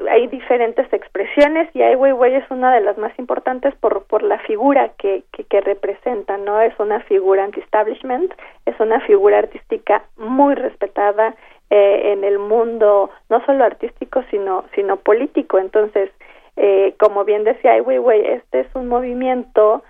[0.08, 4.38] hay diferentes expresiones y Ai Weiwei es una de las más importantes por, por la
[4.38, 6.62] figura que, que, representa, ¿no?
[6.62, 8.32] Es una figura anti-establishment,
[8.64, 11.34] es una figura artística muy respetada
[11.68, 15.58] eh, en el mundo, no solo artístico, sino, sino político.
[15.58, 16.10] Entonces,
[16.56, 19.82] eh, como bien decía Ai Weiwei, este es un movimiento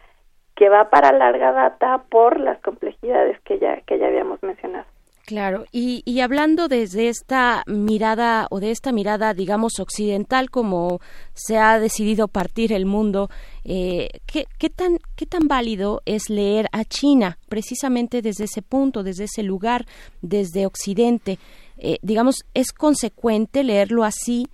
[0.56, 4.95] que va para larga data por las complejidades que ya, que ya habíamos mencionado.
[5.26, 11.00] Claro, y, y, hablando desde esta mirada o de esta mirada, digamos, occidental, como
[11.34, 13.28] se ha decidido partir el mundo,
[13.64, 19.02] eh, ¿qué, ¿qué, tan, ¿qué tan válido es leer a China precisamente desde ese punto,
[19.02, 19.84] desde ese lugar,
[20.22, 21.40] desde Occidente?
[21.76, 24.46] Eh, digamos, ¿es consecuente leerlo así?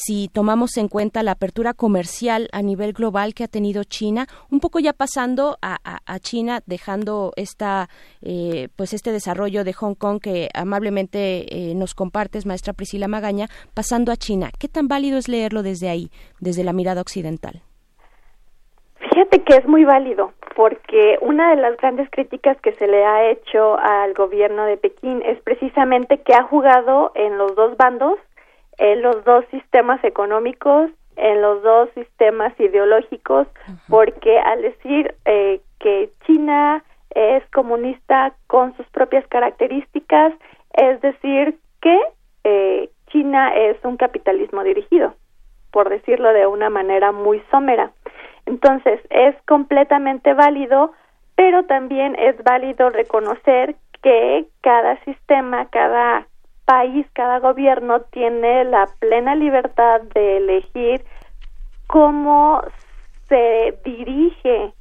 [0.00, 4.58] Si tomamos en cuenta la apertura comercial a nivel global que ha tenido China, un
[4.60, 5.78] poco ya pasando a,
[6.20, 7.88] China, dejando esta,
[8.22, 13.48] eh, pues este desarrollo de Hong Kong que amablemente eh, nos compartes, maestra Priscila Magaña,
[13.74, 14.50] pasando a China.
[14.58, 16.10] ¿Qué tan válido es leerlo desde ahí,
[16.40, 17.60] desde la mirada occidental?
[18.96, 23.30] Fíjate que es muy válido, porque una de las grandes críticas que se le ha
[23.30, 28.18] hecho al gobierno de Pekín es precisamente que ha jugado en los dos bandos
[28.80, 33.46] en los dos sistemas económicos, en los dos sistemas ideológicos,
[33.88, 40.32] porque al decir eh, que China es comunista con sus propias características,
[40.72, 42.00] es decir que
[42.44, 45.14] eh, China es un capitalismo dirigido,
[45.72, 47.92] por decirlo de una manera muy somera.
[48.46, 50.92] Entonces, es completamente válido,
[51.34, 56.26] pero también es válido reconocer que cada sistema, cada
[56.70, 61.02] país, cada gobierno tiene la plena libertad de elegir
[61.88, 62.62] cómo
[63.28, 64.72] se dirige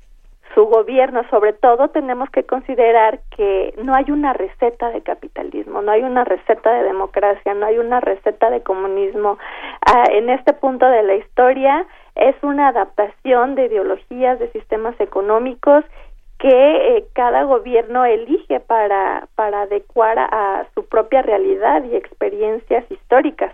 [0.53, 1.24] su gobierno.
[1.32, 6.26] Sobre todo tenemos que considerar que no hay una receta de capitalismo, no hay una
[6.26, 9.40] receta de democracia, no hay una receta de comunismo.
[9.84, 15.84] Ah, en este punto de la historia es una adaptación de ideologías, de sistemas económicos
[16.40, 23.53] que eh, cada gobierno elige para, para adecuar a, su propia realidad y experiencias históricas.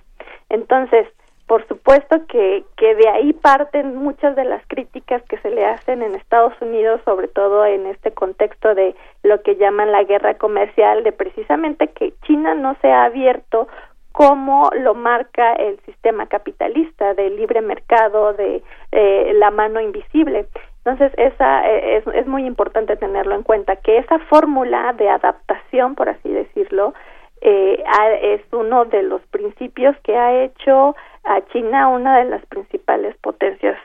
[0.49, 1.07] Entonces,
[1.47, 6.03] por supuesto que, que de ahí parten muchas de las críticas que se le hacen
[6.03, 11.03] en Estados Unidos, sobre todo en este contexto de lo que llaman la guerra comercial,
[11.03, 13.67] de precisamente que China no se ha abierto
[14.11, 20.47] como lo marca el sistema capitalista de libre mercado, de eh, la mano invisible.
[20.85, 25.95] Entonces, esa eh, es, es muy importante tenerlo en cuenta, que esa fórmula de adaptación,
[25.95, 26.93] por así decirlo,
[27.41, 27.83] eh,
[28.21, 33.77] es uno de los principios que ha hecho a China una de las principales potencias,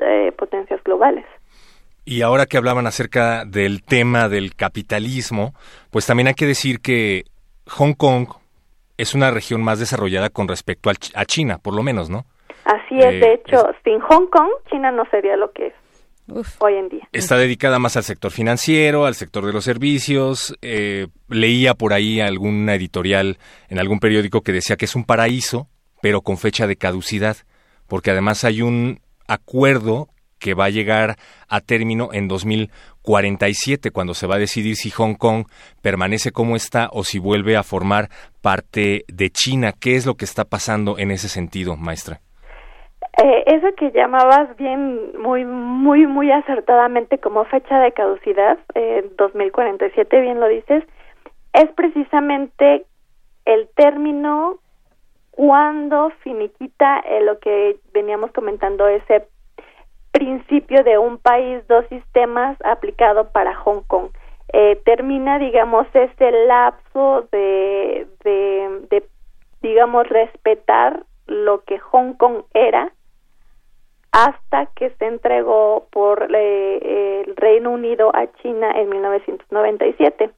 [0.00, 1.24] eh, potencias globales.
[2.04, 5.54] Y ahora que hablaban acerca del tema del capitalismo,
[5.90, 7.24] pues también hay que decir que
[7.66, 8.28] Hong Kong
[8.98, 12.24] es una región más desarrollada con respecto a China, por lo menos, ¿no?
[12.64, 15.74] Así es, de hecho, sin Hong Kong, China no sería lo que es
[16.58, 17.08] hoy en día.
[17.12, 20.56] Está dedicada más al sector financiero, al sector de los servicios.
[20.62, 23.38] Eh, leía por ahí alguna editorial
[23.68, 25.68] en algún periódico que decía que es un paraíso,
[26.00, 27.36] pero con fecha de caducidad,
[27.86, 30.08] porque además hay un acuerdo
[30.38, 31.16] que va a llegar
[31.48, 35.46] a término en 2047, cuando se va a decidir si Hong Kong
[35.80, 39.72] permanece como está o si vuelve a formar parte de China.
[39.72, 42.20] ¿Qué es lo que está pasando en ese sentido, maestra?
[43.18, 50.20] Eh, eso que llamabas bien, muy, muy, muy acertadamente como fecha de caducidad, eh, 2047,
[50.20, 50.82] bien lo dices,
[51.52, 52.86] es precisamente
[53.44, 54.58] el término
[55.30, 59.26] cuando finiquita eh, lo que veníamos comentando, ese
[60.10, 64.10] principio de un país, dos sistemas aplicado para Hong Kong.
[64.52, 69.06] Eh, termina, digamos, ese lapso de, de, de,
[69.62, 72.92] digamos, respetar lo que Hong Kong era
[74.12, 80.30] hasta que se entregó por eh, el Reino Unido a China en 1997.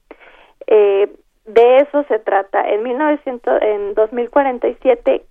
[0.67, 1.09] Eh,
[1.45, 2.61] de eso se trata.
[2.69, 5.25] En 1900, en 2047,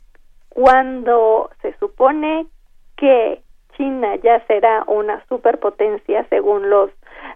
[0.51, 2.47] cuando se supone
[2.97, 3.41] que
[3.77, 6.91] China ya será una superpotencia según los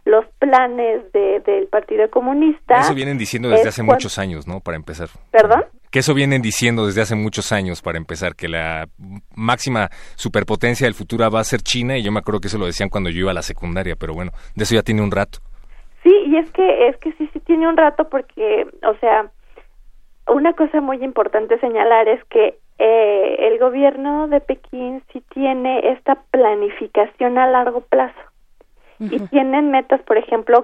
[0.05, 2.81] los planes de, del Partido Comunista.
[2.81, 4.61] Eso vienen diciendo desde hace muchos años, ¿no?
[4.61, 5.09] Para empezar.
[5.31, 5.65] ¿Perdón?
[5.91, 8.89] Que eso vienen diciendo desde hace muchos años, para empezar, que la
[9.35, 12.67] máxima superpotencia del futuro va a ser China, y yo me acuerdo que eso lo
[12.67, 15.39] decían cuando yo iba a la secundaria, pero bueno, de eso ya tiene un rato.
[16.03, 19.31] Sí, y es que, es que sí, sí tiene un rato porque, o sea,
[20.29, 26.17] una cosa muy importante señalar es que eh, el gobierno de Pekín sí tiene esta
[26.31, 28.15] planificación a largo plazo
[29.01, 30.63] y tienen metas, por ejemplo,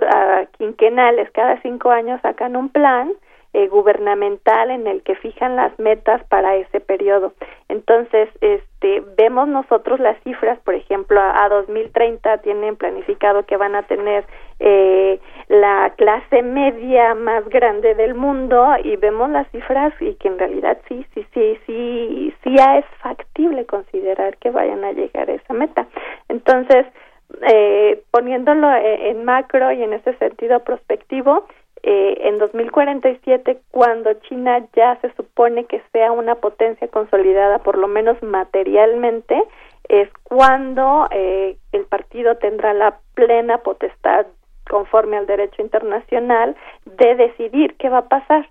[0.58, 3.12] quinquenales, cada cinco años sacan un plan
[3.54, 7.32] eh, gubernamental en el que fijan las metas para ese periodo.
[7.68, 13.84] Entonces, este, vemos nosotros las cifras, por ejemplo, a, 2030 tienen planificado que van a
[13.84, 14.24] tener
[14.58, 20.38] eh, la clase media más grande del mundo y vemos las cifras y que en
[20.38, 25.54] realidad sí, sí, sí, sí, sí es factible considerar que vayan a llegar a esa
[25.54, 25.86] meta.
[26.28, 26.86] Entonces,
[27.42, 31.46] eh, poniéndolo e, en, macro y en ese sentido prospectivo,
[31.86, 37.88] eh, en 2047, cuando China ya se supone que sea una potencia consolidada, por lo
[37.88, 39.38] menos materialmente,
[39.90, 44.26] es cuando eh, el partido tendrá la plena potestad,
[44.68, 46.56] conforme al derecho internacional,
[46.86, 48.48] de decidir qué va a pasar.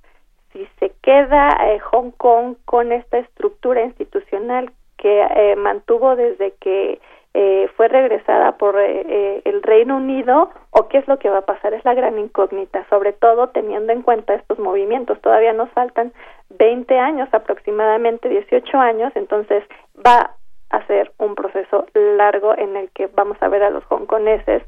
[0.51, 7.01] Si se queda eh, Hong Kong con esta estructura institucional que eh, mantuvo desde que
[7.35, 11.39] eh, fue regresada por eh, eh, el Reino Unido o qué es lo que va
[11.39, 15.19] a pasar es la gran incógnita, sobre todo teniendo en cuenta estos movimientos.
[15.21, 16.13] Todavía nos faltan
[16.51, 19.63] 20 años, aproximadamente 18 años, entonces
[20.05, 20.35] va
[20.69, 24.63] a ser un proceso largo en el que vamos a ver a los hongkoneses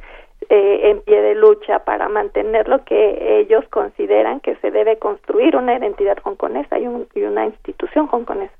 [0.49, 5.55] eh, en pie de lucha para mantener lo que ellos consideran que se debe construir
[5.55, 8.53] una identidad hongkonesa y, un, y una institución hongkonesa.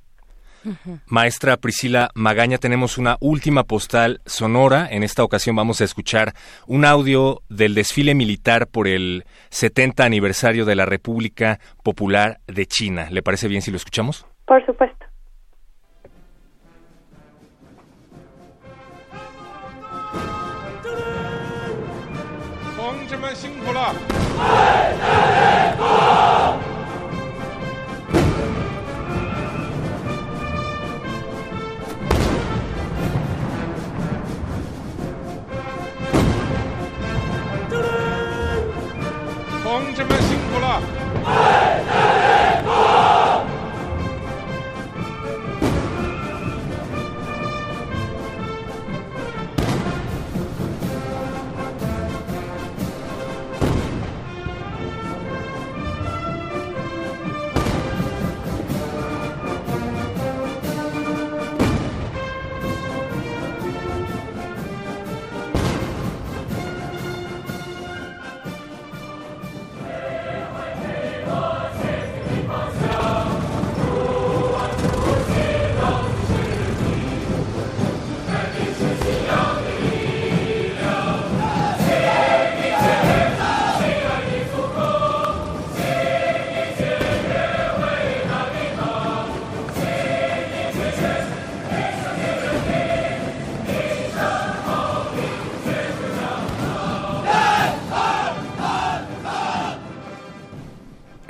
[1.08, 4.88] Maestra Priscila Magaña, tenemos una última postal sonora.
[4.90, 6.34] En esta ocasión vamos a escuchar
[6.68, 13.08] un audio del desfile militar por el 70 aniversario de la República Popular de China.
[13.12, 14.26] ¿Le parece bien si lo escuchamos?
[14.46, 15.06] Por supuesto.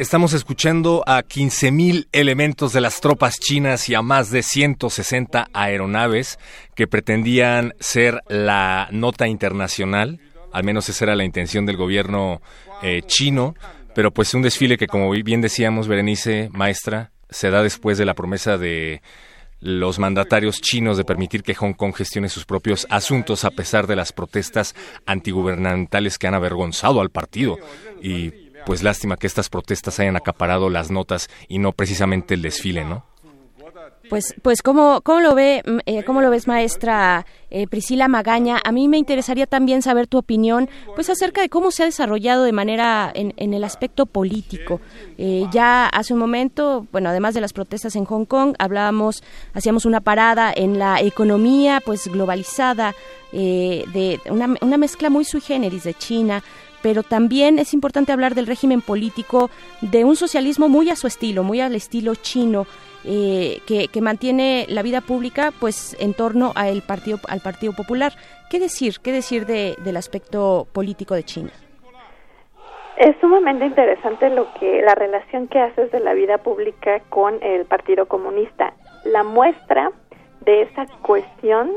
[0.06, 6.38] Estamos escuchando a 15.000 elementos de las tropas chinas y a más de 160 aeronaves
[6.76, 10.20] que pretendían ser la nota internacional.
[10.52, 12.40] Al menos esa era la intención del gobierno
[12.84, 13.56] eh, chino.
[13.96, 18.14] Pero pues un desfile que, como bien decíamos, Berenice, maestra, se da después de la
[18.14, 19.02] promesa de
[19.60, 23.96] los mandatarios chinos de permitir que Hong Kong gestione sus propios asuntos a pesar de
[23.96, 24.76] las protestas
[25.08, 27.58] antigubernamentales que han avergonzado al partido.
[28.04, 32.84] Y pues lástima que estas protestas hayan acaparado las notas y no precisamente el desfile,
[32.84, 33.04] ¿no?
[34.10, 38.60] Pues, pues ¿cómo, cómo lo ve, mm, eh, cómo lo ves, maestra eh, Priscila Magaña?
[38.64, 42.44] A mí me interesaría también saber tu opinión, pues acerca de cómo se ha desarrollado
[42.44, 44.80] de manera en, el aspecto político.
[45.18, 49.24] Eh, ya hace un momento, bueno, además de las protestas en Hong Kong, hablábamos,
[49.54, 52.94] hacíamos una parada en la economía, pues globalizada,
[53.32, 56.42] de una, una mezcla muy sui generis de China,
[56.86, 59.50] pero también es importante hablar del régimen político
[59.82, 62.68] de un socialismo muy a su estilo, muy al estilo chino.
[63.04, 68.14] Eh, que, mantiene la vida pública pues en torno al partido al partido popular
[68.50, 71.52] qué decir qué decir del aspecto político de China
[72.98, 77.66] es sumamente interesante lo que la relación que haces de la vida pública con el
[77.66, 79.92] Partido Comunista la muestra
[80.42, 81.70] de esa cuestión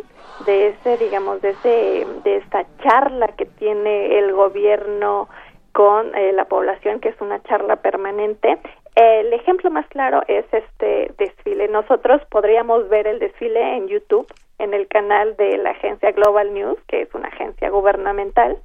[0.46, 5.28] de ese digamos de ese de esta charla que tiene el gobierno
[5.72, 8.58] con eh, la población que es una charla permanente.
[8.94, 11.68] El ejemplo más claro es este desfile.
[11.68, 14.26] Nosotros podríamos ver el desfile en YouTube
[14.58, 18.58] en el canal de la agencia Global News que es una agencia gubernamental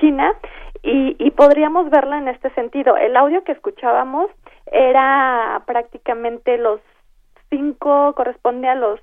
[0.00, 0.34] china
[0.82, 2.96] y, y podríamos verla en este sentido.
[2.96, 4.30] El audio que escuchábamos
[4.72, 6.80] era prácticamente los
[7.50, 9.00] cinco corresponde a los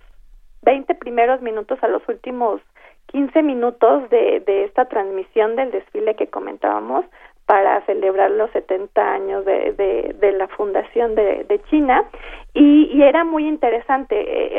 [0.64, 2.62] 20 primeros minutos a los últimos
[3.08, 7.06] 15 minutos de, de esta transmisión del desfile que comentábamos
[7.46, 9.74] para celebrar los 70 años de,
[10.20, 12.06] de, la fundación de, de China.
[12.54, 14.50] Y, era muy interesante eh,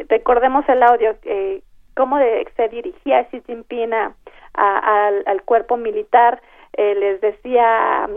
[0.00, 1.62] eh, recordemos el audio eh,
[1.94, 4.14] cómo se dirigía Xi Jinping a,
[4.54, 6.42] al, al, cuerpo militar
[6.74, 8.08] eh, les decía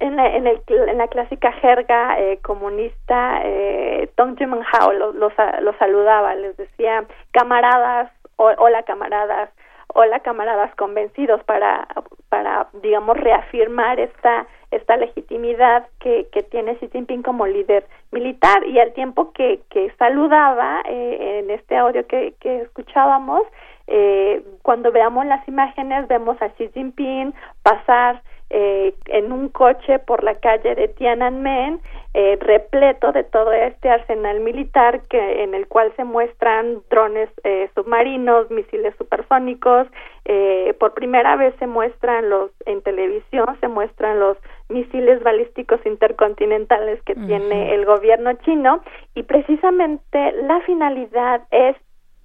[0.00, 4.36] en la, en, el, en la clásica jerga eh, comunista, eh, Tong
[4.72, 9.50] Hao los, los, saludaba, les decía camaradas, o, hola camaradas,
[9.88, 11.88] hola camaradas convencidos para,
[12.28, 18.78] para digamos, reafirmar esta, esta legitimidad que, que tiene Xi Jinping como líder militar y
[18.78, 23.42] al tiempo que, que saludaba eh, en este audio que, que escuchábamos,
[23.88, 27.34] eh, cuando veamos las imágenes vemos a Xi Jinping
[27.64, 31.80] pasar eh, en un coche por la calle de Tiananmen
[32.14, 37.70] eh, repleto de todo este arsenal militar que en el cual se muestran drones eh,
[37.74, 39.86] submarinos, misiles supersónicos,
[40.24, 44.38] eh, por primera vez se muestran los en televisión se muestran los
[44.70, 48.82] misiles balísticos intercontinentales que tiene el gobierno chino
[49.14, 51.76] y precisamente la finalidad es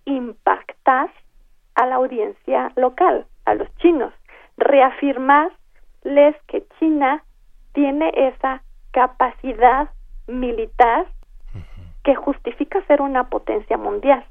[0.06, 1.12] impactar
[1.76, 4.14] a la audiencia local, a los chinos,
[4.58, 5.52] reafirmar
[6.04, 7.24] les que China
[7.74, 8.62] tiene esa
[8.92, 9.90] capacidad
[10.28, 11.08] militar
[12.04, 14.24] que justifica ser una potencia mundial.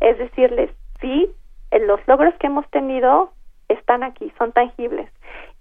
[0.00, 0.70] Es decirles,
[1.00, 1.30] sí,
[1.72, 3.32] los logros que hemos tenido
[3.68, 5.10] están aquí, son tangibles.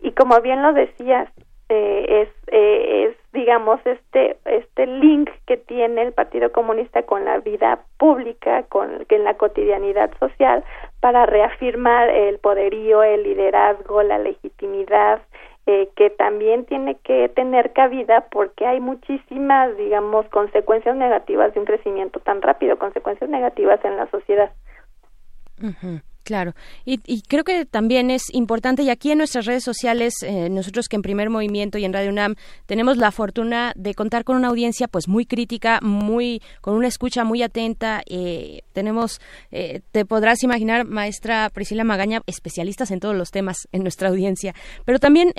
[0.02, 1.30] Y como bien lo decías,
[1.69, 7.40] eh, es, eh, es, digamos, este, este link que tiene el Partido Comunista con la
[7.40, 10.64] vida pública, con en la cotidianidad social,
[10.99, 15.22] para reafirmar el poderío, el liderazgo, la legitimidad,
[15.65, 21.65] eh, que también tiene que tener cabida porque hay muchísimas, digamos, consecuencias negativas de un
[21.65, 24.52] crecimiento tan rápido, consecuencias negativas en la sociedad.
[26.24, 26.54] Claro,
[26.86, 30.95] y, creo que también es importante, y aquí en nuestras redes sociales, eh, nosotros que
[30.95, 32.36] en Primer Movimiento y en Radio UNAM
[32.66, 37.26] tenemos la fortuna de contar con una audiencia pues muy crítica, muy con una escucha
[37.26, 38.04] muy atenta.
[38.06, 39.20] Eh, tenemos,
[39.52, 44.56] eh, te podrás imaginar, maestra Priscila Magaña, especialistas en todos los temas en nuestra audiencia.
[44.86, 45.34] Pero también,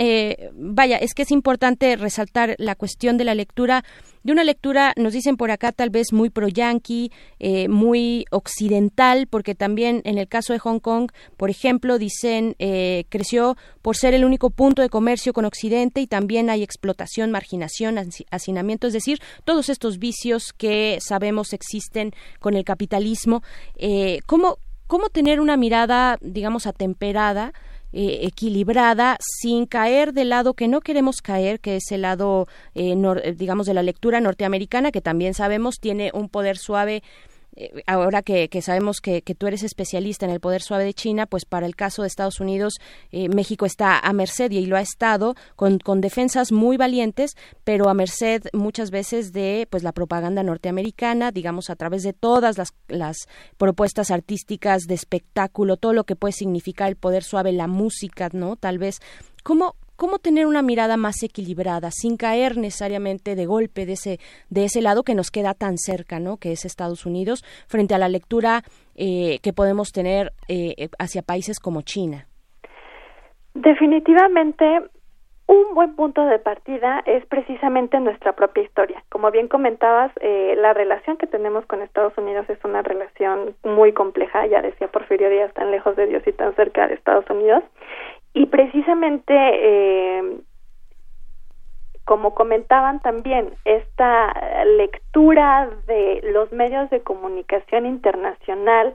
[0.52, 3.84] vaya, es que es importante resaltar la cuestión de la lectura
[4.24, 9.54] de una lectura, nos dicen por acá, tal vez muy pro-yanqui, eh, muy occidental, porque
[9.54, 14.24] también en el caso de Hong Kong, por ejemplo, dicen, eh, creció por ser el
[14.24, 17.98] único punto de comercio con Occidente y también hay explotación, marginación,
[18.30, 23.42] hacinamiento, es decir, todos estos vicios que sabemos existen con el capitalismo.
[23.76, 24.56] Eh, ¿cómo,
[24.86, 27.52] ¿Cómo tener una mirada, digamos, atemperada?
[27.96, 32.96] Eh, equilibrada sin caer del lado que no queremos caer, que es el lado, eh,
[33.36, 37.04] digamos, de la lectura norteamericana, que también sabemos tiene un poder suave
[37.86, 41.66] ahora que, sabemos que, tú eres especialista en el poder suave de China, pues para
[41.66, 42.74] el caso de Estados Unidos,
[43.12, 47.88] eh, México está a merced y lo ha estado con, con, defensas muy valientes, pero
[47.88, 52.74] a merced muchas veces de pues la propaganda norteamericana, digamos a través de todas las,
[52.88, 58.28] las propuestas artísticas de espectáculo, todo lo que puede significar el poder suave, la música,
[58.32, 58.56] ¿no?
[58.56, 59.00] Tal vez.
[59.42, 64.18] ¿Cómo, cómo tener una mirada más equilibrada sin caer necesariamente de golpe de ese
[64.50, 67.98] de ese lado que nos queda tan cerca no que es Estados Unidos frente a
[67.98, 68.62] la lectura
[68.96, 72.26] eh, que podemos tener eh, hacia países como China
[73.54, 74.82] definitivamente
[75.46, 79.04] un buen punto de partida es precisamente nuestra propia historia.
[79.10, 83.92] Como bien comentabas, eh, la relación que tenemos con Estados Unidos es una relación muy
[83.92, 87.62] compleja, ya decía Porfirio Díaz, tan lejos de Dios y tan cerca de Estados Unidos.
[88.34, 90.38] Y precisamente, eh,
[92.04, 94.34] como comentaban también, esta
[94.76, 98.92] lectura de los medios de comunicación internacional,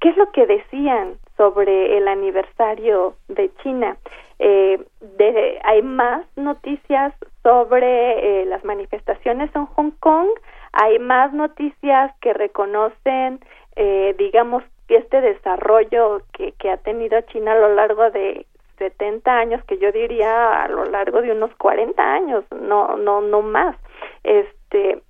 [0.00, 3.98] ¿qué es lo que decían sobre el aniversario de China?
[4.38, 10.28] eh, de, hay más noticias sobre eh, las manifestaciones en Hong Kong,
[10.72, 13.40] hay más noticias que reconocen,
[13.76, 18.46] eh, digamos, este desarrollo que, que ha tenido China a lo largo de
[18.78, 23.42] 70 años, que yo diría a lo largo de unos 40 años, no, no, no
[23.42, 23.76] más.
[24.24, 25.02] Este,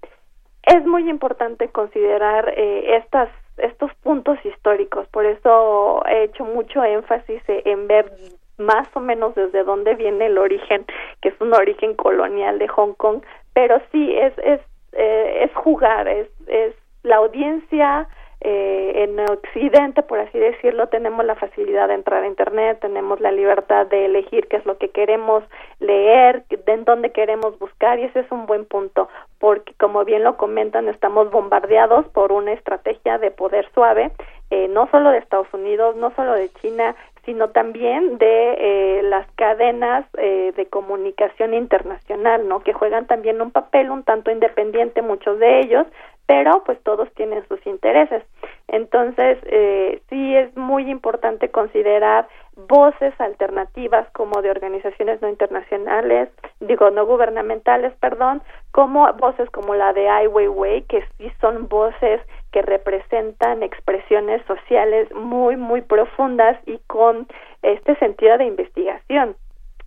[0.63, 3.29] es muy importante considerar eh, estas
[3.59, 8.13] estos puntos históricos, por eso he hecho mucho énfasis en ver
[8.59, 10.85] más o menos desde dónde viene el origen,
[11.23, 13.23] que es un origen colonial de Hong Kong,
[13.55, 14.61] pero sí es es
[14.93, 18.09] eh, es jugar, es es la audiencia
[18.41, 23.33] eh, en Occidente, por así decirlo, tenemos la facilidad de entrar a Internet, tenemos la
[23.33, 25.43] libertad de elegir qué es lo que queremos
[25.81, 29.09] leer, en dónde queremos buscar, y ese es un buen punto,
[29.39, 34.11] porque como bien lo comentan, estamos bombardeados por una estrategia de poder suave,
[34.51, 36.95] eh, no solo de Estados Unidos, no solo de China,
[37.25, 42.61] sino también de eh, las cadenas eh, de comunicación internacional, ¿no?
[42.61, 45.87] Que juegan también un papel un tanto independiente, muchos de ellos,
[46.27, 48.23] pero pues todos tienen sus intereses.
[48.69, 52.29] Entonces, eh, sí es muy importante considerar
[52.69, 56.31] voces alternativas como de organizaciones no internacionales,
[56.61, 58.43] digo, no gubernamentales, perdón,
[58.73, 62.21] como voces como la de Ai Weiwei, que sí son voces
[62.51, 67.29] que representan expresiones sociales muy, muy profundas y con
[67.63, 69.37] este sentido de investigación.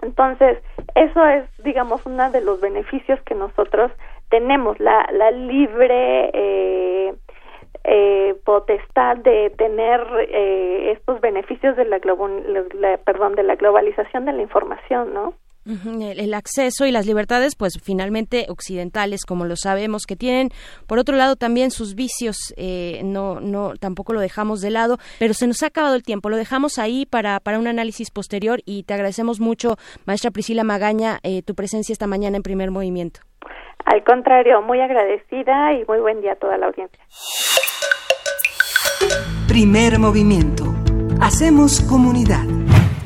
[0.02, 0.60] Entonces,
[0.96, 3.92] eso es, digamos, uno de los beneficios que nosotros
[4.30, 7.14] tenemos, la, la libre eh,
[7.84, 12.00] eh, potestad de tener eh, estos beneficios de la,
[13.06, 15.34] perdón de la globalización de la información, ¿no?
[15.66, 20.50] El, acceso y las libertades, pues finalmente occidentales, como lo sabemos, que tienen,
[20.88, 25.36] por otro lado, también sus vicios, eh, no, no, tampoco lo dejamos de lado, pero
[25.36, 28.84] se nos ha acabado el tiempo, lo dejamos ahí para, para un análisis posterior y
[28.84, 29.76] te agradecemos mucho,
[30.06, 33.20] maestra Priscila Magaña, eh, tu presencia esta mañana en primer movimiento.
[33.90, 37.04] Al contrario, muy agradecida y muy buen día a toda la audiencia.
[39.48, 40.66] Primer movimiento.
[41.20, 42.44] Hacemos comunidad.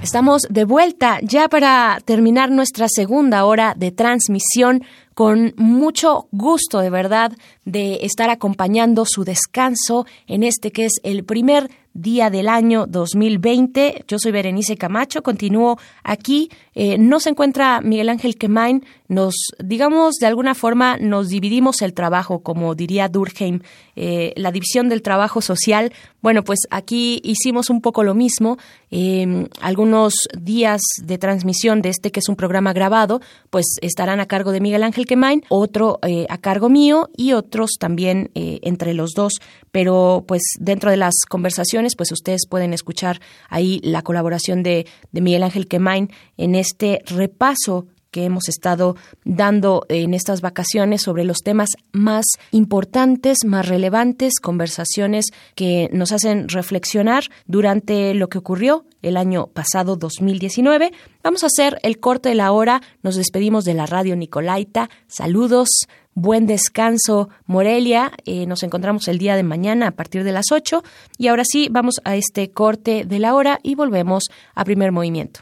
[0.03, 4.83] Estamos de vuelta ya para terminar nuestra segunda hora de transmisión
[5.13, 7.31] con mucho gusto de verdad
[7.63, 14.05] de estar acompañando su descanso en este que es el primer día del año 2020.
[14.07, 16.49] Yo soy Berenice Camacho, continúo aquí.
[16.75, 18.83] Eh, no se encuentra Miguel Ángel Quemain.
[19.07, 23.61] Nos, digamos, de alguna forma nos dividimos el trabajo, como diría Durkheim,
[23.95, 25.93] eh, la división del trabajo social.
[26.21, 28.57] Bueno, pues aquí hicimos un poco lo mismo.
[28.89, 33.21] Em, algunos días de transmisión de este que es un programa grabado,
[33.51, 37.71] pues estarán a cargo de Miguel Ángel Quemain, otro eh, a cargo mío y otros
[37.79, 39.33] también entre los dos.
[39.71, 43.19] Pero pues dentro de las conversaciones pues ustedes pueden escuchar
[43.49, 48.95] ahí la colaboración de, de Miguel Ángel Quemain en este repaso que hemos estado
[49.25, 55.25] dando en estas vacaciones sobre los temas más importantes, más relevantes, conversaciones
[55.55, 60.93] que nos hacen reflexionar durante lo que ocurrió el año pasado 2019.
[61.23, 64.89] Vamos a hacer el corte de la hora, nos despedimos de la radio Nicolaita.
[65.07, 65.67] Saludos,
[66.13, 68.11] buen descanso Morelia.
[68.25, 70.83] Eh, nos encontramos el día de mañana a partir de las 8
[71.17, 75.41] y ahora sí vamos a este corte de la hora y volvemos a primer movimiento.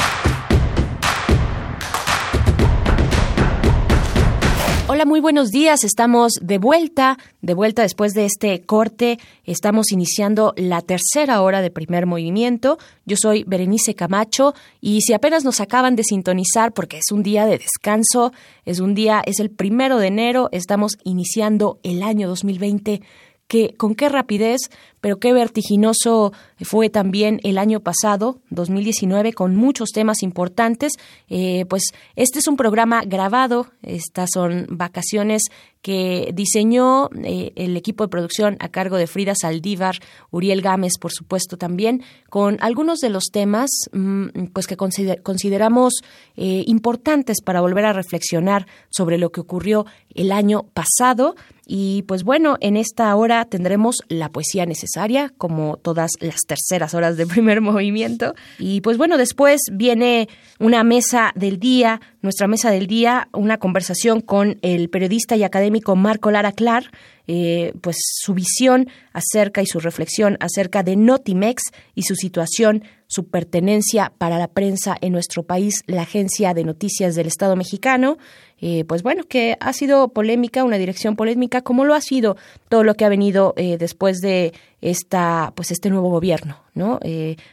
[4.93, 5.85] Hola, muy buenos días.
[5.85, 9.19] Estamos de vuelta, de vuelta después de este corte.
[9.45, 12.77] Estamos iniciando la tercera hora de primer movimiento.
[13.05, 17.45] Yo soy Berenice Camacho y si apenas nos acaban de sintonizar porque es un día
[17.45, 18.33] de descanso,
[18.65, 23.01] es un día, es el primero de enero, estamos iniciando el año 2020
[23.47, 24.59] que con qué rapidez,
[25.01, 30.93] pero qué vertiginoso fue también el año pasado, 2019, con muchos temas importantes.
[31.29, 31.83] Eh, pues
[32.15, 35.43] este es un programa grabado, estas son vacaciones
[35.81, 39.95] que diseñó eh, el equipo de producción a cargo de Frida Saldívar,
[40.29, 45.93] Uriel Gámez, por supuesto, también, con algunos de los temas mm, pues que consideramos
[46.35, 51.35] eh, importantes para volver a reflexionar sobre lo que ocurrió el año pasado.
[51.65, 54.90] Y pues bueno, en esta hora tendremos la poesía necesaria,
[55.37, 58.33] como todas las terceras horas de primer movimiento.
[58.59, 60.27] Y pues bueno, después viene
[60.59, 65.95] una mesa del día, nuestra mesa del día, una conversación con el periodista y académico
[65.95, 66.91] Marco Lara Clar,
[67.27, 71.63] eh, pues su visión acerca y su reflexión acerca de Notimex
[71.95, 77.15] y su situación, su pertenencia para la prensa en nuestro país, la agencia de noticias
[77.15, 78.17] del Estado mexicano,
[78.61, 82.37] eh, pues bueno, que ha sido polémica, una dirección polémica, como lo ha sido
[82.69, 86.99] todo lo que ha venido eh, después de esta, pues este nuevo gobierno, ¿no?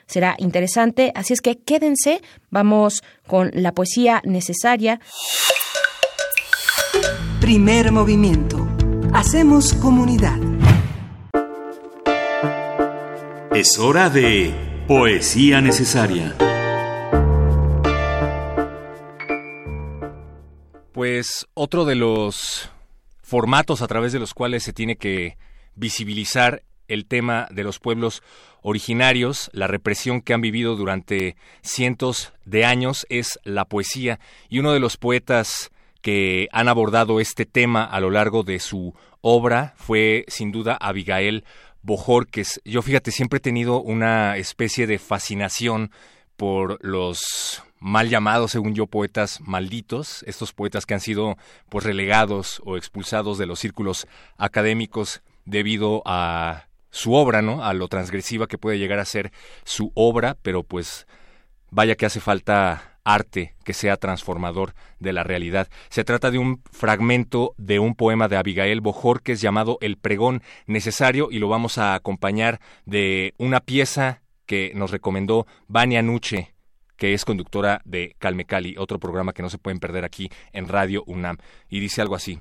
[0.06, 5.00] será interesante, así es que quédense, vamos con la poesía necesaria.
[7.40, 8.68] Primer movimiento
[9.12, 10.38] Hacemos comunidad.
[13.52, 14.54] Es hora de
[14.88, 16.34] Poesía Necesaria.
[20.92, 22.70] Pues otro de los
[23.20, 25.36] formatos a través de los cuales se tiene que
[25.74, 28.22] visibilizar el tema de los pueblos
[28.62, 34.72] originarios, la represión que han vivido durante cientos de años es la poesía y uno
[34.72, 35.70] de los poetas
[36.00, 41.44] que han abordado este tema a lo largo de su obra fue sin duda Abigail
[41.82, 42.60] Bojorques.
[42.64, 45.90] Yo fíjate, siempre he tenido una especie de fascinación
[46.36, 51.36] por los mal llamados, según yo, poetas malditos, estos poetas que han sido
[51.68, 54.06] pues relegados o expulsados de los círculos
[54.36, 57.64] académicos debido a su obra, ¿no?
[57.64, 59.32] A lo transgresiva que puede llegar a ser
[59.64, 61.06] su obra, pero pues
[61.70, 65.68] vaya que hace falta arte que sea transformador de la realidad.
[65.88, 71.28] Se trata de un fragmento de un poema de Abigail Bojorques llamado El pregón necesario
[71.30, 76.54] y lo vamos a acompañar de una pieza que nos recomendó Vania Nuche,
[76.96, 80.68] que es conductora de Calme Cali, otro programa que no se pueden perder aquí en
[80.68, 81.38] Radio UNAM.
[81.68, 82.40] Y dice algo así.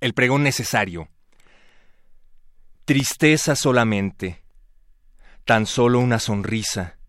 [0.00, 1.08] El pregón necesario.
[2.84, 4.42] Tristeza solamente.
[5.44, 6.99] Tan solo una sonrisa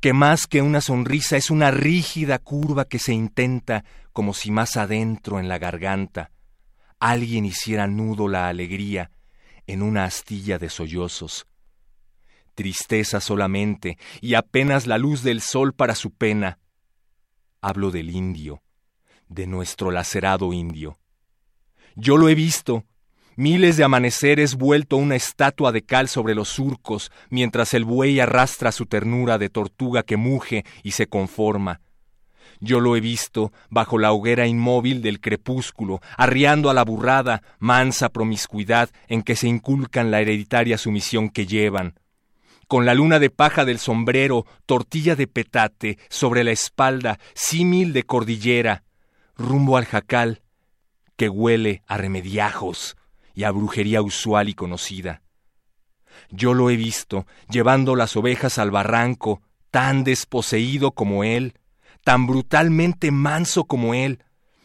[0.00, 4.76] que más que una sonrisa es una rígida curva que se intenta como si más
[4.76, 6.30] adentro en la garganta
[7.00, 9.10] alguien hiciera nudo la alegría
[9.66, 11.46] en una astilla de sollozos.
[12.54, 16.58] Tristeza solamente y apenas la luz del sol para su pena.
[17.62, 18.62] Hablo del indio,
[19.28, 20.98] de nuestro lacerado indio.
[21.96, 22.84] Yo lo he visto,
[23.40, 28.70] Miles de amaneceres vuelto una estatua de cal sobre los surcos, mientras el buey arrastra
[28.70, 31.80] su ternura de tortuga que muge y se conforma.
[32.60, 38.10] Yo lo he visto bajo la hoguera inmóvil del crepúsculo, arriando a la burrada, mansa
[38.10, 41.98] promiscuidad en que se inculcan la hereditaria sumisión que llevan.
[42.68, 48.02] Con la luna de paja del sombrero, tortilla de petate, sobre la espalda, símil de
[48.02, 48.84] cordillera,
[49.34, 50.42] rumbo al jacal,
[51.16, 52.98] que huele a remediajos,
[53.40, 55.22] y a brujería usual y conocida.
[56.28, 59.40] Yo lo he visto llevando las ovejas al barranco,
[59.70, 61.54] tan desposeído como él,
[62.04, 64.22] tan brutalmente manso como él,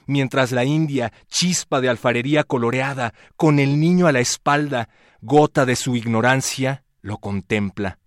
[0.07, 4.89] mientras la india, chispa de alfarería coloreada, con el niño a la espalda,
[5.21, 7.99] gota de su ignorancia, lo contempla.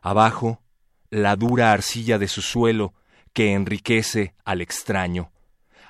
[0.00, 0.62] Abajo,
[1.10, 2.94] la dura arcilla de su suelo,
[3.32, 5.32] que enriquece al extraño.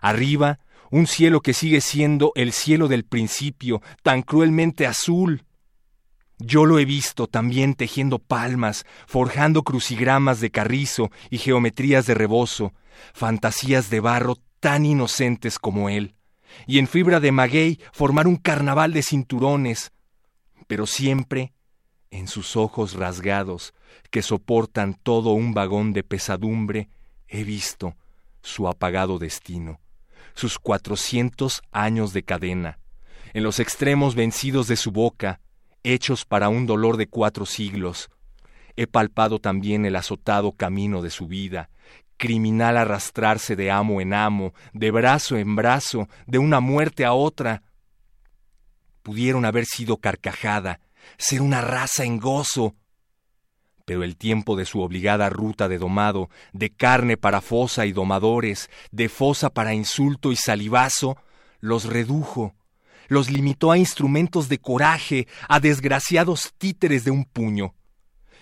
[0.01, 5.45] Arriba, un cielo que sigue siendo el cielo del principio, tan cruelmente azul.
[6.39, 12.73] Yo lo he visto también tejiendo palmas, forjando crucigramas de carrizo y geometrías de rebozo,
[13.13, 16.15] fantasías de barro tan inocentes como él,
[16.67, 19.93] y en fibra de maguey formar un carnaval de cinturones,
[20.67, 21.53] pero siempre
[22.11, 23.75] en sus ojos rasgados,
[24.11, 26.89] que soportan todo un vagón de pesadumbre,
[27.27, 27.97] he visto
[28.41, 29.81] su apagado destino
[30.39, 32.79] sus cuatrocientos años de cadena,
[33.35, 35.41] en los extremos vencidos de su boca,
[35.83, 38.09] hechos para un dolor de cuatro siglos.
[38.77, 41.71] He palpado también el azotado camino de su vida,
[42.17, 47.65] criminal arrastrarse de amo en amo, de brazo en brazo, de una muerte a otra.
[49.03, 50.79] Pudieron haber sido carcajada,
[51.17, 52.77] ser una raza en gozo,
[53.89, 58.69] pero el tiempo de su obligada ruta de domado, de carne para fosa y domadores,
[58.91, 61.17] de fosa para insulto y salivazo,
[61.61, 62.55] los redujo,
[63.09, 67.75] los limitó a instrumentos de coraje, a desgraciados títeres de un puño.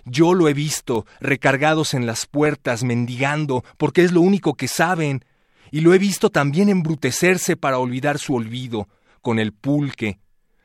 [0.05, 5.25] Yo lo he visto, recargados en las puertas, mendigando, porque es lo único que saben,
[5.71, 8.89] y lo he visto también embrutecerse para olvidar su olvido,
[9.23, 10.19] con el pulque.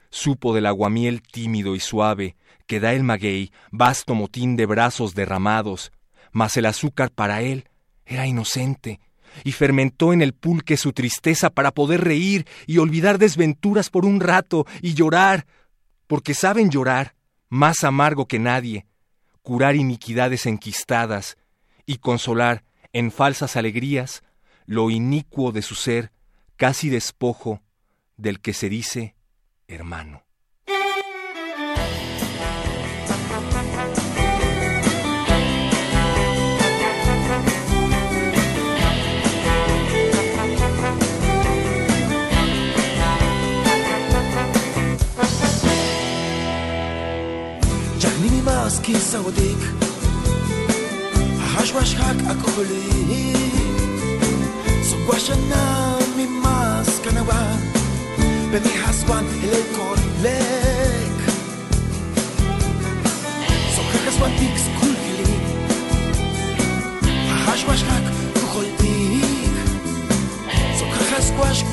[0.10, 2.36] Supo del aguamiel tímido y suave,
[2.72, 5.92] que da el maguey, vasto motín de brazos derramados,
[6.32, 7.68] mas el azúcar para él
[8.06, 9.02] era inocente,
[9.44, 14.22] y fermentó en el pulque su tristeza para poder reír y olvidar desventuras por un
[14.22, 15.48] rato y llorar,
[16.08, 17.14] porque saben llorar,
[17.50, 18.86] más amargo que nadie,
[19.42, 21.36] curar iniquidades enquistadas
[21.86, 24.24] y consolar en falsas alegrías
[24.66, 26.14] lo inicuo de su ser,
[26.56, 27.62] casi despojo
[28.16, 29.14] del que se dice
[29.68, 30.24] hermano.
[48.72, 49.58] מסכים סעודיק
[51.40, 53.34] השווש חק הקולי
[54.84, 57.56] סוגווה שנה ממס כנווה
[58.52, 61.32] ומהזמן אלי כל לק
[63.76, 65.38] סוגרק הזמן טיקס כול גילי
[67.32, 68.04] השווש חק
[68.36, 69.56] כחול דיק
[70.80, 71.64] סוגרק הסגווש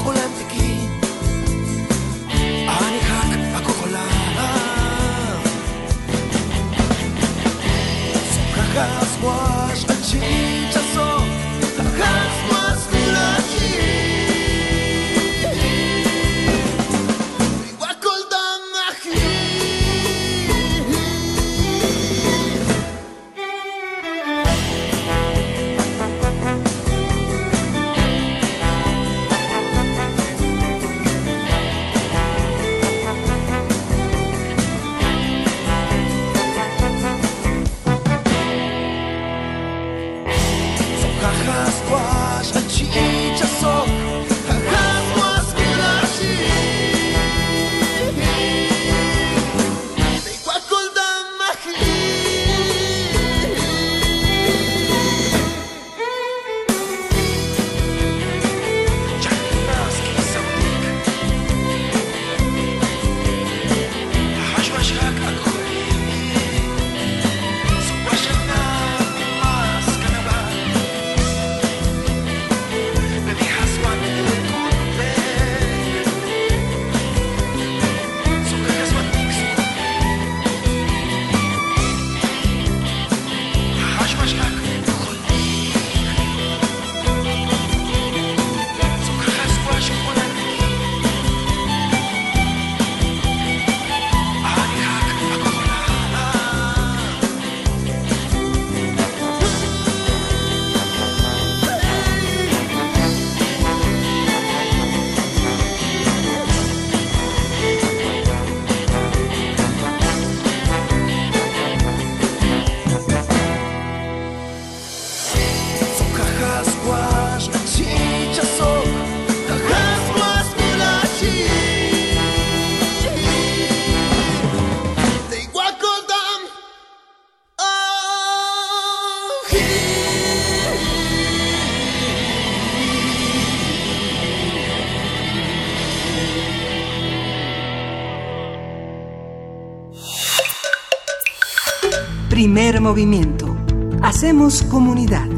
[142.59, 143.57] Primer movimiento.
[144.03, 145.29] Hacemos comunidad.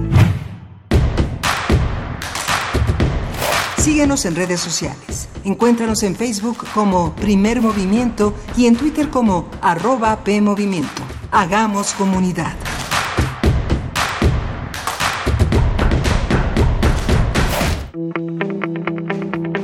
[3.76, 5.28] Síguenos en redes sociales.
[5.44, 11.02] Encuéntranos en Facebook como Primer Movimiento y en Twitter como arroba PMovimiento.
[11.30, 12.56] Hagamos comunidad.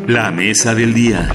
[0.07, 1.35] La mesa del día.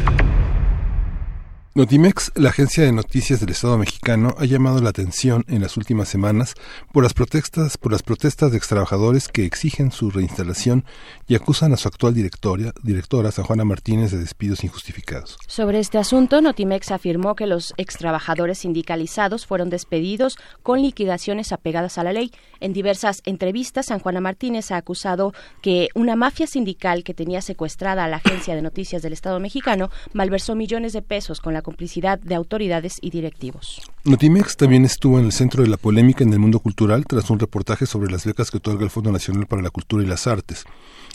[1.73, 6.10] Notimex, la agencia de noticias del Estado mexicano, ha llamado la atención en las últimas
[6.10, 6.56] semanas
[6.92, 10.84] por las protestas, por las protestas de extrabajadores que exigen su reinstalación
[11.28, 15.38] y acusan a su actual directora, directora San Juana Martínez de despidos injustificados.
[15.46, 22.04] Sobre este asunto, Notimex afirmó que los extrabajadores sindicalizados fueron despedidos con liquidaciones apegadas a
[22.04, 22.32] la ley.
[22.60, 25.32] En diversas entrevistas, San Juana Martínez ha acusado
[25.62, 29.92] que una mafia sindical que tenía secuestrada a la agencia de noticias del Estado mexicano
[30.14, 33.82] malversó millones de pesos con la complicidad de autoridades y directivos.
[34.03, 37.40] Notimex también estuvo en el centro de la polémica en el mundo cultural tras un
[37.40, 40.66] reportaje sobre las becas que otorga el Fondo Nacional para la Cultura y las Artes.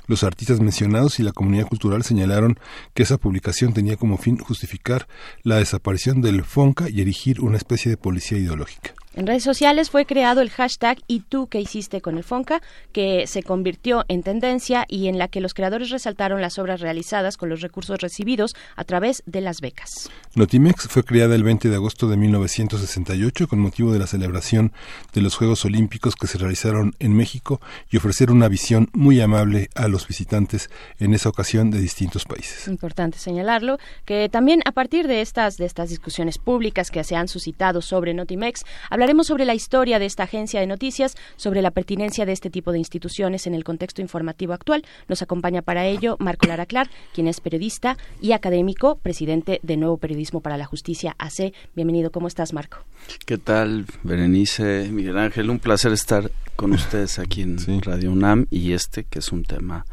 [0.06, 2.58] Los artistas mencionados y la comunidad cultural señalaron
[2.94, 5.08] que esa publicación tenía como fin justificar
[5.42, 8.94] la desaparición del FONCA y erigir una especie de policía ideológica.
[9.16, 12.60] En redes sociales fue creado el hashtag ¿Y tú qué hiciste con el Fonca?
[12.92, 17.38] que se convirtió en tendencia y en la que los creadores resaltaron las obras realizadas
[17.38, 20.10] con los recursos recibidos a través de las becas.
[20.34, 24.72] Notimex fue creada el 20 de agosto de 1968 con motivo de la celebración
[25.14, 29.70] de los Juegos Olímpicos que se realizaron en México y ofrecer una visión muy amable
[29.74, 30.68] a los visitantes
[30.98, 32.68] en esa ocasión de distintos países.
[32.68, 37.28] Importante señalarlo que también a partir de estas de estas discusiones públicas que se han
[37.28, 41.70] suscitado sobre Notimex, hablar Hablaremos sobre la historia de esta agencia de noticias, sobre la
[41.70, 44.84] pertinencia de este tipo de instituciones en el contexto informativo actual.
[45.06, 49.98] Nos acompaña para ello Marco Lara Clar, quien es periodista y académico, presidente de Nuevo
[49.98, 51.52] Periodismo para la Justicia AC.
[51.76, 52.78] Bienvenido, ¿cómo estás, Marco?
[53.24, 55.50] ¿Qué tal, Berenice, Miguel Ángel?
[55.50, 59.86] Un placer estar con ustedes aquí en Radio UNAM y este que es un tema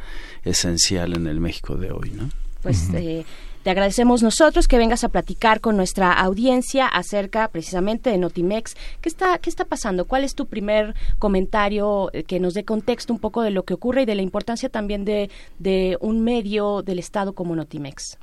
[0.43, 2.29] esencial en el México de hoy, ¿no?
[2.63, 3.25] Pues eh,
[3.63, 8.75] te agradecemos nosotros que vengas a platicar con nuestra audiencia acerca precisamente de Notimex.
[9.01, 10.05] ¿Qué está, qué está pasando?
[10.05, 13.73] ¿Cuál es tu primer comentario eh, que nos dé contexto un poco de lo que
[13.73, 15.29] ocurre y de la importancia también de,
[15.59, 18.17] de un medio del Estado como Notimex?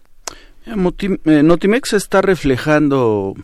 [0.67, 3.35] Eh, eh, Notimex está reflejando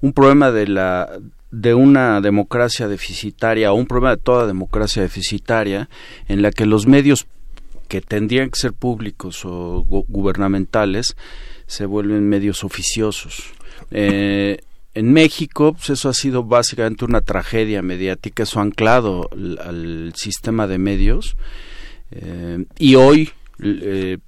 [0.00, 1.20] un problema de la
[1.50, 5.88] de una democracia deficitaria o un problema de toda democracia deficitaria
[6.26, 7.26] en la que los medios
[7.88, 11.16] que tendrían que ser públicos o gubernamentales
[11.66, 13.52] se vuelven medios oficiosos.
[13.90, 14.58] Eh,
[14.94, 20.66] en México, pues eso ha sido básicamente una tragedia mediática, eso ha anclado al, sistema
[20.66, 21.36] de medios.
[22.10, 23.30] Eh, y hoy
[23.62, 24.18] eh,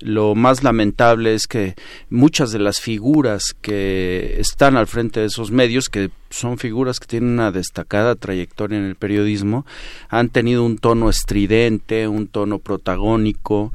[0.00, 1.74] lo más lamentable es que
[2.10, 7.06] muchas de las figuras que están al frente de esos medios, que son figuras que
[7.06, 9.64] tienen una destacada trayectoria en el periodismo,
[10.08, 13.72] han tenido un tono estridente, un tono protagónico,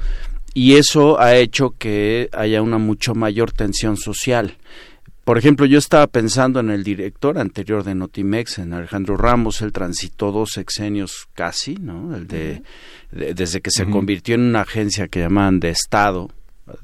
[0.53, 4.57] y eso ha hecho que haya una mucho mayor tensión social.
[5.23, 9.71] Por ejemplo, yo estaba pensando en el director anterior de Notimex, en Alejandro Ramos, él
[9.71, 12.15] transitó dos sexenios casi, ¿no?
[12.15, 12.63] El de,
[13.11, 16.31] desde que se convirtió en una agencia que llamaban de Estado,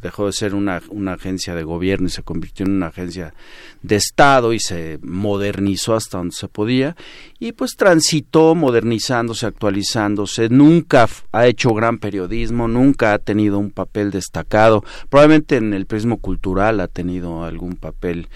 [0.01, 3.33] dejó de ser una, una agencia de gobierno y se convirtió en una agencia
[3.81, 6.95] de Estado y se modernizó hasta donde se podía.
[7.39, 14.11] Y pues transitó modernizándose, actualizándose, nunca ha hecho gran periodismo, nunca ha tenido un papel
[14.11, 18.27] destacado, probablemente en el prismo cultural ha tenido algún papel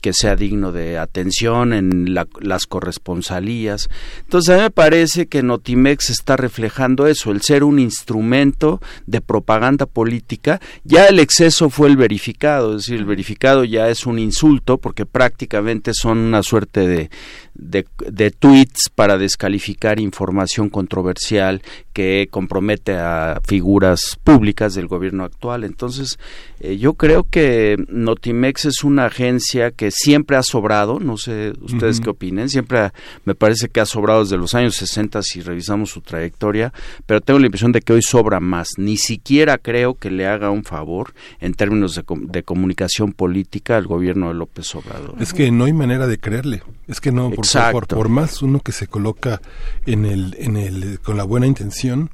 [0.00, 3.88] que sea digno de atención en las corresponsalías.
[4.20, 9.20] Entonces a mí me parece que Notimex está reflejando eso, el ser un instrumento de
[9.20, 10.60] propaganda política.
[10.84, 15.06] Ya el exceso fue el verificado, es decir, el verificado ya es un insulto porque
[15.06, 17.10] prácticamente son una suerte de,
[17.58, 21.62] de, tweets para descalificar información controversial
[21.92, 25.64] que compromete a figuras públicas del gobierno actual.
[25.64, 26.18] Entonces,
[26.60, 32.00] eh, yo creo que Notimex es una agencia que siempre ha sobrado, no sé ustedes
[32.00, 32.90] qué opinen, siempre
[33.24, 36.72] me parece que ha sobrado desde los años 60 si revisamos su trayectoria,
[37.06, 38.68] pero tengo la impresión de que hoy sobra más.
[38.76, 43.86] Ni siquiera creo que le haga un favor en términos de, de comunicación política al
[43.86, 45.14] gobierno de López Obrador.
[45.20, 48.60] Es que no hay manera de creerle, es que no, por, por, por más uno
[48.60, 49.40] que se coloca
[49.86, 52.10] en el, en el, con la buena intención,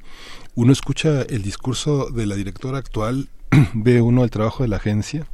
[0.55, 3.29] uno escucha el discurso de la directora actual,
[3.73, 5.27] ve uno el trabajo de la agencia,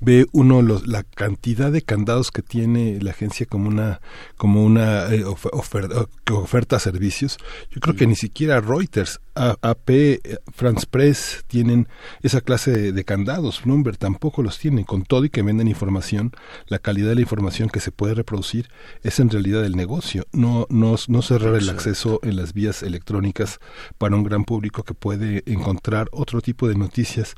[0.00, 4.00] ve uno los, la cantidad de candados que tiene la agencia como una
[4.36, 7.38] como una eh, oferta, oferta servicios.
[7.70, 10.20] Yo creo que ni siquiera Reuters AP
[10.52, 11.88] France Press tienen
[12.22, 16.32] esa clase de, candados Bloomberg tampoco los tienen con todo y que venden información
[16.66, 18.68] la calidad de la información que se puede reproducir
[19.02, 23.58] es en realidad el negocio no no, no cerrar el acceso en las vías electrónicas
[23.98, 27.34] para un gran público que puede encontrar otro tipo de noticias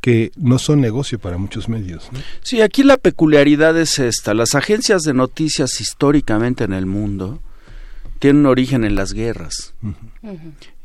[0.00, 2.08] que no son negocio para muchos medios.
[2.42, 4.32] Sí, aquí la peculiaridad es esta.
[4.34, 7.42] Las agencias de noticias históricamente en el mundo
[8.18, 9.74] tienen origen en las guerras.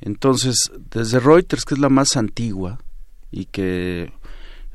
[0.02, 0.56] Entonces,
[0.92, 2.80] desde Reuters, que es la más antigua
[3.32, 4.14] y que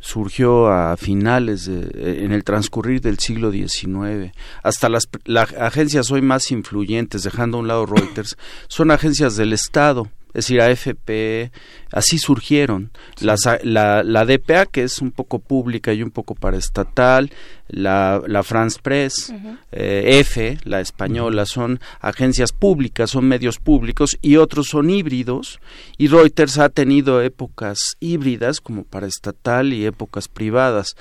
[0.01, 4.33] surgió a finales de, en el transcurrir del siglo XIX
[4.63, 8.37] hasta las, las agencias hoy más influyentes dejando a un lado Reuters
[8.69, 11.51] son agencias del Estado es decir, AFP,
[11.93, 12.91] así surgieron.
[13.21, 17.31] la, la, DPA, que es un poco pública y un poco paraestatal,
[17.69, 19.33] la, la France Press,
[19.73, 25.61] eh, F, la española, son agencias públicas, son medios públicos y otros son híbridos.
[25.99, 30.97] Y Reuters ha tenido épocas híbridas como paraestatal y épocas privadas.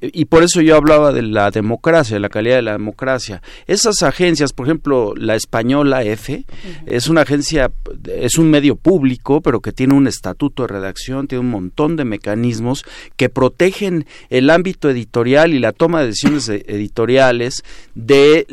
[0.00, 3.42] Y por eso yo hablaba de la democracia, la calidad de la democracia.
[3.66, 6.44] Esas agencias, por ejemplo, la española F,
[6.86, 7.72] es una agencia,
[8.06, 12.04] es un medio público, pero que tiene un estatuto de redacción, tiene un montón de
[12.04, 12.84] mecanismos
[13.16, 17.62] que protegen el ámbito editorial y la toma de decisiones e-, editoriales
[17.94, 18.46] de,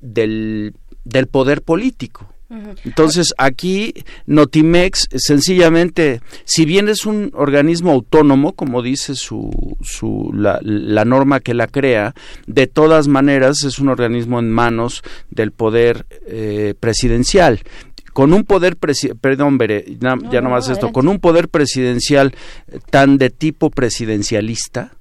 [0.00, 0.74] del,
[1.04, 2.34] del poder político.
[2.84, 3.94] Entonces aquí
[4.26, 9.50] Notimex sencillamente, si bien es un organismo autónomo, como dice su,
[9.82, 12.14] su la, la, norma que la crea,
[12.46, 17.60] de todas maneras es un organismo en manos del poder eh, presidencial
[18.14, 18.76] con un poder
[19.20, 19.58] perdón
[20.30, 22.34] ya no, más esto con un poder presidencial
[22.88, 24.92] tan de tipo presidencialista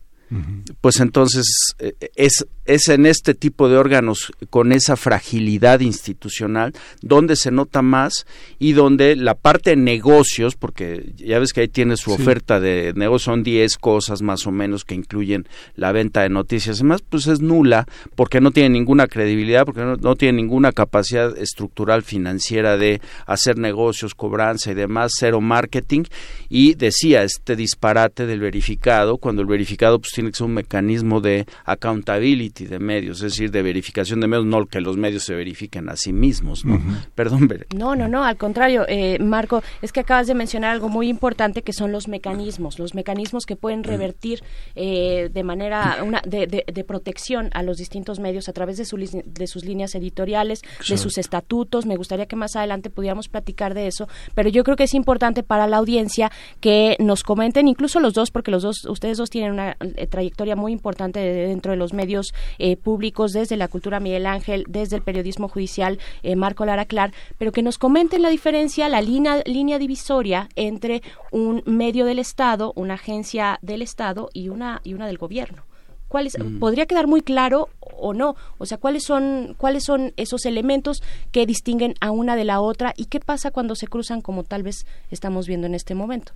[0.82, 1.46] pues entonces
[1.80, 7.82] eh, es es en este tipo de órganos con esa fragilidad institucional donde se nota
[7.82, 8.26] más
[8.58, 12.94] y donde la parte de negocios, porque ya ves que ahí tiene su oferta de
[12.96, 17.02] negocios, son 10 cosas más o menos que incluyen la venta de noticias y más,
[17.02, 17.86] pues es nula
[18.16, 23.58] porque no tiene ninguna credibilidad, porque no, no tiene ninguna capacidad estructural financiera de hacer
[23.58, 26.04] negocios, cobranza y demás, cero marketing.
[26.50, 31.22] Y decía este disparate del verificado, cuando el verificado pues tiene que ser un mecanismo
[31.22, 35.36] de accountability de medios, es decir, de verificación de medios, no que los medios se
[35.36, 36.82] verifiquen a sí mismos, ¿no?
[37.16, 37.68] Perdón, Bere.
[37.76, 41.62] No, no, no, al contrario, eh, Marco, es que acabas de mencionar algo muy importante
[41.62, 44.44] que son los mecanismos, los mecanismos que pueden revertir
[44.76, 48.86] eh, de manera una, de, de- de protección a los distintos medios a través de,
[48.86, 51.86] su de sus líneas editoriales, de sus estatutos.
[51.86, 55.44] Me gustaría que más adelante pudiéramos platicar de eso, pero yo creo que es importante
[55.44, 56.32] para la audiencia
[56.62, 60.56] que nos comenten, incluso los dos, porque los dos, ustedes dos tienen una eh, trayectoria
[60.56, 64.98] muy importante de- dentro de los medios eh, públicos, desde la cultura Miguel Ángel, desde
[64.98, 69.42] el periodismo judicial eh, Marco Lara Clar, pero que nos comenten la diferencia, la línea,
[69.46, 71.02] línea divisoria entre
[71.32, 75.64] un medio del Estado, una agencia del Estado y una, y una del gobierno.
[76.08, 76.60] ¿Cuáles, Mm.
[76.60, 78.36] ¿Podría quedar muy claro o no?
[78.60, 81.02] O sea, ¿cuáles son, ¿cuáles son esos elementos
[81.32, 84.62] que distinguen a una de la otra y qué pasa cuando se cruzan como tal
[84.62, 86.34] vez estamos viendo en este momento?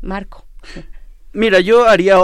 [0.00, 0.44] Marco.
[1.32, 2.18] Mira, yo haría,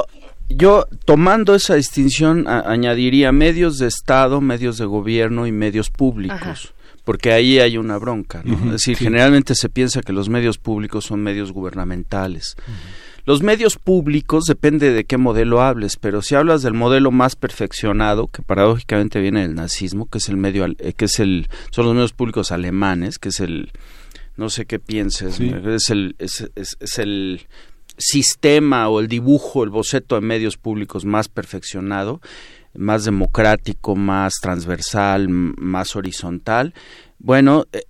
[0.56, 6.38] yo tomando esa distinción a- añadiría medios de Estado, medios de gobierno y medios públicos.
[6.40, 6.56] Ajá.
[7.04, 8.54] Porque ahí hay una bronca, ¿no?
[8.66, 9.04] Es decir, sí.
[9.04, 12.54] generalmente se piensa que los medios públicos son medios gubernamentales.
[13.24, 18.28] Los medios públicos depende de qué modelo hables, pero si hablas del modelo más perfeccionado,
[18.28, 21.94] que paradójicamente viene del nazismo, que es el medio, eh, que es el, son los
[21.94, 23.72] medios públicos alemanes, que es el,
[24.36, 25.52] no sé qué pienses, Sí.
[25.66, 27.42] es el, es, es- es el
[28.02, 32.20] sistema o el dibujo, el boceto de medios públicos más perfeccionado,
[32.74, 36.74] más democrático, más transversal, más horizontal.
[37.18, 37.82] Bueno, eh,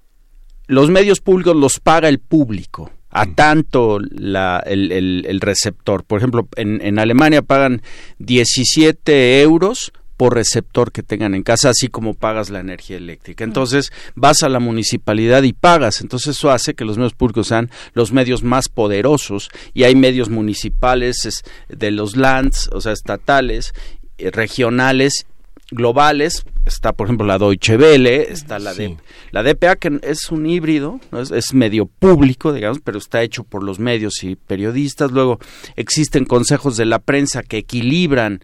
[0.66, 6.02] los medios públicos los paga el público a tanto la, el, el- el receptor.
[6.04, 7.82] Por ejemplo, en, en Alemania pagan
[8.18, 9.92] 17 euros
[10.22, 13.42] por receptor que tengan en casa, así como pagas la energía eléctrica.
[13.42, 16.00] Entonces, vas a la municipalidad y pagas.
[16.00, 20.30] Entonces, eso hace que los medios públicos sean los medios más poderosos y hay medios
[20.30, 23.74] municipales es, de los lands, o sea, estatales,
[24.16, 25.26] eh, regionales
[25.72, 28.98] globales está por ejemplo la Deutsche Welle está la de
[29.30, 31.18] la DPA que es un híbrido ¿no?
[31.18, 35.38] es, es medio público digamos pero está hecho por los medios y periodistas luego
[35.76, 38.42] existen consejos de la prensa que equilibran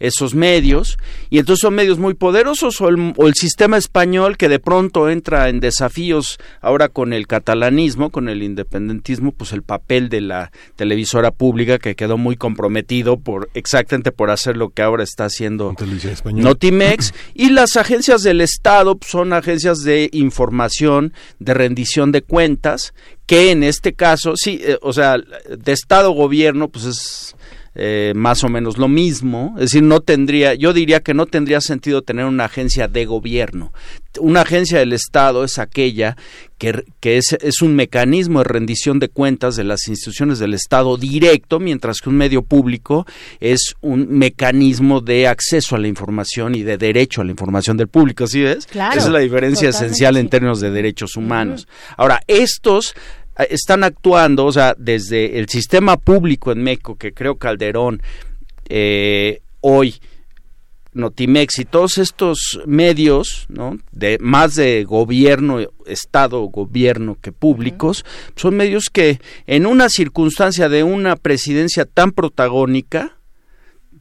[0.00, 0.98] esos medios
[1.30, 5.08] y entonces son medios muy poderosos o el, o el sistema español que de pronto
[5.08, 10.50] entra en desafíos ahora con el catalanismo con el independentismo pues el papel de la
[10.76, 15.76] televisora pública que quedó muy comprometido por exactamente por hacer lo que ahora está haciendo
[16.24, 22.94] Notimex y las agencias del Estado pues, son agencias de información, de rendición de cuentas,
[23.26, 27.36] que en este caso, sí, eh, o sea, de Estado-gobierno, pues es
[27.74, 31.60] eh, más o menos lo mismo, es decir, no tendría, yo diría que no tendría
[31.60, 33.72] sentido tener una agencia de gobierno.
[34.18, 36.16] Una agencia del Estado es aquella
[36.58, 40.96] que, que es, es un mecanismo de rendición de cuentas de las instituciones del Estado
[40.96, 43.06] directo, mientras que un medio público
[43.38, 47.86] es un mecanismo de acceso a la información y de derecho a la información del
[47.86, 48.66] público, ¿sí ves?
[48.66, 51.68] Claro, Esa es la diferencia esencial en términos de derechos humanos.
[51.96, 52.94] Ahora, estos
[53.48, 58.02] están actuando, o sea, desde el sistema público en México, que creo Calderón
[58.68, 59.96] eh, hoy
[60.92, 63.78] Notimex y todos estos medios, ¿no?
[63.92, 68.04] De más de gobierno, estado, gobierno que públicos,
[68.34, 73.16] son medios que en una circunstancia de una presidencia tan protagónica,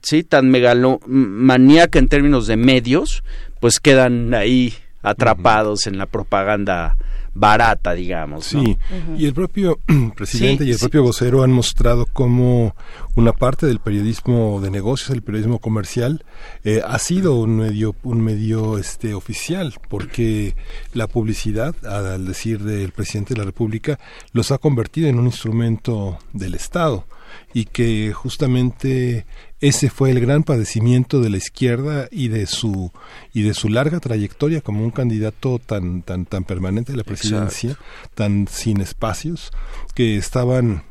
[0.02, 3.24] sí, tan megalomaníaca en términos de medios,
[3.60, 6.98] pues quedan ahí atrapados en la propaganda
[7.40, 8.54] barata, digamos.
[8.54, 8.64] ¿no?
[8.64, 8.78] Sí,
[9.18, 9.80] y el propio
[10.16, 10.84] presidente Sí, y el sí.
[10.84, 12.76] propio vocero han mostrado cómo
[13.16, 16.24] una parte del periodismo de negocios, el periodismo comercial,
[16.64, 20.56] eh, ha sido un medio, un medio este oficial, porque
[20.94, 24.00] la publicidad, al decir del presidente de la República,
[24.34, 27.06] los ha convertido en un instrumento del Estado
[27.54, 29.26] y que justamente
[29.62, 32.92] ese fue el gran padecimiento de la izquierda y de su
[33.34, 37.78] y de su larga trayectoria como un candidato tan tan tan permanente a la presidencia,
[38.16, 39.52] tan sin espacios
[39.96, 40.84] que estaban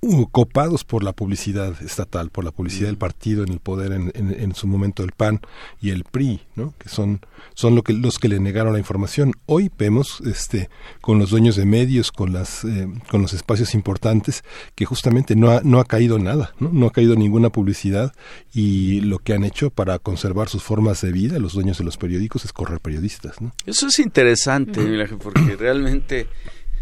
[0.00, 4.12] uh, copados por la publicidad estatal, por la publicidad del partido en el poder en,
[4.14, 5.40] en, su momento el PAN
[5.80, 6.74] y el PRI, ¿no?
[6.78, 7.20] que son,
[7.54, 9.32] son lo que, los que le negaron la información.
[9.46, 10.68] Hoy vemos este,
[11.00, 14.44] con los dueños de medios, con, las, eh, con los espacios importantes,
[14.74, 16.70] que justamente no ha, no ha caído nada, ¿no?
[16.72, 18.12] no ha caído ninguna publicidad
[18.52, 21.96] y lo que han hecho para conservar sus formas de vida, los dueños de los
[21.96, 23.40] periódicos, es correr periodistas.
[23.40, 23.52] ¿no?
[23.66, 24.80] Eso es interesante,
[25.22, 26.26] porque realmente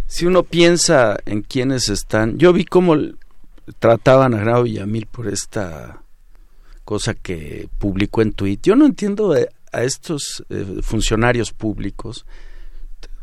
[0.06, 2.96] si uno piensa en quienes están, yo vi cómo
[3.78, 6.02] trataban a Grau Villamil por esta
[6.84, 8.72] cosa que publicó en Twitter.
[8.72, 12.24] Yo no entiendo a, estos eh, funcionarios públicos,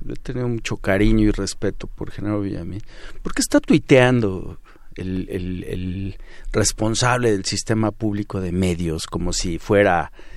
[0.08, 2.84] he tenido mucho cariño y respeto por Genaro Villamil,
[3.24, 4.60] ¿por qué está tuiteando
[4.96, 6.16] el,
[6.52, 10.33] responsable del sistema público de medios como si fuera eh,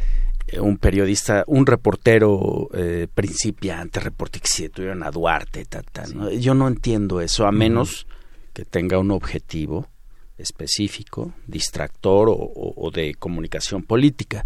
[0.60, 5.83] un periodista, un reportero eh, principiante, reporte que si tuvieron a Duarte, ta,
[6.39, 8.07] yo no entiendo eso, a menos
[8.52, 9.89] que tenga un objetivo
[10.39, 14.44] específico, distractor o, de comunicación política.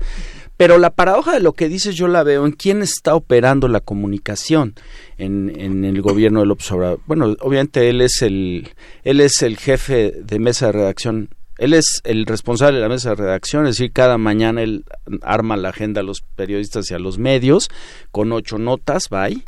[0.56, 3.80] Pero la paradoja de lo que dices yo la veo en quién está operando la
[3.80, 4.74] comunicación
[5.18, 7.00] en, en el gobierno del observador.
[7.06, 8.70] Bueno, obviamente él es el
[9.02, 11.30] él es el jefe de mesa de redacción
[11.60, 14.84] él es el responsable de la mesa de redacción, es decir, cada mañana él
[15.20, 17.68] arma la agenda a los periodistas y a los medios
[18.10, 19.44] con ocho notas, bye.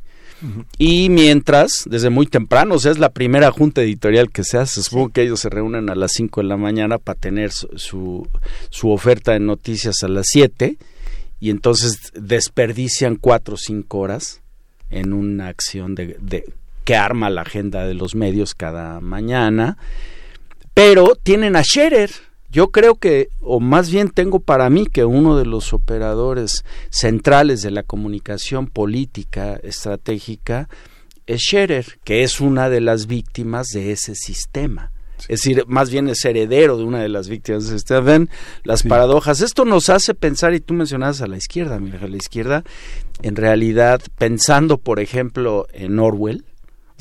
[0.76, 4.82] Y mientras, desde muy temprano, o sea, es la primera junta editorial que se hace,
[4.82, 8.28] supongo que ellos se reúnen a las cinco de la mañana para tener su,
[8.68, 10.76] su, oferta de noticias a las siete
[11.40, 14.42] y entonces desperdician cuatro o cinco horas
[14.90, 16.44] en una acción de, de
[16.84, 19.78] que arma la agenda de los medios cada mañana
[20.74, 22.10] pero tienen a Scherer.
[22.50, 27.62] Yo creo que, o más bien tengo para mí que uno de los operadores centrales
[27.62, 30.68] de la comunicación política estratégica
[31.26, 34.92] es Scherer, que es una de las víctimas de ese sistema.
[35.28, 38.00] Es decir, más bien es heredero de una de las víctimas sistema.
[38.00, 38.30] Ven
[38.64, 39.40] las paradojas.
[39.40, 42.64] Esto nos hace pensar, y tú mencionabas a la izquierda, mira, a la izquierda,
[43.22, 46.44] en realidad, pensando, por ejemplo, en Orwell,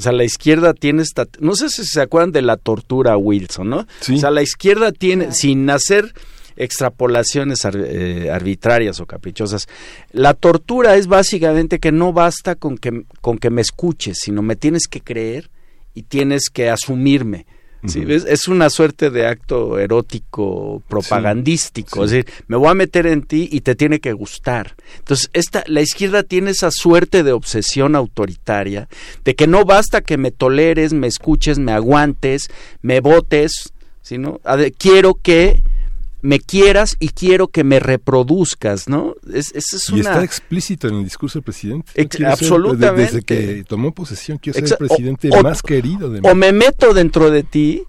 [0.01, 1.27] o sea, la izquierda tiene esta...
[1.39, 3.85] No sé si se acuerdan de la tortura Wilson, ¿no?
[4.11, 6.15] O sea, la izquierda tiene, sin hacer
[6.55, 9.67] extrapolaciones eh, arbitrarias o caprichosas.
[10.11, 14.55] La tortura es básicamente que no basta con que, con que me escuches, sino me
[14.55, 15.51] tienes que creer
[15.93, 17.45] y tienes que asumirme.
[17.83, 23.49] Es una suerte de acto erótico propagandístico, es decir, me voy a meter en ti
[23.51, 24.75] y te tiene que gustar.
[24.99, 28.87] Entonces, esta, la izquierda tiene esa suerte de obsesión autoritaria,
[29.23, 32.49] de que no basta que me toleres, me escuches, me aguantes,
[32.81, 34.39] me votes, sino
[34.77, 35.61] quiero que
[36.21, 39.15] me quieras y quiero que me reproduzcas, ¿no?
[39.33, 41.91] Es, es y está explícito en el discurso del presidente.
[42.25, 43.01] absolutamente.
[43.01, 47.31] desde que tomó posesión, quiero ser el presidente más querido de O me meto dentro
[47.31, 47.83] de ti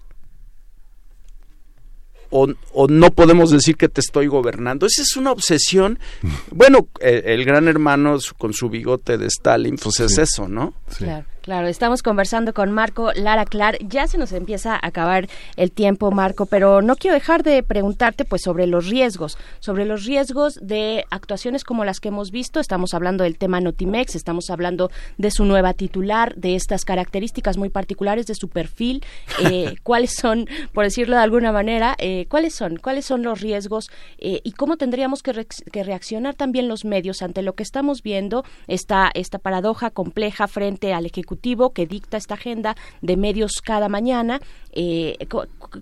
[2.35, 4.87] o, no podemos decir que te estoy gobernando.
[4.87, 5.99] Esa es una obsesión.
[6.51, 10.73] Bueno, el, gran hermano con su bigote de Stalin, pues es eso, ¿no?
[10.97, 11.25] Claro.
[11.43, 13.77] Claro, estamos conversando con Marco Lara Clar.
[13.85, 18.23] Ya se nos empieza a acabar el tiempo, Marco, pero no quiero dejar de preguntarte
[18.23, 22.61] pues sobre los riesgos, sobre los riesgos de actuaciones como las que hemos visto.
[22.61, 27.67] Estamos hablando del tema Notimex, estamos hablando de su nueva titular, de estas características muy
[27.67, 29.03] particulares de su perfil.
[29.43, 33.91] Eh, ¿Cuáles son, por decirlo de alguna manera, eh, cuáles son, cuáles son los riesgos
[34.17, 38.45] eh, y cómo tendríamos que, que, reaccionar también los medios ante lo que estamos viendo
[38.67, 41.32] esta esta paradoja compleja frente al ejecutivo
[41.73, 44.39] que dicta esta agenda de medios cada mañana.
[44.71, 45.17] Eh,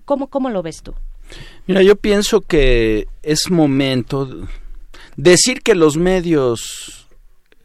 [0.06, 0.94] ¿cómo, ¿Cómo lo ves tú?
[1.68, 4.48] Mira, yo pienso que es momento
[5.16, 7.08] decir que los medios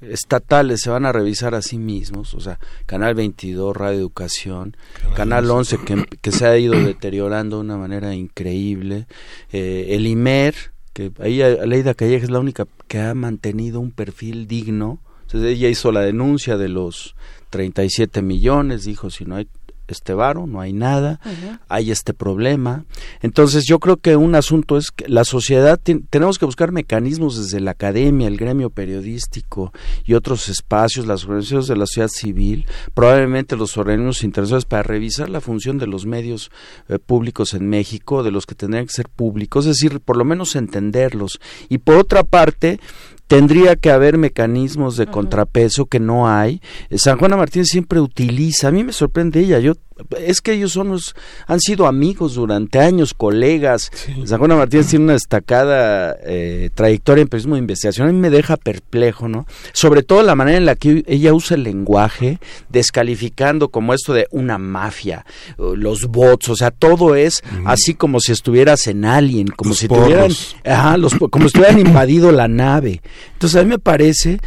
[0.00, 4.76] estatales se van a revisar a sí mismos, o sea, Canal 22, Radio Educación,
[5.14, 5.78] Canal, 11
[6.20, 9.06] que, se ha ido deteriorando de una manera increíble,
[9.52, 10.54] eh, el IMER,
[10.92, 15.68] que ahí Aleida Calleja es la única que ha mantenido un perfil digno, entonces ella
[15.68, 17.16] hizo la denuncia de los
[17.50, 19.48] 37 millones, dijo, si no hay
[19.88, 21.20] este varo, no hay nada,
[21.68, 22.84] hay este problema.
[23.22, 25.78] Entonces yo creo que un asunto es que la sociedad
[26.10, 29.72] tenemos que buscar mecanismos desde la academia, el gremio periodístico
[30.04, 35.28] y otros espacios, las organizaciones de la sociedad civil, probablemente los organismos interesados para revisar
[35.28, 36.50] la función de los medios
[36.88, 40.24] eh, públicos en México, de los que tendrían que ser públicos, es decir, por lo
[40.24, 41.38] menos entenderlos.
[41.68, 42.80] Y por otra parte,
[43.26, 46.60] tendría que haber mecanismos de contrapeso que no hay.
[46.90, 49.74] Eh, San Juana Martínez siempre utiliza, a mí me sorprende ella, yo
[50.18, 51.14] es que ellos son los,
[51.46, 53.90] han sido amigos durante años, colegas.
[54.24, 58.08] San Juana Martínez tiene una destacada eh, trayectoria en periodismo de investigación.
[58.08, 59.46] A mí me deja perplejo, ¿no?
[59.72, 64.28] Sobre todo la manera en la que ella usa el lenguaje, descalificando como esto de
[64.30, 65.24] una mafia,
[65.58, 70.30] los bots, o sea, todo es así como si estuvieras en Alien, como si tuvieran,
[70.64, 73.00] ajá, los, como si hubieran invadido la nave.
[73.32, 74.40] Entonces a mí me parece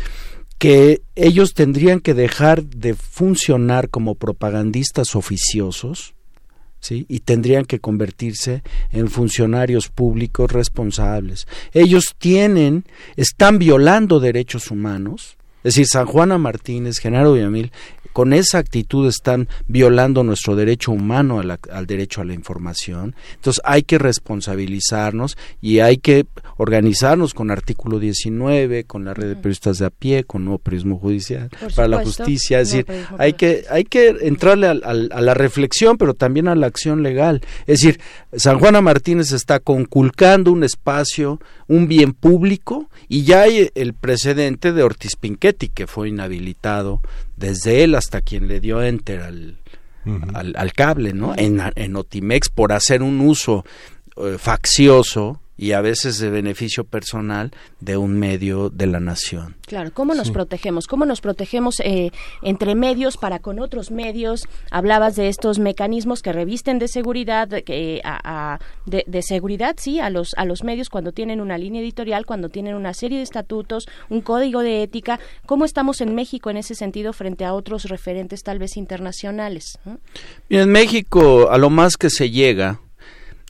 [0.60, 6.14] que ellos tendrían que dejar de funcionar como propagandistas oficiosos,
[6.82, 7.06] ¿sí?
[7.08, 11.48] y tendrían que convertirse en funcionarios públicos responsables.
[11.74, 12.84] Ellos tienen,
[13.16, 17.72] están violando derechos humanos, es decir, San Juana Martínez, Genaro Villamil,
[18.14, 23.16] con esa actitud están violando nuestro derecho humano al derecho a la información.
[23.36, 26.26] Entonces hay que responsabilizarnos y hay que
[26.58, 30.98] organizarnos con artículo 19, con la red de periodistas de a pie, con nuevo periodismo
[30.98, 32.60] judicial para la justicia.
[32.60, 32.86] Es decir,
[33.18, 37.42] hay que, hay que entrarle a la reflexión, pero también a la acción legal.
[37.62, 38.00] Es decir,
[38.34, 44.74] San Juana Martínez está conculcando un espacio, un bien público, y ya hay el precedente
[44.74, 47.02] de Ortiz Pinchetti, que fue inhabilitado
[47.40, 49.58] desde él hasta quien le dio enter al,
[50.34, 51.34] al, cable, ¿no?
[51.38, 53.66] En, en Otimex por hacer un uso
[54.18, 59.58] eh, faccioso y a veces de beneficio personal de un medio de la nación.
[59.68, 60.88] Claro, ¿cómo nos protegemos?
[60.88, 64.48] ¿Cómo nos protegemos eh, entre medios para con otros medios?
[64.72, 70.30] Hablabas de estos mecanismos que revisten de seguridad, que, a, de, seguridad, sí, a los,
[70.38, 74.22] a los medios cuando tienen una línea editorial, cuando tienen una serie de estatutos, un
[74.22, 75.20] código de ética.
[75.46, 79.78] ¿Cómo estamos en México en ese sentido frente a otros referentes tal vez internacionales?
[80.50, 82.80] en México a lo más que se llega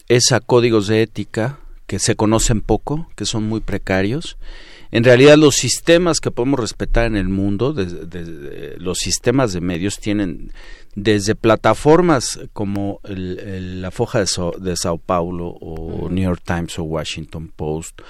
[0.07, 1.59] es a códigos de ética,
[1.89, 4.37] que se conocen poco, que son muy precarios.
[4.91, 7.75] En realidad los sistemas que podemos respetar en el mundo,
[8.77, 10.51] los sistemas de medios tienen
[10.93, 18.01] desde plataformas como la Foja de, Sao Paulo o New York Times o Washington Post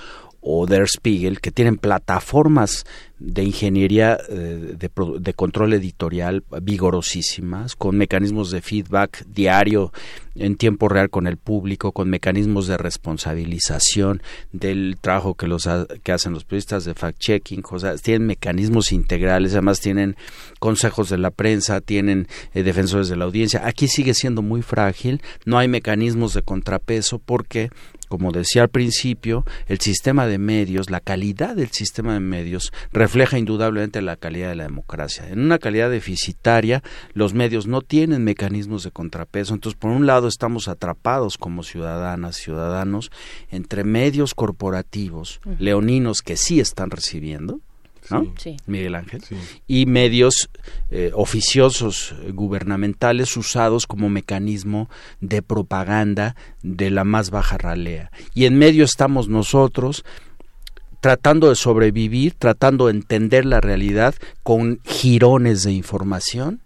[0.41, 2.85] o Der Spiegel, que tienen plataformas
[3.19, 9.91] de ingeniería eh, de, control editorial vigorosísimas, con mecanismos de feedback diario
[10.35, 14.21] en tiempo real con el público, con mecanismos de responsabilización
[14.53, 15.67] del trabajo que los
[16.01, 17.61] que hacen los periodistas de fact checking,
[18.01, 20.15] tienen mecanismos integrales, además tienen
[20.59, 23.67] consejos de la prensa, tienen eh, defensores de la audiencia.
[23.67, 27.69] Aquí sigue siendo muy frágil, no hay mecanismos de contrapeso porque
[28.09, 33.37] como decía al principio, el sistema de medios, la calidad del sistema de medios refleja
[33.37, 35.29] indudablemente la calidad de la democracia.
[35.29, 39.53] En una calidad deficitaria, los medios no tienen mecanismos de contrapeso.
[39.53, 43.11] Entonces, por un lado, estamos atrapados como ciudadanas, ciudadanos,
[43.51, 47.61] entre medios corporativos, leoninos que sí están recibiendo,
[48.65, 49.21] Miguel Ángel,
[49.67, 50.49] y medios
[50.89, 54.89] eh, oficiosos eh, gubernamentales usados como mecanismo
[55.21, 58.11] de propaganda de la más baja ralea.
[58.33, 60.03] Y en medio estamos nosotros
[60.99, 66.61] tratando de sobrevivir, tratando de entender la realidad con jirones de información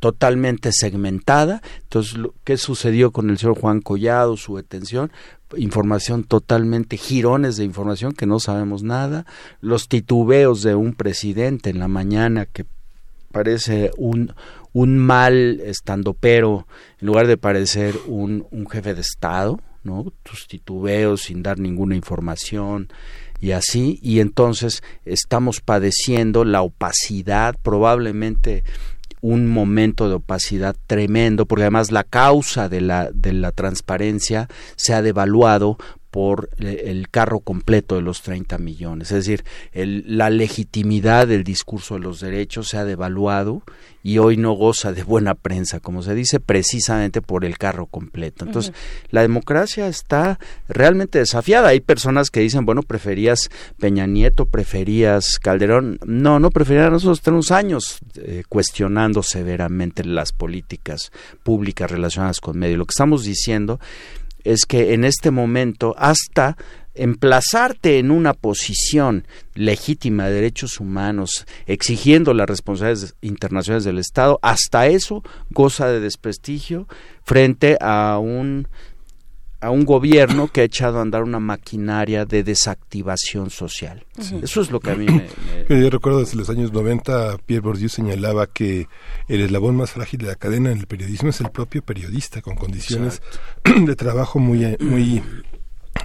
[0.00, 1.62] totalmente segmentada.
[1.82, 5.10] Entonces, ¿qué sucedió con el señor Juan Collado, su detención?
[5.56, 9.26] Información totalmente, girones de información que no sabemos nada,
[9.60, 12.66] los titubeos de un presidente en la mañana que
[13.30, 14.34] parece un,
[14.72, 15.62] un mal
[16.20, 16.66] pero
[17.00, 20.12] en lugar de parecer un, un jefe de Estado, ¿no?
[20.22, 22.88] Tus titubeos sin dar ninguna información
[23.40, 28.64] y así, y entonces estamos padeciendo la opacidad, probablemente
[29.26, 34.94] un momento de opacidad tremendo, porque además la causa de la, de la transparencia se
[34.94, 35.78] ha devaluado
[36.16, 39.12] por el carro completo de los 30 millones.
[39.12, 43.62] Es decir, la legitimidad del discurso de los derechos se ha devaluado
[44.02, 48.46] y hoy no goza de buena prensa, como se dice, precisamente por el carro completo.
[48.46, 48.72] Entonces,
[49.10, 50.38] la democracia está
[50.68, 51.68] realmente desafiada.
[51.68, 55.98] Hay personas que dicen, bueno, preferías Peña Nieto, preferías Calderón.
[56.06, 56.88] No, no prefería.
[56.88, 61.12] Nosotros tenemos años eh, cuestionando severamente las políticas
[61.42, 62.78] públicas relacionadas con medio.
[62.78, 63.78] Lo que estamos diciendo
[64.46, 66.56] es que en este momento hasta
[66.94, 74.86] emplazarte en una posición legítima de derechos humanos, exigiendo las responsabilidades internacionales del Estado, hasta
[74.86, 76.88] eso goza de desprestigio
[77.22, 78.68] frente a un
[79.66, 84.04] a un gobierno que ha echado a andar una maquinaria de desactivación social.
[84.16, 87.88] Eso es lo que a mí me, Yo recuerdo desde los años 90, Pierre Bourdieu
[87.88, 88.86] señalaba que
[89.26, 92.54] el eslabón más frágil de la cadena en el periodismo es el propio periodista, con
[92.54, 93.20] condiciones
[93.64, 95.20] de trabajo muy, muy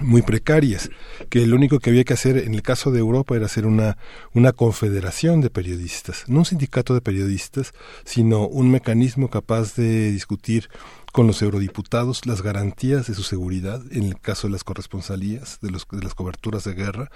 [0.00, 0.90] muy precarias,
[1.28, 3.98] que lo único que había que hacer en el caso de Europa era hacer una,
[4.32, 7.72] una confederación de periodistas, no un sindicato de periodistas,
[8.04, 10.68] sino un mecanismo capaz de discutir
[11.12, 15.70] con los eurodiputados las garantías de su seguridad en el caso de las corresponsalías, de,
[15.70, 17.10] los, de las coberturas de guerra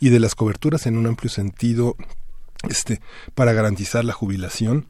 [0.00, 1.96] y de las coberturas en un amplio sentido
[2.68, 3.00] este,
[3.34, 4.86] para garantizar la jubilación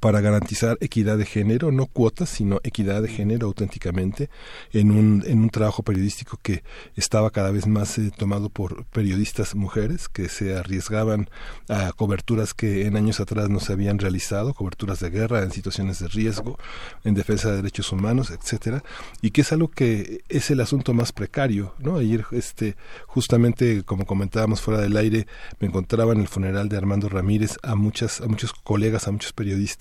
[0.00, 4.30] para garantizar equidad de género, no cuotas, sino equidad de género auténticamente,
[4.72, 6.62] en un, en un trabajo periodístico que
[6.96, 11.28] estaba cada vez más eh, tomado por periodistas mujeres que se arriesgaban
[11.68, 15.98] a coberturas que en años atrás no se habían realizado, coberturas de guerra en situaciones
[15.98, 16.58] de riesgo,
[17.04, 18.82] en defensa de derechos humanos, etcétera,
[19.20, 21.98] y que es algo que es el asunto más precario, ¿no?
[21.98, 25.26] Ayer, este, justamente, como comentábamos fuera del aire,
[25.60, 29.32] me encontraba en el funeral de Armando Ramírez a muchas, a muchos colegas, a muchos
[29.32, 29.73] periodistas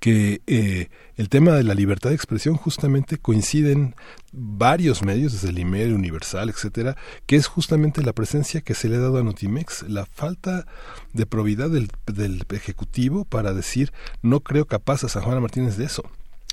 [0.00, 3.94] que eh, el tema de la libertad de expresión justamente coinciden
[4.32, 8.96] varios medios, desde el email Universal, etcétera, que es justamente la presencia que se le
[8.96, 10.66] ha dado a Notimex, la falta
[11.12, 13.92] de probidad del, del Ejecutivo para decir
[14.22, 16.02] no creo capaz a San Juan Martínez de eso.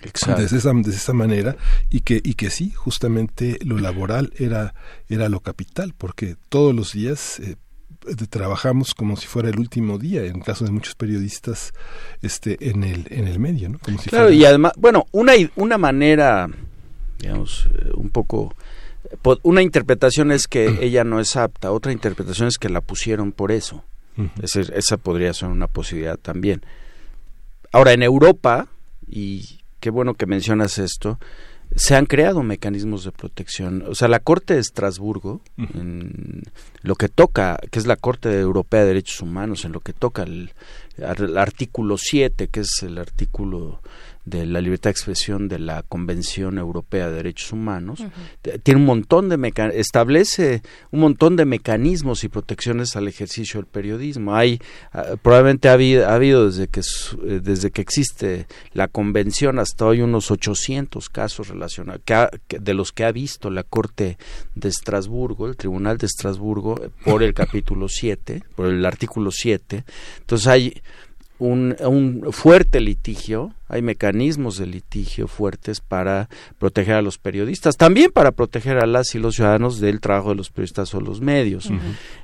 [0.02, 0.42] Exacto.
[0.42, 1.58] De esa, de esa manera
[1.90, 4.74] y que y que sí justamente lo laboral era
[5.10, 7.58] era lo capital porque todos los días eh,
[8.30, 11.74] trabajamos como si fuera el último día en caso de muchos periodistas
[12.22, 15.34] este en el en el medio no como si claro fuera- y además bueno una
[15.56, 16.48] una manera
[17.20, 18.56] digamos eh, un poco
[19.22, 23.32] po- una interpretación es que ella no es apta otra interpretación es que la pusieron
[23.32, 23.84] por eso.
[24.42, 26.62] Esa podría ser una posibilidad también.
[27.72, 28.68] Ahora en Europa
[29.08, 31.20] y qué bueno que mencionas esto
[31.76, 33.84] se han creado mecanismos de protección.
[33.88, 36.44] O sea, la Corte de Estrasburgo, en
[36.82, 40.24] lo que toca, que es la Corte Europea de Derechos Humanos, en lo que toca
[40.24, 40.52] el,
[40.98, 43.82] el artículo 7, que es el artículo
[44.26, 48.04] de la libertad de expresión de la Convención Europea de Derechos Humanos,
[48.64, 53.66] tiene un montón de meca- establece un montón de mecanismos y protecciones al ejercicio del
[53.68, 54.36] periodismo.
[54.36, 54.60] Hay
[54.94, 59.86] ah, probablemente ha habido, ha habido desde que eh, desde que existe la convención hasta
[59.86, 64.18] hoy unos 800 casos relacionados que ha- que- de los que ha visto la Corte
[64.54, 69.86] de Estrasburgo, el Tribunal de Estrasburgo por el capítulo 7, por el artículo 7.
[70.20, 70.82] Entonces hay
[71.40, 78.12] un, un fuerte litigio, hay mecanismos de litigio fuertes para proteger a los periodistas, también
[78.12, 81.70] para proteger a las y los ciudadanos del trabajo de los periodistas o los medios.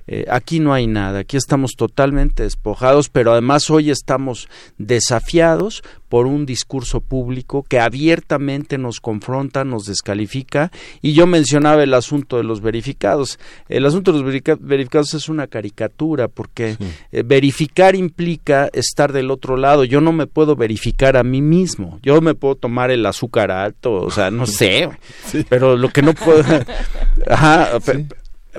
[0.08, 6.28] Eh, aquí no hay nada, aquí estamos totalmente despojados, pero además hoy estamos desafiados por
[6.28, 12.44] un discurso público que abiertamente nos confronta, nos descalifica, y yo mencionaba el asunto de
[12.44, 13.40] los verificados.
[13.70, 16.78] El asunto de los verificados es una caricatura, porque
[17.12, 19.84] eh, verificar implica estar del otro lado.
[19.84, 22.00] Yo no me puedo verificar a mí mismo.
[22.04, 24.90] Yo me puedo tomar el azúcar alto, o sea, no sé,
[25.50, 26.44] pero lo que no puedo...
[27.30, 28.06] Ajá, pe-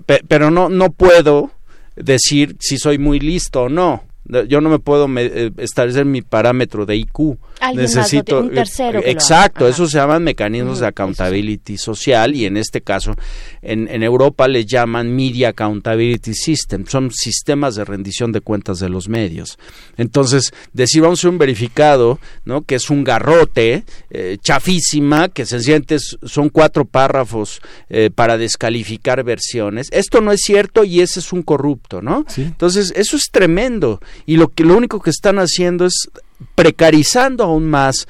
[0.05, 1.51] pe- pero no, no puedo
[1.97, 4.03] decir si soy muy listo o no.
[4.49, 7.37] Yo no me puedo me- eh, establecer mi parámetro de IQ.
[7.61, 9.75] Alguien más lo Necesito tiene, un tercero que exacto, Ajá.
[9.75, 13.15] eso se llaman mecanismos de accountability social y en este caso
[13.63, 18.89] en, en Europa les llaman media accountability system, son sistemas de rendición de cuentas de
[18.89, 19.59] los medios.
[19.97, 22.63] Entonces, decir vamos a un verificado, ¿no?
[22.63, 29.23] que es un garrote, eh, chafísima, que sencillamente es- son cuatro párrafos eh, para descalificar
[29.25, 29.89] versiones.
[29.93, 32.25] Esto no es cierto y ese es un corrupto, ¿no?
[32.37, 36.09] Entonces, eso es tremendo y lo que lo único que están haciendo es
[36.55, 38.07] precarizando aún más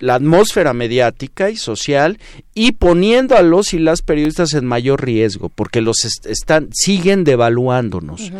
[0.00, 2.18] la atmósfera mediática y social
[2.54, 7.24] y poniendo a los y las periodistas en mayor riesgo porque los est- están siguen
[7.24, 8.30] devaluándonos.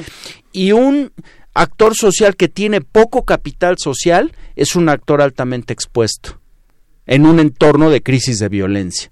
[0.52, 1.10] Y un
[1.54, 6.40] actor social que tiene poco capital social es un actor altamente expuesto
[7.06, 9.10] en un entorno de crisis de violencia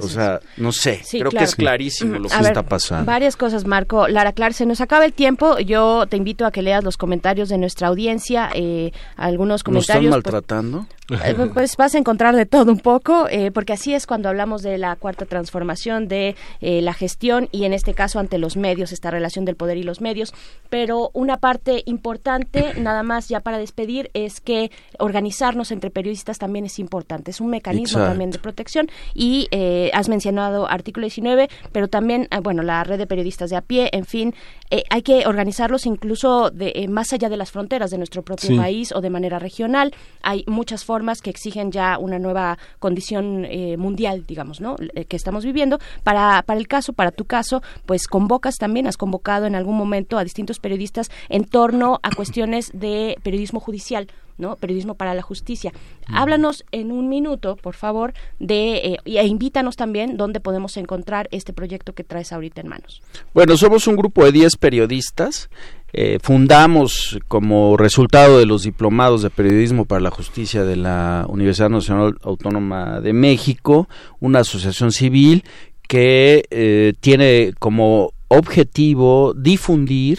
[0.00, 3.04] o sea no sé Sí, creo que es clarísimo lo A que ver, está pasando
[3.06, 4.08] Varias cosas, Marco.
[4.08, 5.58] Lara Clark, se nos acaba el tiempo.
[5.58, 8.50] Yo te invito a que leas los comentarios de nuestra audiencia.
[8.54, 10.10] eh, algunos nos están comentarios.
[10.10, 10.86] pues, maltratando
[11.24, 14.62] Eh, pues vas a encontrar de todo un poco, eh, porque así es cuando hablamos
[14.62, 18.92] de la cuarta transformación, de eh, la gestión y en este caso ante los medios,
[18.92, 20.32] esta relación del poder y los medios.
[20.70, 26.64] Pero una parte importante, nada más ya para despedir, es que organizarnos entre periodistas también
[26.64, 27.30] es importante.
[27.30, 28.10] Es un mecanismo Exacto.
[28.10, 32.98] también de protección y eh, has mencionado artículo 19, pero también, ah, bueno, la red
[32.98, 34.34] de periodistas de a pie, en fin,
[34.70, 38.48] eh, hay que organizarlos incluso de, eh, más allá de las fronteras de nuestro propio
[38.48, 38.56] Sí.
[38.56, 39.92] país o de manera regional.
[40.22, 44.76] Hay muchas formas que exigen ya una nueva condición eh, mundial, digamos, ¿no?
[45.08, 45.78] Que estamos viviendo.
[46.02, 50.18] Para, para el caso, para tu caso, pues convocas también, has convocado en algún momento
[50.18, 54.56] a distintos periodistas en torno a cuestiones de periodismo judicial, ¿no?
[54.56, 55.72] Periodismo para la Justicia.
[56.06, 61.52] Háblanos en un minuto, por favor, de eh, e invítanos también dónde podemos encontrar este
[61.52, 63.02] proyecto que traes ahorita en manos.
[63.34, 65.48] Bueno, somos un grupo de 10 periodistas.
[65.94, 71.68] Eh, fundamos como resultado de los diplomados de periodismo para la justicia de la Universidad
[71.68, 73.88] Nacional Autónoma de México,
[74.18, 75.44] una asociación civil
[75.86, 80.18] que eh, tiene como objetivo difundir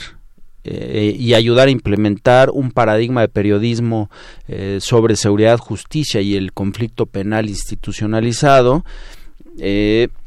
[0.64, 4.09] eh, y ayudar a implementar un paradigma de periodismo
[4.48, 8.83] eh, sobre seguridad, justicia y el conflicto penal institucionalizado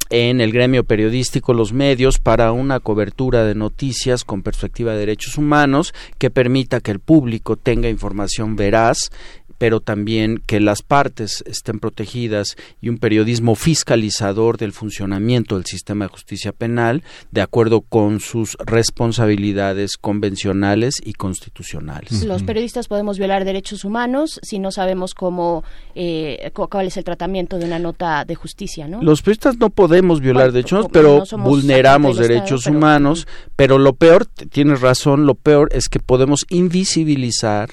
[0.08, 5.36] en el gremio periodístico, los medios, para una cobertura de noticias con perspectiva de derechos
[5.36, 9.10] humanos que permita que el público tenga información veraz
[9.58, 16.06] pero también que las partes estén protegidas y un periodismo fiscalizador del funcionamiento del sistema
[16.06, 22.24] de justicia penal de acuerdo con sus responsabilidades convencionales y constitucionales.
[22.24, 27.58] Los periodistas podemos violar derechos humanos si no sabemos cómo eh, cuál es el tratamiento
[27.58, 29.02] de una nota de justicia, ¿no?
[29.02, 33.26] Los periodistas no podemos violar derechos, pero vulneramos derechos humanos,
[33.56, 37.70] pero lo peor, tienes razón, lo peor es que podemos invisibilizar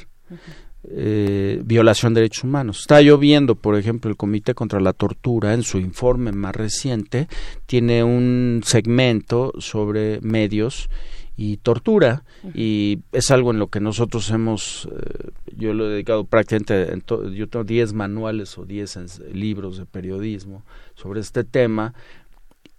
[0.96, 2.82] eh, violación de derechos humanos.
[2.82, 7.28] Está lloviendo, por ejemplo, el Comité contra la Tortura en su informe más reciente
[7.66, 10.90] tiene un segmento sobre medios
[11.36, 12.24] y tortura
[12.54, 16.88] y es algo en lo que nosotros hemos eh, yo lo he dedicado prácticamente
[17.34, 20.64] yo tengo 10 manuales o 10 libros de periodismo
[20.94, 21.96] sobre este tema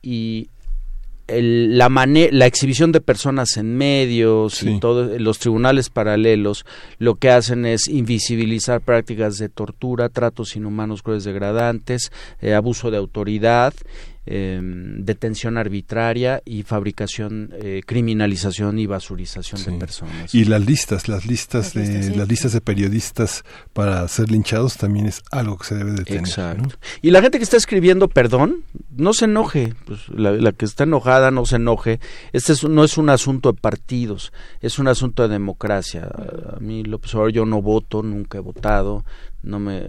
[0.02, 0.48] y
[1.26, 6.66] la, la exhibición de personas en medios y todos los tribunales paralelos
[6.98, 12.98] lo que hacen es invisibilizar prácticas de tortura, tratos inhumanos, crueles degradantes, eh, abuso de
[12.98, 13.72] autoridad
[14.26, 20.34] eh, detención arbitraria y fabricación, eh, criminalización y basurización de personas.
[20.34, 25.22] Y las listas, las listas de las listas de periodistas para ser linchados también es
[25.30, 26.20] algo que se debe de tener.
[26.20, 26.76] Exacto.
[27.02, 28.64] Y la gente que está escribiendo perdón,
[28.96, 32.00] no se enoje, pues, la, que está enojada no se enoje.
[32.32, 36.08] Este no es un asunto de partidos, es un asunto de democracia.
[36.56, 39.04] A mí López Obrador yo no voto, nunca he votado,
[39.44, 39.82] no me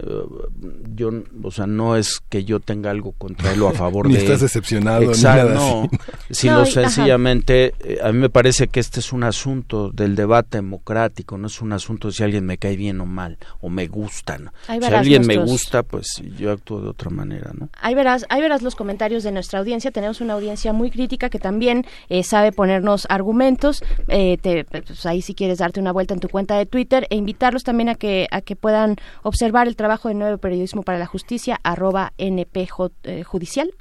[0.94, 1.10] yo
[1.42, 4.20] o sea no es que yo tenga algo contra él o a favor ni de
[4.20, 5.90] estás decepcionado Exacto, no,
[6.30, 11.38] sino sencillamente eh, a mí me parece que este es un asunto del debate democrático
[11.38, 14.38] no es un asunto de si alguien me cae bien o mal o me gusta
[14.66, 18.62] si alguien me gusta pues yo actúo de otra manera no ahí verás ahí verás
[18.62, 19.90] los comentarios de nuestra audiencia.
[19.90, 23.82] Tenemos una audiencia muy crítica que también eh, sabe ponernos argumentos.
[24.08, 24.38] Eh,
[24.70, 27.88] pues ahí si quieres darte una vuelta en tu cuenta de Twitter e invitarlos también
[27.88, 31.60] a que a que puedan observar observar el trabajo de Nuevo Periodismo para la Justicia,
[31.62, 32.68] arroba NP
[33.04, 33.72] eh, Judicial,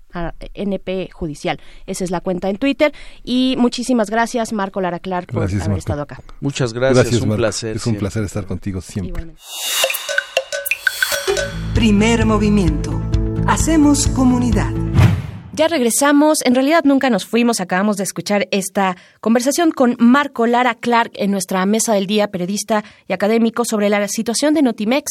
[0.53, 1.60] NP Judicial.
[1.88, 2.94] Esa es la cuenta en Twitter.
[3.24, 6.22] Y muchísimas gracias, Marco Lara Clark, por haber estado acá.
[6.40, 7.77] Muchas gracias, es un placer.
[7.77, 9.34] Es un placer estar contigo siempre.
[11.74, 13.02] Primer movimiento.
[13.48, 14.72] Hacemos comunidad.
[15.56, 16.40] Ya regresamos.
[16.43, 17.61] En realidad nunca nos fuimos.
[17.61, 22.84] Acabamos de escuchar esta conversación con Marco Lara Clark en nuestra mesa del día, periodista
[23.08, 25.06] y académico, sobre la situación de Notimex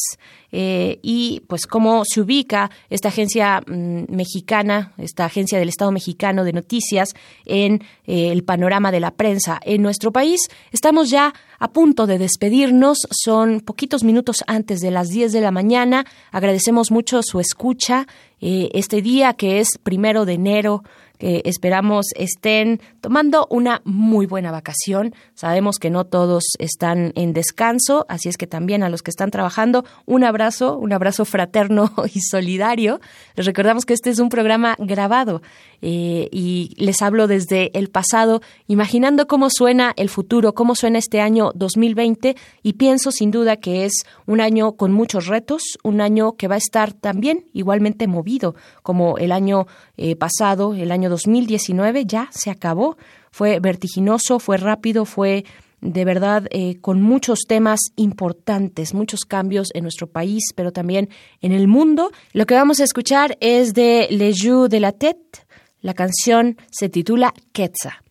[0.51, 6.43] eh, y pues cómo se ubica esta agencia mm, mexicana, esta agencia del Estado mexicano
[6.43, 7.15] de noticias
[7.45, 10.41] en eh, el panorama de la prensa en nuestro país.
[10.71, 13.07] Estamos ya a punto de despedirnos.
[13.11, 16.05] Son poquitos minutos antes de las 10 de la mañana.
[16.31, 18.07] Agradecemos mucho su escucha
[18.41, 20.83] eh, este día que es primero de enero
[21.17, 25.13] que esperamos estén tomando una muy buena vacación.
[25.33, 29.31] Sabemos que no todos están en descanso, así es que también a los que están
[29.31, 32.99] trabajando, un abrazo, un abrazo fraterno y solidario.
[33.35, 35.41] Les recordamos que este es un programa grabado
[35.81, 41.21] eh, y les hablo desde el pasado, imaginando cómo suena el futuro, cómo suena este
[41.21, 46.33] año 2020 y pienso sin duda que es un año con muchos retos, un año
[46.33, 52.05] que va a estar también igualmente movido como el año eh, pasado, el año 2019
[52.05, 52.97] ya se acabó.
[53.31, 55.45] Fue vertiginoso, fue rápido, fue
[55.81, 61.09] de verdad eh, con muchos temas importantes, muchos cambios en nuestro país, pero también
[61.41, 62.11] en el mundo.
[62.33, 65.45] Lo que vamos a escuchar es de Le Jeu de la Tête.
[65.81, 68.04] La canción se titula Quetzal.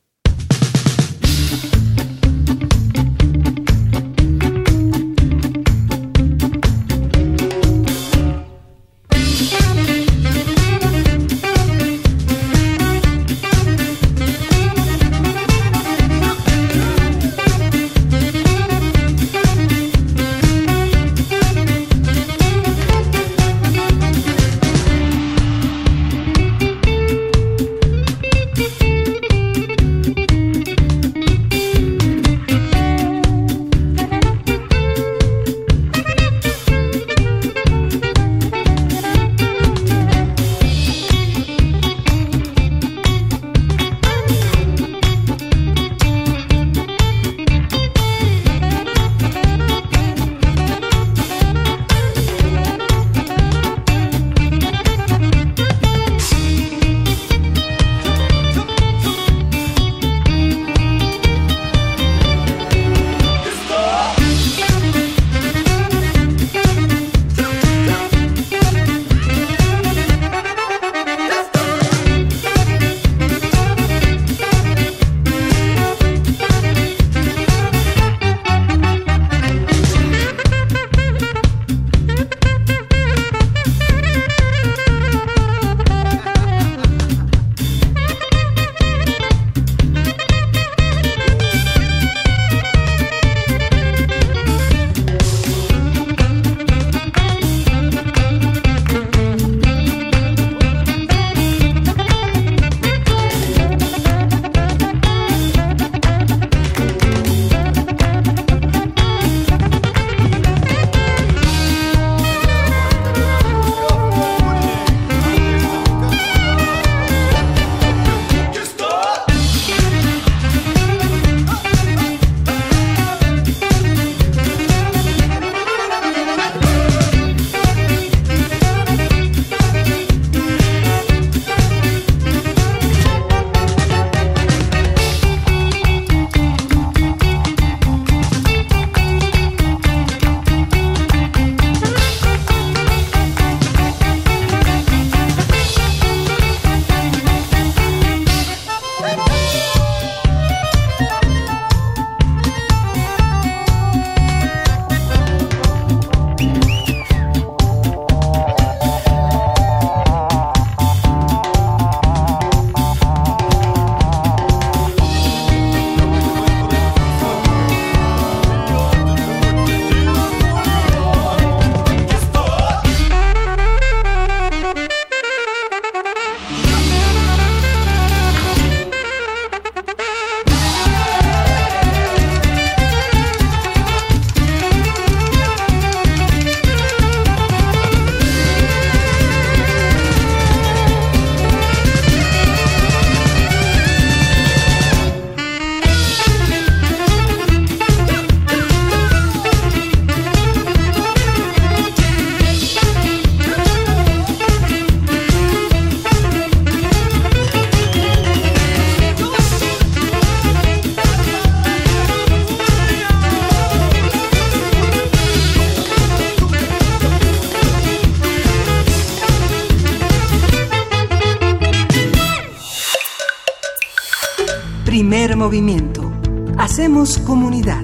[226.59, 227.81] Hacemos comunidad.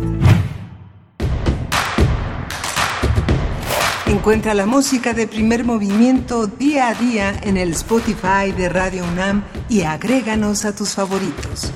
[4.08, 9.44] Encuentra la música de primer movimiento día a día en el Spotify de Radio UNAM
[9.68, 11.72] y agréganos a tus favoritos.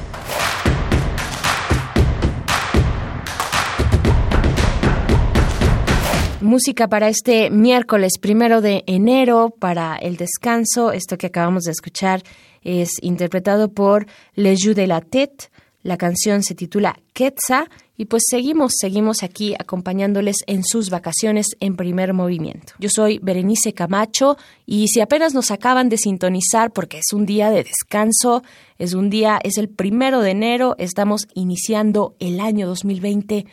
[6.40, 10.90] Música para este miércoles primero de enero, para el descanso.
[10.90, 12.24] Esto que acabamos de escuchar
[12.62, 15.53] es interpretado por Le Jeu de la Tête.
[15.85, 21.77] La canción se titula Quetzal y pues seguimos, seguimos aquí acompañándoles en sus vacaciones en
[21.77, 22.73] primer movimiento.
[22.79, 27.51] Yo soy Berenice Camacho y si apenas nos acaban de sintonizar porque es un día
[27.51, 28.43] de descanso,
[28.79, 33.45] es un día, es el primero de enero, estamos iniciando el año 2020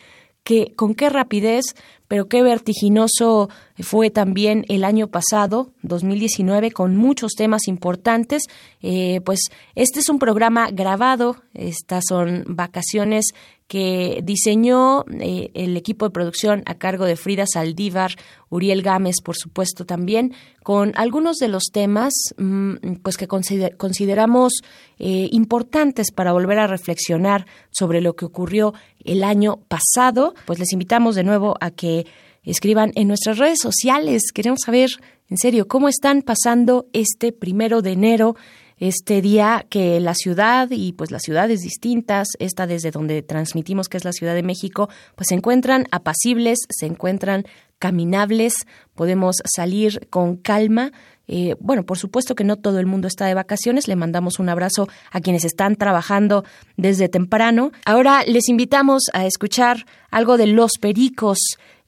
[0.44, 1.64] que con qué rapidez,
[2.08, 3.48] pero qué vertiginoso
[3.80, 8.42] fue también el año pasado, 2019, con muchos temas importantes.
[8.82, 9.40] Eh, pues
[9.74, 13.26] este es un programa grabado, estas son vacaciones
[13.72, 18.16] que diseñó eh, el equipo de producción a cargo de Frida Saldívar,
[18.50, 24.60] Uriel Gámez, por supuesto, también, con algunos de los temas mm, pues que consideramos
[24.98, 28.74] eh, importantes para volver a reflexionar sobre lo que ocurrió
[29.06, 30.34] el año pasado.
[30.44, 32.04] Pues les invitamos de nuevo a que
[32.42, 34.32] escriban en nuestras redes sociales.
[34.34, 34.90] Queremos saber,
[35.30, 38.36] en serio, cómo están pasando este primero de enero
[38.82, 43.96] este día que la ciudad y pues las ciudades distintas, esta desde donde transmitimos que
[43.96, 47.44] es la Ciudad de México, pues se encuentran apacibles, se encuentran
[47.78, 50.90] caminables, podemos salir con calma.
[51.28, 54.48] Eh, bueno, por supuesto que no todo el mundo está de vacaciones, le mandamos un
[54.48, 56.44] abrazo a quienes están trabajando
[56.76, 57.70] desde temprano.
[57.84, 61.38] Ahora les invitamos a escuchar algo de Los Pericos,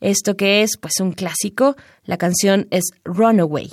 [0.00, 1.74] esto que es pues un clásico,
[2.04, 3.72] la canción es Runaway.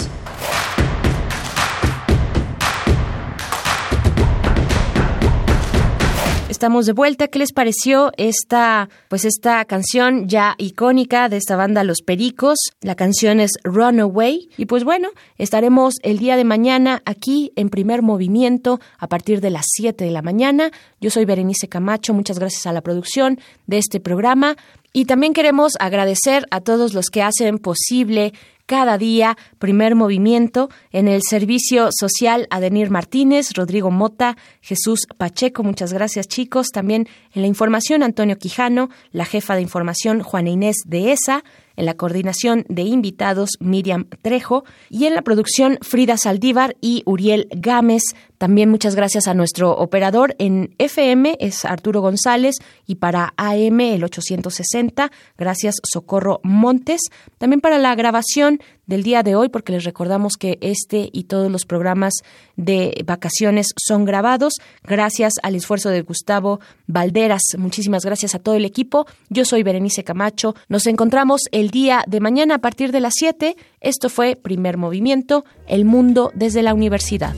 [6.61, 7.27] Estamos de vuelta.
[7.27, 12.59] ¿Qué les pareció esta, pues esta canción ya icónica de esta banda Los Pericos?
[12.81, 14.47] La canción es Runaway.
[14.57, 15.09] Y pues bueno,
[15.39, 20.11] estaremos el día de mañana aquí en primer movimiento a partir de las 7 de
[20.11, 20.69] la mañana.
[20.99, 22.13] Yo soy Berenice Camacho.
[22.13, 24.55] Muchas gracias a la producción de este programa.
[24.93, 28.33] Y también queremos agradecer a todos los que hacen posible
[28.71, 35.91] cada día, primer movimiento, en el servicio social Adenir Martínez, Rodrigo Mota, Jesús Pacheco, muchas
[35.91, 41.11] gracias chicos, también en la información Antonio Quijano, la jefa de información Juana Inés de
[41.11, 41.43] ESA,
[41.75, 47.47] en la coordinación de invitados Miriam Trejo y en la producción Frida Saldívar y Uriel
[47.51, 48.03] Gámez.
[48.37, 52.55] También muchas gracias a nuestro operador en FM, es Arturo González,
[52.87, 57.01] y para AM el 860, gracias Socorro Montes.
[57.37, 58.59] También para la grabación
[58.91, 62.13] del día de hoy, porque les recordamos que este y todos los programas
[62.57, 64.55] de vacaciones son grabados.
[64.83, 67.41] Gracias al esfuerzo de Gustavo Valderas.
[67.57, 69.07] Muchísimas gracias a todo el equipo.
[69.29, 70.55] Yo soy Berenice Camacho.
[70.67, 73.55] Nos encontramos el día de mañana a partir de las 7.
[73.79, 77.33] Esto fue Primer Movimiento, El Mundo desde la Universidad.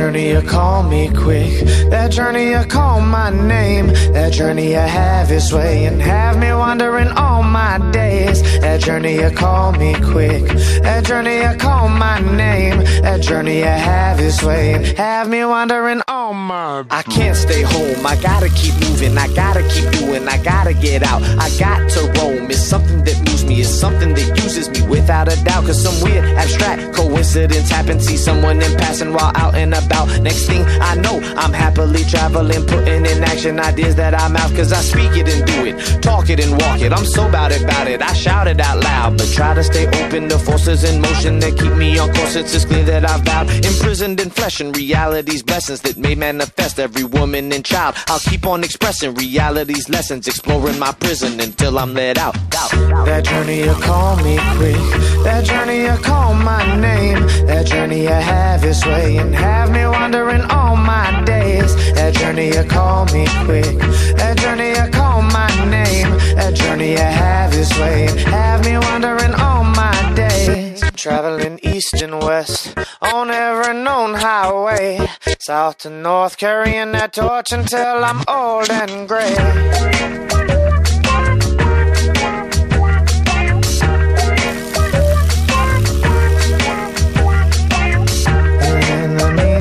[0.00, 1.52] Journey you call me quick.
[1.90, 3.88] That journey you call my name.
[4.14, 8.40] That journey you have its way and have me wandering all my days.
[8.62, 10.44] That journey you call me quick.
[10.84, 12.78] That journey you call my name.
[13.02, 16.82] That journey you have its way and have me wandering all my.
[16.90, 18.06] I can't stay home.
[18.06, 19.18] I gotta keep moving.
[19.18, 20.26] I gotta keep doing.
[20.26, 21.22] I gotta get out.
[21.22, 22.50] I got to roam.
[22.50, 23.18] It's something that
[23.50, 23.60] me.
[23.60, 25.66] It's something that uses me without a doubt.
[25.66, 28.02] Cause some weird abstract coincidence happened.
[28.02, 30.06] See someone in passing while out and about.
[30.20, 34.54] Next thing I know, I'm happily traveling, putting in action ideas that I mouth.
[34.56, 36.92] Cause I speak it and do it, talk it and walk it.
[36.92, 38.02] I'm so about it, about it.
[38.02, 41.58] I shout it out loud, but try to stay open to forces in motion that
[41.58, 42.36] keep me on course.
[42.36, 46.78] It's just clear that I've vowed, imprisoned in flesh and reality's blessings that may manifest
[46.78, 47.96] every woman and child.
[48.08, 52.36] I'll keep on expressing reality's lessons, exploring my prison until I'm let out.
[52.54, 53.39] out.
[53.40, 54.76] Journey you call me quick.
[55.24, 57.22] That journey you call my name.
[57.46, 61.74] That journey you have its way and have me wandering all my days.
[61.94, 63.78] That journey you call me quick.
[64.18, 66.10] That journey you call my name.
[66.36, 70.82] That journey you have its way and have me wandering all my days.
[70.94, 75.08] Traveling east and west on every known highway.
[75.38, 80.49] South to north, carrying that torch until I'm old and gray.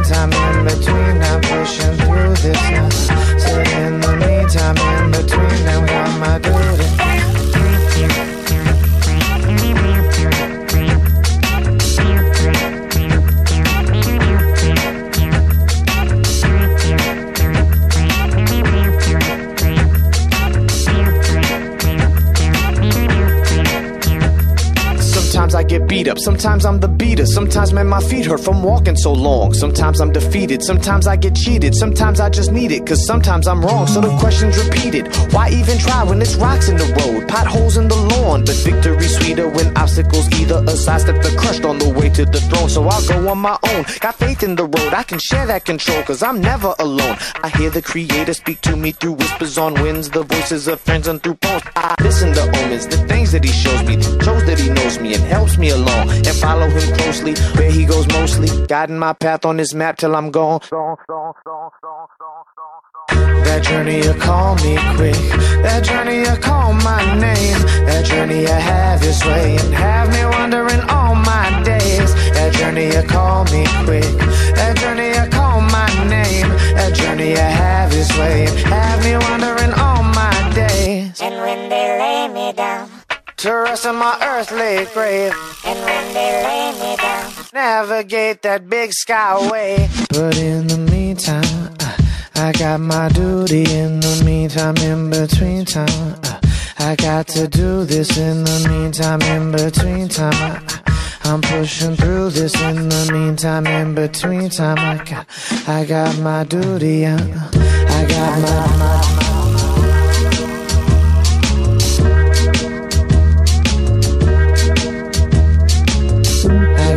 [0.09, 2.89] Meantime, in between, I'm pushing through this now.
[2.89, 5.88] So in the meantime, in between, I'm
[25.89, 27.25] beat up, sometimes I'm the beater.
[27.25, 29.53] Sometimes, man, my feet hurt from walking so long.
[29.53, 31.73] Sometimes I'm defeated, sometimes I get cheated.
[31.75, 33.87] Sometimes I just need it, cause sometimes I'm wrong.
[33.87, 35.07] So the question's repeated.
[35.33, 38.45] Why even try when it's rocks in the road, potholes in the lawn?
[38.45, 42.39] But victory's sweeter when obstacles either a sidestep the crushed on the way to the
[42.39, 42.69] throne.
[42.69, 43.83] So I'll go on my own.
[43.99, 47.17] Got faith in the road, I can share that control, cause I'm never alone.
[47.43, 51.07] I hear the creator speak to me through whispers on winds, the voices of friends
[51.07, 51.63] and through poems.
[51.75, 55.15] I listen to omens, the things that he shows me, shows that he knows me
[55.15, 55.78] and helps me along.
[55.87, 60.15] And follow him closely where he goes mostly, guiding my path on his map till
[60.15, 60.59] I'm gone.
[63.09, 65.15] That journey you call me quick.
[65.63, 67.59] That journey you call my name.
[67.85, 72.13] That journey you have its way and have me wandering all my days.
[72.33, 74.03] That journey you call me quick.
[74.55, 76.49] That journey you call my name.
[76.75, 81.19] That journey you have its way and have me wandering all my days.
[81.21, 82.98] And when they lay me down
[83.39, 85.33] to rest in my earthly grave.
[85.63, 89.87] And when they lay me down, navigate that big skyway.
[90.09, 91.97] But in the meantime, uh,
[92.35, 95.87] I got my duty in the meantime, in between time.
[96.23, 96.39] Uh,
[96.79, 100.33] I got to do this in the meantime, in between time.
[100.35, 100.91] Uh,
[101.23, 104.79] I'm pushing through this in the meantime, in between time.
[104.79, 105.25] I got,
[105.65, 109.38] I got my duty, uh, I got my, my I got my